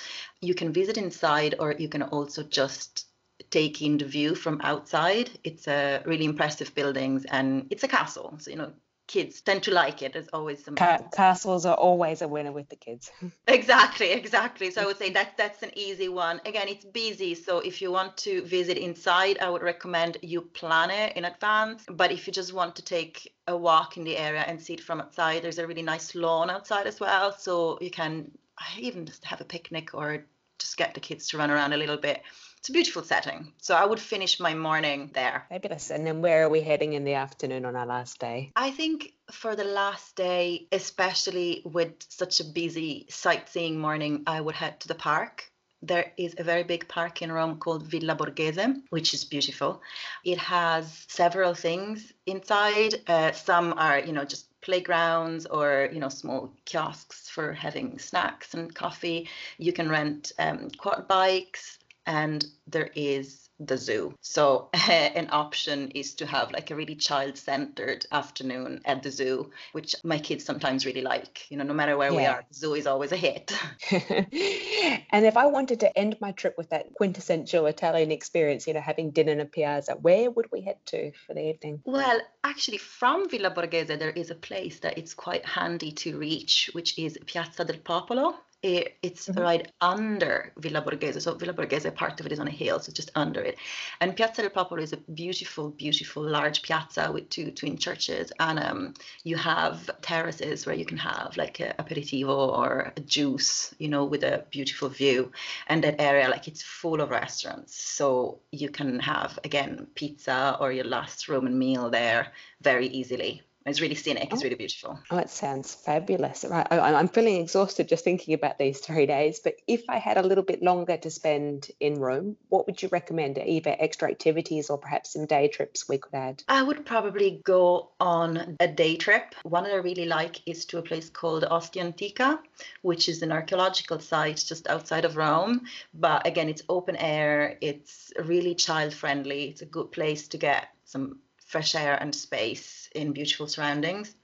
You 0.43 0.55
can 0.55 0.73
visit 0.73 0.99
inside, 0.99 1.55
or 1.59 1.75
you 1.79 1.89
can 1.89 2.03
also 2.03 2.43
just 2.43 3.07
take 3.51 3.81
in 3.81 3.97
the 3.97 4.05
view 4.05 4.35
from 4.35 4.61
outside. 4.63 5.31
It's 5.43 5.67
a 5.67 6.03
really 6.05 6.27
impressive 6.27 6.75
buildings, 6.75 7.25
and 7.25 7.67
it's 7.71 7.85
a 7.85 7.89
castle. 7.89 8.37
So 8.39 8.51
you 8.51 8.59
know 8.59 8.73
kids 9.11 9.41
tend 9.41 9.65
to 9.65 9.73
like 9.73 10.03
it. 10.03 10.13
There's 10.13 10.29
always 10.33 10.65
some 10.65 10.77
Ca- 10.77 11.09
castles 11.13 11.67
are 11.67 11.75
always 11.75 12.23
a 12.23 12.29
winner 12.29 12.53
with 12.53 12.69
the 12.69 12.77
kids. 12.77 13.11
exactly, 13.49 14.13
exactly. 14.13 14.71
So 14.71 14.83
I 14.83 14.87
would 14.87 14.99
say 14.99 15.11
that 15.11 15.37
that's 15.37 15.65
an 15.65 15.73
easy 15.75 16.09
one. 16.09 16.41
Again, 16.47 16.69
it's 16.69 16.85
busy, 16.85 17.35
so 17.35 17.59
if 17.59 17.83
you 17.83 17.91
want 17.91 18.17
to 18.19 18.43
visit 18.43 18.79
inside, 18.79 19.39
I 19.41 19.51
would 19.51 19.63
recommend 19.63 20.19
you 20.23 20.43
plan 20.43 20.91
it 20.91 21.17
in 21.17 21.25
advance. 21.25 21.85
But 21.91 22.13
if 22.13 22.29
you 22.29 22.33
just 22.33 22.53
want 22.53 22.77
to 22.77 22.83
take 22.83 23.35
a 23.49 23.57
walk 23.57 23.97
in 23.97 24.05
the 24.05 24.17
area 24.17 24.45
and 24.47 24.63
see 24.63 24.75
it 24.75 24.81
from 24.81 25.01
outside, 25.01 25.43
there's 25.43 25.59
a 25.59 25.67
really 25.67 25.83
nice 25.83 26.15
lawn 26.15 26.49
outside 26.49 26.87
as 26.87 27.01
well, 27.01 27.33
so 27.33 27.79
you 27.81 27.91
can 27.91 28.31
even 28.79 29.07
just 29.07 29.25
have 29.25 29.41
a 29.41 29.45
picnic 29.45 29.93
or 29.93 30.25
just 30.61 30.77
get 30.77 30.95
the 30.95 31.01
kids 31.01 31.27
to 31.29 31.39
run 31.39 31.51
around 31.51 31.73
a 31.73 31.77
little 31.77 31.97
bit 31.97 32.23
it's 32.61 32.69
a 32.69 32.73
beautiful 32.73 33.03
setting. 33.03 33.55
So 33.57 33.75
I 33.75 33.87
would 33.87 33.99
finish 33.99 34.39
my 34.39 34.53
morning 34.53 35.11
there. 35.15 35.47
Fabulous. 35.49 35.91
And 35.91 36.07
then 36.07 36.21
where 36.21 36.45
are 36.45 36.51
we 36.51 36.61
heading 36.61 36.93
in 36.93 37.05
the 37.05 37.15
afternoon 37.15 37.65
on 37.65 37.75
our 37.75 37.87
last 37.87 38.19
day? 38.19 38.53
I 38.55 38.71
think 38.71 39.15
for 39.33 39.57
the 39.57 39.65
last 39.65 40.15
day, 40.15 40.69
especially 40.71 41.63
with 41.65 41.95
such 42.11 42.39
a 42.39 42.45
busy 42.45 43.07
sightseeing 43.09 43.79
morning, 43.79 44.25
I 44.27 44.43
would 44.43 44.55
head 44.55 44.79
to 44.81 44.89
the 44.89 44.95
park. 44.95 45.51
There 45.81 46.13
is 46.19 46.35
a 46.37 46.45
very 46.45 46.63
big 46.63 46.87
park 46.87 47.23
in 47.23 47.33
Rome 47.33 47.57
called 47.57 47.85
Villa 47.85 48.15
Borghese, 48.15 48.83
which 48.91 49.15
is 49.15 49.25
beautiful. 49.25 49.81
It 50.23 50.37
has 50.37 51.07
several 51.09 51.55
things 51.55 52.13
inside. 52.27 52.97
Uh, 53.07 53.33
some 53.33 53.73
are, 53.79 54.01
you 54.01 54.13
know, 54.13 54.27
just 54.27 54.49
playgrounds 54.61 55.47
or 55.47 55.89
you 55.91 55.99
know 55.99 56.11
small 56.11 56.53
kiosks 56.67 57.31
for 57.31 57.55
having 57.55 57.99
snacks 57.99 58.53
and 58.53 58.75
coffee 58.75 59.27
you 59.57 59.73
can 59.73 59.89
rent 59.89 60.33
um, 60.39 60.69
quad 60.77 61.09
bikes 61.09 61.79
and 62.07 62.45
there 62.67 62.91
is 62.95 63.51
the 63.61 63.77
zoo. 63.77 64.15
So 64.21 64.71
an 64.89 65.29
option 65.31 65.91
is 65.91 66.15
to 66.15 66.27
have 66.27 66.51
like 66.51 66.71
a 66.71 66.75
really 66.75 66.95
child-centered 66.95 68.07
afternoon 68.11 68.81
at 68.85 69.03
the 69.03 69.11
zoo, 69.11 69.51
which 69.73 69.95
my 70.03 70.19
kids 70.19 70.45
sometimes 70.45 70.87
really 70.87 71.03
like. 71.03 71.51
You 71.51 71.59
know, 71.59 71.65
no 71.65 71.75
matter 71.75 71.97
where 71.97 72.11
yeah. 72.11 72.17
we 72.17 72.27
are, 72.27 72.45
the 72.49 72.55
zoo 72.55 72.75
is 72.75 72.87
always 72.87 73.13
a 73.13 73.17
hit. 73.17 73.53
and 73.93 75.27
if 75.27 75.37
I 75.37 75.47
wanted 75.47 75.81
to 75.81 75.99
end 75.99 76.17
my 76.21 76.33
trip 76.33 76.55
with 76.57 76.71
that 76.71 76.95
quintessential 76.95 77.67
Italian 77.67 78.11
experience, 78.11 78.67
you 78.67 78.75
know, 78.75 78.81
having 78.81 79.11
dinner 79.11 79.33
in 79.33 79.41
a 79.41 79.45
piazza, 79.45 79.93
where 79.93 80.31
would 80.31 80.47
we 80.51 80.63
head 80.63 80.79
to 80.87 81.13
for 81.27 81.35
the 81.35 81.51
evening? 81.51 81.83
Well, 81.85 82.21
actually, 82.43 82.79
from 82.79 83.29
Villa 83.29 83.51
Borghese, 83.51 83.99
there 83.99 84.11
is 84.11 84.31
a 84.31 84.35
place 84.35 84.81
that 84.81 84.97
it's 84.97 85.15
quite 85.15 85.45
handy 85.45 85.93
to 85.93 86.19
reach, 86.19 86.71
which 86.73 86.99
is 86.99 87.19
Piazza 87.27 87.65
del 87.65 87.79
Popolo 87.79 88.35
It, 88.63 88.99
it's 89.03 89.27
mm-hmm. 89.27 89.41
right 89.41 89.73
under 89.81 90.53
Villa 90.59 90.83
Borghese. 90.83 91.23
So 91.23 91.35
Villa 91.35 91.55
Borghese, 91.55 91.95
part 91.95 92.21
of 92.21 92.27
it 92.27 92.33
is 92.33 92.39
on 92.39 92.47
a 92.47 92.51
hill, 92.51 92.79
so 92.79 92.93
just 92.93 93.11
under 93.15 93.41
it. 93.41 93.57
And 94.03 94.15
Piazza 94.15 94.43
del 94.43 94.51
Popolo 94.51 94.83
is 94.83 94.93
a 94.93 94.99
beautiful, 94.99 95.71
beautiful 95.71 96.23
large 96.23 96.61
piazza 96.61 97.11
with 97.11 97.31
two 97.31 97.53
twin 97.53 97.79
churches, 97.79 98.33
and 98.39 98.59
um, 98.59 98.95
you 99.25 99.37
have 99.37 99.91
terraces 100.03 100.67
where 100.67 100.75
you 100.75 100.85
can 100.85 100.99
have 100.99 101.39
like 101.39 101.61
a 101.61 101.75
aperitivo 101.79 102.29
or 102.29 102.93
a 102.97 103.01
juice, 103.01 103.75
you 103.79 103.89
know, 103.89 104.05
with 104.05 104.25
a 104.25 104.45
beautiful 104.51 104.91
view. 104.91 105.33
And 105.69 105.83
that 105.85 105.99
area, 105.99 106.29
like 106.29 106.47
it's 106.47 106.63
full 106.63 107.01
of 107.01 107.09
restaurants, 107.09 107.83
so 107.83 108.41
you 108.53 108.69
can 108.69 109.01
have 109.01 109.39
again 109.43 109.87
pizza 109.95 110.59
or 110.61 110.71
your 110.71 110.85
last 110.85 111.31
Roman 111.31 111.59
meal 111.59 111.89
there 111.89 112.33
very 112.61 112.89
easily. 112.89 113.43
It's 113.71 113.81
really 113.81 113.95
scenic. 113.95 114.33
It's 114.33 114.43
oh. 114.43 114.45
really 114.45 114.57
beautiful. 114.57 114.99
Oh, 115.11 115.19
it 115.19 115.31
sounds 115.31 115.75
fabulous. 115.75 116.45
Right. 116.49 116.67
I, 116.71 116.99
am 116.99 117.09
feeling 117.09 117.41
exhausted 117.41 117.89
just 117.89 118.05
thinking 118.05 118.35
about 118.35 118.59
these 118.59 118.81
three 118.81 119.07
days. 119.07 119.41
But 119.41 119.55
if 119.67 119.85
I 119.89 119.99
had 119.99 120.17
a 120.19 120.23
little 120.23 120.45
bit 120.45 120.63
longer 120.63 120.97
to 120.97 121.11
spend 121.11 121.69
in 121.79 122.01
Rome, 122.01 122.37
what 122.49 122.67
would 122.67 122.83
you 122.83 122.89
recommend? 122.91 123.39
Either 123.39 123.77
extra 123.79 124.11
activities 124.11 124.71
or 124.71 124.79
perhaps 124.79 125.13
some 125.13 125.27
day 125.27 125.49
trips 125.49 125.89
we 125.89 125.99
could 125.99 126.15
add? 126.15 126.43
I 126.49 126.63
would 126.63 126.85
probably 126.85 127.41
go 127.45 127.91
on 128.01 128.57
a 128.59 128.69
day 128.69 128.97
trip. 128.97 129.35
One 129.45 129.65
that 129.65 129.73
I 129.73 129.77
really 129.77 130.07
like 130.07 130.41
is 130.47 130.65
to 130.67 130.79
a 130.79 130.83
place 130.83 131.09
called 131.09 131.45
Ostia 131.45 131.85
Antica, 131.85 132.41
which 132.83 133.09
is 133.09 133.23
an 133.23 133.31
archaeological 133.31 134.01
site 134.01 134.45
just 134.47 134.67
outside 134.67 135.05
of 135.05 135.17
Rome. 135.17 135.63
But 135.95 136.27
again, 136.27 136.49
it's 136.49 136.63
open 136.69 136.97
air. 136.97 137.57
It's 137.61 138.13
really 138.25 138.55
child 138.55 138.93
friendly. 138.93 139.45
It's 139.45 139.63
a 139.63 139.67
good 139.67 139.93
place 139.93 140.29
to 140.29 140.39
get 140.39 140.69
some 140.85 141.21
fresh 141.51 141.75
air 141.75 141.97
and 142.01 142.15
space 142.15 142.89
in 142.95 143.13
beautiful 143.13 143.47
surroundings. 143.47 144.15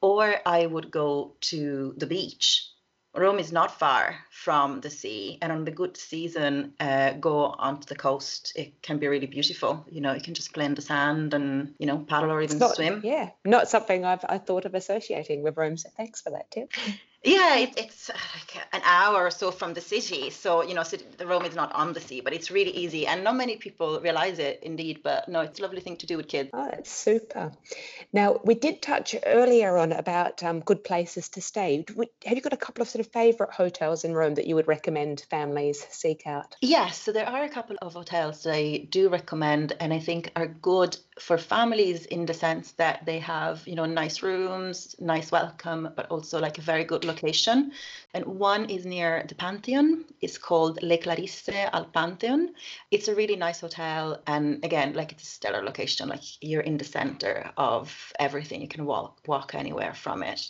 Or 0.00 0.36
I 0.44 0.66
would 0.66 0.90
go 0.90 1.32
to 1.52 1.94
the 1.96 2.06
beach. 2.06 2.68
Rome 3.14 3.38
is 3.38 3.52
not 3.52 3.78
far 3.78 4.16
from 4.30 4.80
the 4.80 4.88
sea, 4.88 5.38
and 5.42 5.52
on 5.52 5.64
the 5.64 5.70
good 5.70 5.96
season, 5.98 6.72
uh, 6.80 7.12
go 7.12 7.44
onto 7.44 7.86
the 7.86 7.94
coast. 7.94 8.52
It 8.56 8.80
can 8.82 8.98
be 8.98 9.06
really 9.06 9.26
beautiful. 9.26 9.84
You 9.90 10.00
know, 10.00 10.14
you 10.14 10.22
can 10.22 10.32
just 10.32 10.54
play 10.54 10.64
in 10.64 10.74
the 10.74 10.82
sand 10.82 11.34
and 11.34 11.74
you 11.78 11.86
know 11.86 11.98
paddle 11.98 12.32
or 12.32 12.40
even 12.40 12.58
not, 12.58 12.74
swim. 12.74 13.02
Yeah, 13.04 13.30
not 13.44 13.68
something 13.68 14.06
I've 14.06 14.24
I 14.28 14.38
thought 14.38 14.64
of 14.64 14.74
associating 14.74 15.42
with 15.42 15.58
Rome. 15.58 15.76
So 15.76 15.90
thanks 15.94 16.22
for 16.22 16.30
that 16.30 16.50
tip. 16.50 16.72
Yeah, 17.24 17.56
it, 17.58 17.74
it's 17.76 18.10
uh, 18.10 18.14
like 18.34 18.66
an 18.72 18.80
hour 18.84 19.24
or 19.24 19.30
so 19.30 19.52
from 19.52 19.74
the 19.74 19.80
city. 19.80 20.30
So, 20.30 20.62
you 20.62 20.74
know, 20.74 20.82
the 20.82 21.26
Rome 21.26 21.44
is 21.44 21.54
not 21.54 21.72
on 21.72 21.92
the 21.92 22.00
sea, 22.00 22.20
but 22.20 22.32
it's 22.32 22.50
really 22.50 22.72
easy. 22.72 23.06
And 23.06 23.22
not 23.22 23.36
many 23.36 23.56
people 23.56 24.00
realize 24.00 24.40
it 24.40 24.58
indeed. 24.62 25.02
But 25.04 25.28
no, 25.28 25.40
it's 25.40 25.60
a 25.60 25.62
lovely 25.62 25.80
thing 25.80 25.96
to 25.98 26.06
do 26.06 26.16
with 26.16 26.26
kids. 26.26 26.50
Oh, 26.52 26.68
that's 26.70 26.90
super. 26.90 27.52
Now, 28.12 28.40
we 28.44 28.54
did 28.54 28.82
touch 28.82 29.14
earlier 29.24 29.76
on 29.76 29.92
about 29.92 30.42
um, 30.42 30.60
good 30.60 30.82
places 30.82 31.28
to 31.30 31.40
stay. 31.40 31.84
Have 32.26 32.36
you 32.36 32.42
got 32.42 32.52
a 32.52 32.56
couple 32.56 32.82
of 32.82 32.88
sort 32.88 33.06
of 33.06 33.12
favourite 33.12 33.52
hotels 33.52 34.02
in 34.04 34.14
Rome 34.14 34.34
that 34.34 34.46
you 34.48 34.56
would 34.56 34.66
recommend 34.66 35.24
families 35.30 35.86
seek 35.90 36.26
out? 36.26 36.56
Yes. 36.60 36.98
So 36.98 37.12
there 37.12 37.28
are 37.28 37.44
a 37.44 37.48
couple 37.48 37.76
of 37.82 37.94
hotels 37.94 38.42
that 38.42 38.54
I 38.54 38.88
do 38.90 39.08
recommend 39.08 39.76
and 39.78 39.92
I 39.92 40.00
think 40.00 40.32
are 40.34 40.48
good 40.48 40.96
for 41.20 41.38
families 41.38 42.06
in 42.06 42.26
the 42.26 42.34
sense 42.34 42.72
that 42.72 43.06
they 43.06 43.20
have, 43.20 43.66
you 43.66 43.76
know, 43.76 43.86
nice 43.86 44.22
rooms, 44.22 44.96
nice 44.98 45.30
welcome, 45.30 45.90
but 45.94 46.10
also 46.10 46.40
like 46.40 46.58
a 46.58 46.62
very 46.62 46.84
good 46.84 47.04
location. 47.12 47.72
And 48.14 48.24
one 48.26 48.70
is 48.70 48.84
near 48.84 49.24
the 49.28 49.34
Pantheon. 49.34 50.04
It's 50.20 50.38
called 50.38 50.82
Le 50.82 50.98
Clarisse 50.98 51.68
al 51.72 51.86
Pantheon. 51.86 52.54
It's 52.90 53.08
a 53.08 53.14
really 53.14 53.36
nice 53.36 53.60
hotel. 53.60 54.22
And 54.26 54.64
again, 54.64 54.94
like 54.94 55.12
it's 55.12 55.22
a 55.22 55.34
stellar 55.38 55.62
location. 55.62 56.08
Like 56.08 56.24
you're 56.40 56.66
in 56.70 56.78
the 56.78 56.84
center 56.84 57.50
of 57.56 58.12
everything. 58.18 58.60
You 58.60 58.68
can 58.68 58.84
walk 58.86 59.18
walk 59.26 59.54
anywhere 59.54 59.94
from 59.94 60.22
it. 60.22 60.40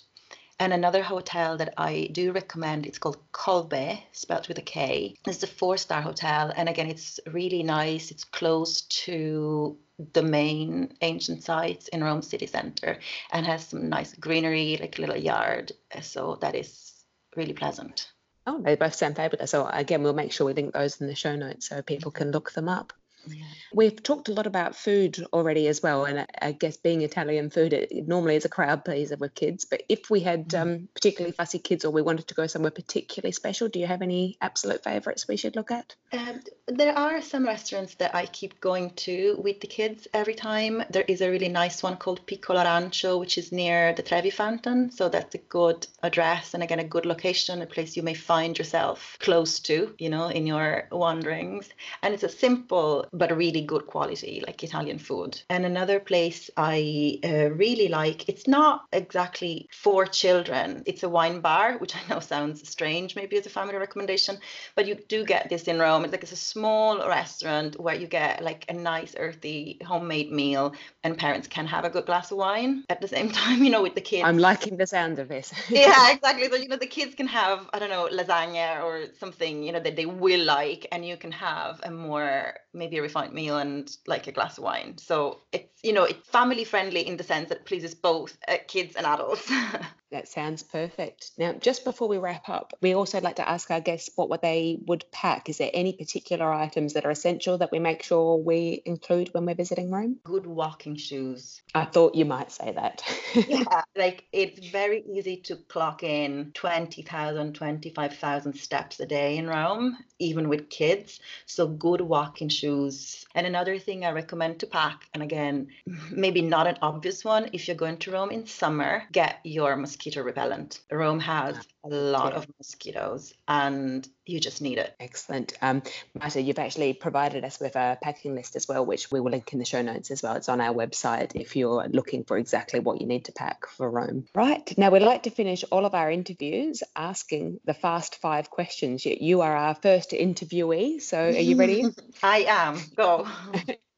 And 0.62 0.72
another 0.72 1.02
hotel 1.02 1.56
that 1.56 1.74
I 1.76 2.08
do 2.12 2.30
recommend, 2.30 2.86
it's 2.86 2.98
called 2.98 3.16
Kolbe, 3.32 3.98
spelled 4.12 4.46
with 4.46 4.58
a 4.58 4.62
K. 4.62 5.16
It's 5.26 5.42
a 5.42 5.48
four-star 5.48 6.00
hotel, 6.00 6.52
and 6.56 6.68
again, 6.68 6.86
it's 6.86 7.18
really 7.26 7.64
nice. 7.64 8.12
It's 8.12 8.22
close 8.22 8.82
to 8.82 9.76
the 10.12 10.22
main 10.22 10.94
ancient 11.00 11.42
sites 11.42 11.88
in 11.88 12.04
Rome 12.04 12.22
city 12.22 12.46
center, 12.46 13.00
and 13.32 13.44
has 13.44 13.66
some 13.66 13.88
nice 13.88 14.14
greenery, 14.14 14.78
like 14.80 14.96
a 14.98 15.00
little 15.00 15.16
yard. 15.16 15.72
So 16.00 16.38
that 16.42 16.54
is 16.54 16.92
really 17.34 17.54
pleasant. 17.54 18.12
Oh, 18.46 18.62
they 18.62 18.76
both 18.76 18.94
sound 18.94 19.16
fabulous. 19.16 19.50
So 19.50 19.66
again, 19.66 20.04
we'll 20.04 20.12
make 20.12 20.30
sure 20.30 20.46
we 20.46 20.52
link 20.52 20.74
those 20.74 21.00
in 21.00 21.08
the 21.08 21.16
show 21.16 21.34
notes 21.34 21.70
so 21.70 21.82
people 21.82 22.12
can 22.12 22.30
look 22.30 22.52
them 22.52 22.68
up. 22.68 22.92
Yeah. 23.26 23.44
We've 23.74 24.02
talked 24.02 24.28
a 24.28 24.32
lot 24.32 24.46
about 24.46 24.76
food 24.76 25.24
already 25.32 25.68
as 25.68 25.82
well, 25.82 26.04
and 26.04 26.26
I 26.40 26.52
guess 26.52 26.76
being 26.76 27.02
Italian 27.02 27.50
food, 27.50 27.72
it, 27.72 28.06
normally 28.06 28.36
is 28.36 28.44
a 28.44 28.48
crowd 28.48 28.84
pleaser 28.84 29.16
with 29.16 29.34
kids. 29.34 29.64
But 29.64 29.82
if 29.88 30.10
we 30.10 30.20
had 30.20 30.48
mm. 30.48 30.60
um, 30.60 30.88
particularly 30.94 31.32
fussy 31.32 31.58
kids, 31.58 31.84
or 31.84 31.90
we 31.90 32.02
wanted 32.02 32.28
to 32.28 32.34
go 32.34 32.46
somewhere 32.46 32.70
particularly 32.70 33.32
special, 33.32 33.68
do 33.68 33.78
you 33.78 33.86
have 33.86 34.02
any 34.02 34.36
absolute 34.40 34.82
favourites 34.84 35.28
we 35.28 35.36
should 35.36 35.56
look 35.56 35.70
at? 35.70 35.94
Um, 36.12 36.40
there 36.66 36.96
are 36.96 37.22
some 37.22 37.46
restaurants 37.46 37.94
that 37.96 38.14
I 38.14 38.26
keep 38.26 38.60
going 38.60 38.90
to 38.90 39.40
with 39.42 39.60
the 39.60 39.66
kids 39.66 40.06
every 40.12 40.34
time. 40.34 40.82
There 40.90 41.04
is 41.08 41.20
a 41.20 41.30
really 41.30 41.48
nice 41.48 41.82
one 41.82 41.96
called 41.96 42.26
Piccolo 42.26 42.60
Arancio, 42.60 43.18
which 43.18 43.38
is 43.38 43.52
near 43.52 43.92
the 43.94 44.02
Trevi 44.02 44.30
Fountain, 44.30 44.90
so 44.90 45.08
that's 45.08 45.34
a 45.34 45.38
good 45.38 45.86
address 46.02 46.54
and 46.54 46.62
again 46.62 46.80
a 46.80 46.84
good 46.84 47.06
location, 47.06 47.62
a 47.62 47.66
place 47.66 47.96
you 47.96 48.02
may 48.02 48.14
find 48.14 48.58
yourself 48.58 49.16
close 49.20 49.60
to, 49.60 49.94
you 49.98 50.10
know, 50.10 50.28
in 50.28 50.46
your 50.46 50.88
wanderings. 50.90 51.68
And 52.02 52.14
it's 52.14 52.22
a 52.22 52.28
simple 52.28 53.06
but 53.12 53.36
really 53.36 53.60
good 53.60 53.86
quality, 53.86 54.42
like 54.46 54.64
Italian 54.64 54.98
food. 54.98 55.40
And 55.50 55.66
another 55.66 56.00
place 56.00 56.50
I 56.56 57.20
uh, 57.22 57.50
really 57.50 57.88
like, 57.88 58.28
it's 58.28 58.48
not 58.48 58.86
exactly 58.92 59.68
for 59.70 60.06
children, 60.06 60.82
it's 60.86 61.02
a 61.02 61.08
wine 61.08 61.40
bar, 61.40 61.78
which 61.78 61.94
I 61.96 62.00
know 62.08 62.20
sounds 62.20 62.68
strange 62.68 63.14
maybe 63.14 63.36
as 63.36 63.46
a 63.46 63.50
family 63.50 63.76
recommendation, 63.76 64.38
but 64.74 64.86
you 64.86 64.96
do 65.08 65.24
get 65.24 65.48
this 65.48 65.64
in 65.64 65.78
Rome. 65.78 66.04
It's 66.04 66.12
like 66.12 66.22
it's 66.22 66.32
a 66.32 66.36
small 66.36 67.06
restaurant 67.06 67.78
where 67.78 67.94
you 67.94 68.06
get 68.06 68.42
like 68.42 68.64
a 68.68 68.72
nice 68.72 69.14
earthy 69.18 69.78
homemade 69.84 70.32
meal 70.32 70.74
and 71.04 71.18
parents 71.18 71.48
can 71.48 71.66
have 71.66 71.84
a 71.84 71.90
good 71.90 72.06
glass 72.06 72.30
of 72.30 72.38
wine 72.38 72.84
at 72.88 73.00
the 73.00 73.08
same 73.08 73.30
time, 73.42 73.62
you 73.62 73.70
know, 73.70 73.82
with 73.82 73.94
the 73.94 74.00
kids. 74.00 74.24
I'm 74.24 74.38
liking 74.38 74.76
the 74.76 74.86
sound 74.86 75.18
of 75.18 75.28
this. 75.28 75.52
yeah, 75.68 76.12
exactly. 76.12 76.48
So, 76.48 76.56
you 76.56 76.68
know, 76.68 76.76
the 76.76 76.86
kids 76.86 77.14
can 77.14 77.26
have, 77.26 77.68
I 77.74 77.78
don't 77.78 77.90
know, 77.90 78.08
lasagna 78.10 78.82
or 78.82 79.06
something, 79.20 79.62
you 79.62 79.72
know, 79.72 79.80
that 79.80 79.96
they 79.96 80.06
will 80.06 80.44
like, 80.44 80.86
and 80.92 81.06
you 81.06 81.16
can 81.16 81.32
have 81.32 81.80
a 81.82 81.90
more 81.90 82.54
maybe 82.74 82.98
a 82.98 83.02
refined 83.02 83.32
meal 83.32 83.58
and 83.58 83.96
like 84.06 84.26
a 84.26 84.32
glass 84.32 84.58
of 84.58 84.64
wine. 84.64 84.98
So 84.98 85.40
it's 85.52 85.80
you 85.82 85.92
know 85.92 86.04
it's 86.04 86.28
family 86.28 86.64
friendly 86.64 87.06
in 87.06 87.16
the 87.16 87.24
sense 87.24 87.48
that 87.48 87.58
it 87.58 87.64
pleases 87.66 87.94
both 87.94 88.36
uh, 88.48 88.56
kids 88.66 88.96
and 88.96 89.06
adults. 89.06 89.50
that 90.12 90.28
sounds 90.28 90.62
perfect. 90.62 91.32
Now, 91.36 91.52
just 91.54 91.84
before 91.84 92.06
we 92.06 92.18
wrap 92.18 92.48
up, 92.48 92.72
we 92.80 92.94
also 92.94 93.20
like 93.20 93.36
to 93.36 93.48
ask 93.48 93.70
our 93.70 93.80
guests 93.80 94.10
what 94.14 94.42
they 94.42 94.78
would 94.86 95.04
pack. 95.10 95.48
Is 95.48 95.58
there 95.58 95.70
any 95.72 95.94
particular 95.94 96.52
items 96.52 96.92
that 96.92 97.04
are 97.04 97.10
essential 97.10 97.58
that 97.58 97.72
we 97.72 97.78
make 97.78 98.02
sure 98.02 98.36
we 98.36 98.82
include 98.84 99.32
when 99.32 99.46
we're 99.46 99.54
visiting 99.54 99.90
Rome? 99.90 100.18
Good 100.24 100.46
walking 100.46 100.96
shoes. 100.96 101.60
I 101.74 101.86
thought 101.86 102.14
you 102.14 102.24
might 102.24 102.52
say 102.52 102.72
that. 102.72 103.02
yeah, 103.48 103.82
like 103.96 104.24
it's 104.32 104.68
very 104.68 105.02
easy 105.02 105.38
to 105.38 105.56
clock 105.56 106.02
in 106.02 106.52
20,000, 106.54 107.54
25,000 107.54 108.54
steps 108.54 109.00
a 109.00 109.06
day 109.06 109.38
in 109.38 109.46
Rome, 109.46 109.96
even 110.18 110.48
with 110.48 110.68
kids. 110.68 111.20
So 111.46 111.66
good 111.66 112.00
walking 112.02 112.48
shoes. 112.48 113.24
And 113.34 113.46
another 113.46 113.78
thing 113.78 114.04
I 114.04 114.10
recommend 114.10 114.60
to 114.60 114.66
pack, 114.66 115.08
and 115.14 115.22
again, 115.22 115.68
maybe 116.10 116.42
not 116.42 116.66
an 116.66 116.76
obvious 116.82 117.24
one, 117.24 117.48
if 117.52 117.66
you're 117.66 117.76
going 117.76 117.96
to 117.98 118.10
Rome 118.10 118.30
in 118.30 118.46
summer, 118.46 119.04
get 119.10 119.40
your 119.44 119.74
mosquito 119.76 120.01
repellent. 120.22 120.80
Rome 120.90 121.20
has 121.20 121.56
a 121.84 121.88
lot 121.88 122.32
of 122.34 122.46
mosquitoes 122.58 123.34
and 123.48 124.06
you 124.26 124.40
just 124.40 124.62
need 124.62 124.78
it. 124.78 124.94
Excellent. 125.00 125.52
Um, 125.60 125.82
Marta, 126.14 126.40
you've 126.40 126.58
actually 126.58 126.92
provided 126.92 127.44
us 127.44 127.58
with 127.60 127.76
a 127.76 127.98
packing 128.02 128.34
list 128.34 128.56
as 128.56 128.68
well, 128.68 128.84
which 128.84 129.10
we 129.10 129.20
will 129.20 129.30
link 129.30 129.52
in 129.52 129.58
the 129.58 129.64
show 129.64 129.82
notes 129.82 130.10
as 130.10 130.22
well. 130.22 130.34
It's 130.36 130.48
on 130.48 130.60
our 130.60 130.74
website 130.74 131.32
if 131.34 131.56
you're 131.56 131.86
looking 131.88 132.24
for 132.24 132.36
exactly 132.36 132.80
what 132.80 133.00
you 133.00 133.06
need 133.06 133.26
to 133.26 133.32
pack 133.32 133.66
for 133.66 133.90
Rome. 133.90 134.26
Right. 134.34 134.72
Now, 134.76 134.90
we'd 134.90 135.02
like 135.02 135.24
to 135.24 135.30
finish 135.30 135.64
all 135.70 135.84
of 135.84 135.94
our 135.94 136.10
interviews 136.10 136.82
asking 136.94 137.60
the 137.64 137.74
fast 137.74 138.16
five 138.16 138.50
questions. 138.50 139.04
You 139.04 139.40
are 139.40 139.56
our 139.56 139.74
first 139.74 140.10
interviewee. 140.10 141.00
So 141.00 141.18
are 141.18 141.30
you 141.30 141.56
ready? 141.56 141.84
I 142.22 142.44
am. 142.48 142.78
Go. 142.94 143.26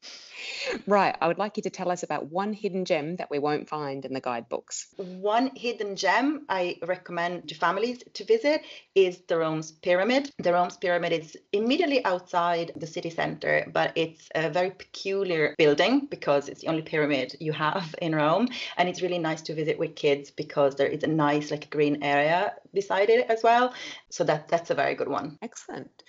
Right. 0.87 1.17
I 1.21 1.29
would 1.29 1.39
like 1.39 1.57
you 1.57 1.63
to 1.65 1.71
tell 1.71 1.91
us 1.91 2.03
about 2.03 2.31
one 2.31 2.53
hidden 2.53 2.85
gem 2.85 3.17
that 3.17 3.31
we 3.31 3.39
won't 3.39 3.69
find 3.69 4.05
in 4.05 4.13
the 4.13 4.21
guidebooks. 4.21 4.89
One 4.97 5.51
hidden 5.55 5.97
gem 5.97 6.47
I 6.49 6.77
recommend 6.83 7.49
to 7.49 7.55
families 7.55 8.03
to 8.15 8.25
visit 8.25 8.63
is 8.95 9.19
the 9.29 9.39
Rome's 9.39 9.73
Pyramid. 9.73 10.31
The 10.39 10.53
Rome's 10.53 10.77
Pyramid 10.77 11.13
is 11.13 11.37
immediately 11.53 12.05
outside 12.05 12.73
the 12.77 12.87
city 12.87 13.11
center, 13.11 13.67
but 13.73 13.93
it's 13.97 14.29
a 14.35 14.51
very 14.51 14.71
peculiar 14.71 15.55
building 15.59 16.07
because 16.11 16.49
it's 16.49 16.61
the 16.61 16.69
only 16.69 16.83
pyramid 16.83 17.37
you 17.41 17.53
have 17.53 17.95
in 18.01 18.15
Rome. 18.15 18.49
And 18.77 18.89
it's 18.89 19.03
really 19.03 19.19
nice 19.19 19.43
to 19.43 19.55
visit 19.55 19.79
with 19.79 19.97
kids 19.97 20.31
because 20.31 20.77
there 20.77 20.89
is 20.89 21.03
a 21.03 21.09
nice, 21.09 21.51
like, 21.51 21.71
green 21.71 22.03
area 22.03 22.55
beside 22.73 23.11
it 23.11 23.27
as 23.29 23.43
well. 23.43 23.75
So 24.11 24.25
that 24.25 24.49
that's 24.49 24.71
a 24.71 24.75
very 24.75 24.95
good 24.95 25.09
one. 25.09 25.39
Excellent. 25.43 26.03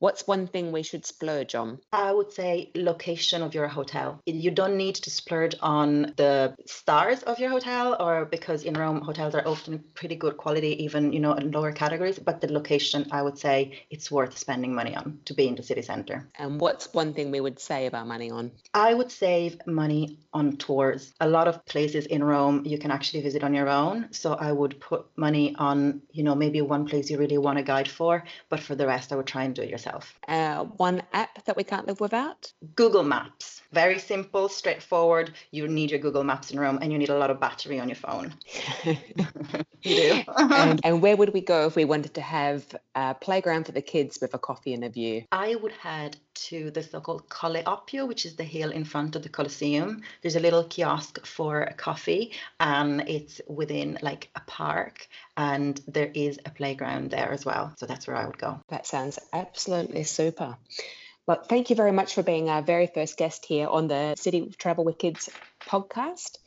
What's 0.00 0.26
one 0.26 0.46
thing 0.46 0.72
we 0.72 0.82
should 0.82 1.04
splurge 1.04 1.54
on? 1.54 1.78
I 1.92 2.10
would 2.10 2.32
say 2.32 2.70
location 2.74 3.42
of 3.42 3.52
your 3.52 3.68
hotel. 3.68 4.18
You 4.24 4.50
don't 4.50 4.78
need 4.78 4.94
to 4.94 5.10
splurge 5.10 5.54
on 5.60 6.14
the 6.16 6.54
stars 6.64 7.22
of 7.22 7.38
your 7.38 7.50
hotel 7.50 7.98
or 8.00 8.24
because 8.24 8.64
in 8.64 8.72
Rome 8.72 9.02
hotels 9.02 9.34
are 9.34 9.46
often 9.46 9.84
pretty 9.94 10.16
good 10.16 10.38
quality 10.38 10.84
even, 10.84 11.12
you 11.12 11.20
know, 11.20 11.34
in 11.34 11.50
lower 11.50 11.72
categories, 11.72 12.18
but 12.18 12.40
the 12.40 12.50
location 12.50 13.08
I 13.10 13.20
would 13.20 13.36
say 13.36 13.84
it's 13.90 14.10
worth 14.10 14.38
spending 14.38 14.74
money 14.74 14.96
on 14.96 15.20
to 15.26 15.34
be 15.34 15.46
in 15.46 15.54
the 15.54 15.62
city 15.62 15.82
center. 15.82 16.26
And 16.38 16.58
what's 16.58 16.94
one 16.94 17.12
thing 17.12 17.30
we 17.30 17.40
would 17.40 17.58
save 17.60 17.92
our 17.92 18.06
money 18.06 18.30
on? 18.30 18.52
I 18.72 18.94
would 18.94 19.12
save 19.12 19.66
money 19.66 20.16
on 20.32 20.56
tours. 20.56 21.12
A 21.20 21.28
lot 21.28 21.46
of 21.46 21.66
places 21.66 22.06
in 22.06 22.24
Rome 22.24 22.62
you 22.64 22.78
can 22.78 22.90
actually 22.90 23.20
visit 23.20 23.44
on 23.44 23.52
your 23.52 23.68
own, 23.68 24.08
so 24.12 24.32
I 24.32 24.50
would 24.50 24.80
put 24.80 25.04
money 25.14 25.54
on, 25.58 26.00
you 26.10 26.22
know, 26.22 26.34
maybe 26.34 26.62
one 26.62 26.86
place 26.86 27.10
you 27.10 27.18
really 27.18 27.36
want 27.36 27.58
a 27.58 27.62
guide 27.62 27.88
for, 27.88 28.24
but 28.48 28.60
for 28.60 28.74
the 28.74 28.86
rest 28.86 29.12
I 29.12 29.16
would 29.16 29.26
try 29.26 29.44
and 29.44 29.54
do 29.54 29.60
it 29.60 29.68
yourself 29.68 29.89
yourself? 29.90 30.18
Uh, 30.28 30.64
one 30.76 31.02
app 31.12 31.44
that 31.44 31.56
we 31.56 31.64
can't 31.64 31.86
live 31.86 32.00
without? 32.00 32.52
Google 32.76 33.02
Maps. 33.02 33.59
Very 33.72 34.00
simple, 34.00 34.48
straightforward. 34.48 35.32
You 35.52 35.68
need 35.68 35.90
your 35.90 36.00
Google 36.00 36.24
Maps 36.24 36.50
in 36.50 36.58
Rome 36.58 36.80
and 36.82 36.90
you 36.90 36.98
need 36.98 37.08
a 37.08 37.18
lot 37.18 37.30
of 37.30 37.38
battery 37.38 37.78
on 37.78 37.88
your 37.88 37.96
phone. 37.96 38.34
you 38.84 38.96
do. 39.82 40.22
and, 40.36 40.80
and, 40.82 41.00
where 41.00 41.16
would 41.16 41.32
we 41.32 41.40
go 41.40 41.66
if 41.66 41.76
we 41.76 41.84
wanted 41.84 42.14
to 42.14 42.20
have 42.20 42.64
a 42.96 43.14
playground 43.14 43.66
for 43.66 43.72
the 43.72 43.82
kids 43.82 44.18
with 44.20 44.34
a 44.34 44.38
coffee 44.38 44.74
and 44.74 44.84
a 44.84 44.88
view? 44.88 45.24
I 45.30 45.54
would 45.54 45.72
head 45.72 46.16
to 46.34 46.72
the 46.72 46.82
so-called 46.82 47.28
Colle 47.28 47.62
Oppio, 47.62 48.08
which 48.08 48.26
is 48.26 48.34
the 48.34 48.44
hill 48.44 48.72
in 48.72 48.84
front 48.84 49.14
of 49.14 49.22
the 49.22 49.28
Colosseum. 49.28 50.02
There's 50.22 50.36
a 50.36 50.40
little 50.40 50.64
kiosk 50.64 51.24
for 51.24 51.62
a 51.62 51.74
coffee 51.74 52.32
and 52.58 53.02
it's 53.08 53.40
within 53.46 53.98
like 54.02 54.30
a 54.34 54.40
park 54.40 55.06
and 55.36 55.80
there 55.86 56.10
is 56.12 56.40
a 56.44 56.50
playground 56.50 57.10
there 57.10 57.30
as 57.30 57.44
well. 57.44 57.72
So 57.76 57.86
that's 57.86 58.08
where 58.08 58.16
I 58.16 58.26
would 58.26 58.38
go. 58.38 58.60
That 58.68 58.86
sounds 58.86 59.20
absolutely 59.32 60.02
super. 60.04 60.56
Well, 61.30 61.44
thank 61.44 61.70
you 61.70 61.76
very 61.76 61.92
much 61.92 62.14
for 62.14 62.24
being 62.24 62.48
our 62.48 62.60
very 62.60 62.88
first 62.88 63.16
guest 63.16 63.46
here 63.46 63.68
on 63.68 63.86
the 63.86 64.16
City 64.16 64.52
Travel 64.58 64.82
with 64.82 64.98
Kids 64.98 65.28
podcast. 65.64 66.38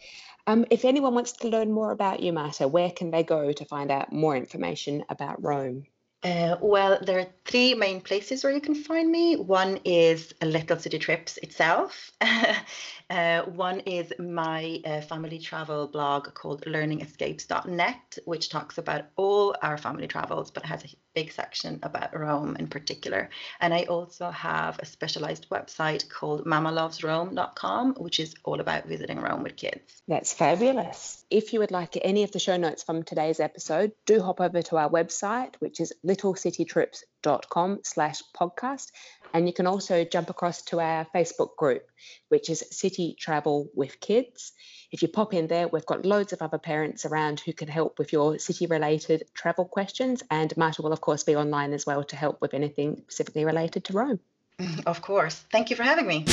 Um, 0.46 0.66
if 0.70 0.84
anyone 0.84 1.16
wants 1.16 1.32
to 1.32 1.48
learn 1.48 1.72
more 1.72 1.92
about 1.92 2.20
you, 2.20 2.34
Marta, 2.34 2.68
where 2.68 2.92
can 2.92 3.10
they 3.10 3.24
go 3.24 3.54
to 3.54 3.64
find 3.64 3.90
out 3.90 4.12
more 4.12 4.36
information 4.36 5.06
about 5.08 5.42
Rome? 5.42 5.86
Uh, 6.24 6.56
well, 6.62 7.00
there 7.02 7.20
are 7.20 7.28
three 7.46 7.74
main 7.74 8.00
places 8.00 8.44
where 8.44 8.54
you 8.54 8.62
can 8.62 8.76
find 8.76 9.12
me. 9.12 9.36
One 9.36 9.80
is 9.84 10.34
Little 10.42 10.80
City 10.80 10.98
Trips 10.98 11.38
itself. 11.38 12.12
uh, 13.10 13.42
one 13.44 13.82
is 13.82 14.14
my 14.18 14.82
uh, 14.86 15.02
family 15.02 15.40
travel 15.40 15.88
blog 15.88 16.34
called 16.34 16.64
learningescapes.net, 16.66 18.18
which 18.24 18.50
talks 18.50 18.78
about 18.78 19.06
all 19.18 19.56
our 19.62 19.78
family 19.78 20.08
travels, 20.08 20.50
but 20.50 20.66
has 20.66 20.86
a 20.86 20.96
big 21.14 21.32
section 21.32 21.80
about 21.84 22.18
Rome 22.18 22.56
in 22.58 22.68
particular. 22.68 23.30
And 23.60 23.74
I 23.74 23.84
also 23.84 24.32
have 24.32 24.80
a 24.80 24.86
specialized 24.86 25.50
website 25.50 26.10
called 26.10 26.46
mamalovesrome.com, 26.46 27.96
which 27.96 28.20
is 28.20 28.34
all 28.44 28.60
about 28.60 28.86
visiting 28.88 29.20
Rome 29.20 29.44
with 29.44 29.56
kids. 29.56 30.02
That's 30.08 30.34
fabulous. 30.34 31.26
If 31.30 31.54
you 31.54 31.60
would 31.60 31.72
like 31.72 31.98
any 32.02 32.24
of 32.24 32.32
the 32.32 32.40
show 32.40 32.58
notes 32.58 32.84
from 32.84 33.04
today's 33.04 33.40
episode, 33.40 33.92
do 34.06 34.22
hop 34.22 34.42
over 34.42 34.62
to 34.64 34.78
our 34.78 34.90
website, 34.90 35.56
which 35.60 35.80
is 35.80 35.94
littlecitytrips.com 36.16 37.80
slash 37.84 38.22
podcast. 38.38 38.92
And 39.34 39.48
you 39.48 39.54
can 39.54 39.68
also 39.68 40.04
jump 40.04 40.30
across 40.30 40.62
to 40.64 40.80
our 40.80 41.08
Facebook 41.14 41.56
group, 41.58 41.88
which 42.30 42.50
is 42.50 42.64
City 42.72 43.16
Travel 43.20 43.70
with 43.74 44.00
Kids. 44.00 44.52
If 44.92 45.02
you 45.02 45.08
pop 45.08 45.34
in 45.34 45.48
there, 45.48 45.68
we've 45.68 45.86
got 45.86 46.06
loads 46.06 46.34
of 46.34 46.42
other 46.42 46.60
parents 46.60 47.06
around 47.06 47.40
who 47.40 47.52
can 47.52 47.68
help 47.68 47.98
with 47.98 48.14
your 48.14 48.38
city 48.38 48.68
related 48.68 49.24
travel 49.34 49.66
questions. 49.66 50.22
And 50.30 50.56
Marta 50.56 50.84
will, 50.84 50.94
of 50.94 51.02
course, 51.02 51.24
be 51.24 51.36
online 51.36 51.74
as 51.74 51.86
well 51.86 52.04
to 52.06 52.16
help 52.16 52.42
with 52.42 52.54
anything 52.54 52.98
specifically 53.08 53.46
related 53.46 53.86
to 53.86 53.94
Rome. 53.94 54.20
Mm, 54.60 54.86
of 54.86 55.02
course. 55.02 55.44
Thank 55.52 55.72
you 55.72 55.76
for 55.76 55.84
having 55.84 56.06
me. 56.06 56.26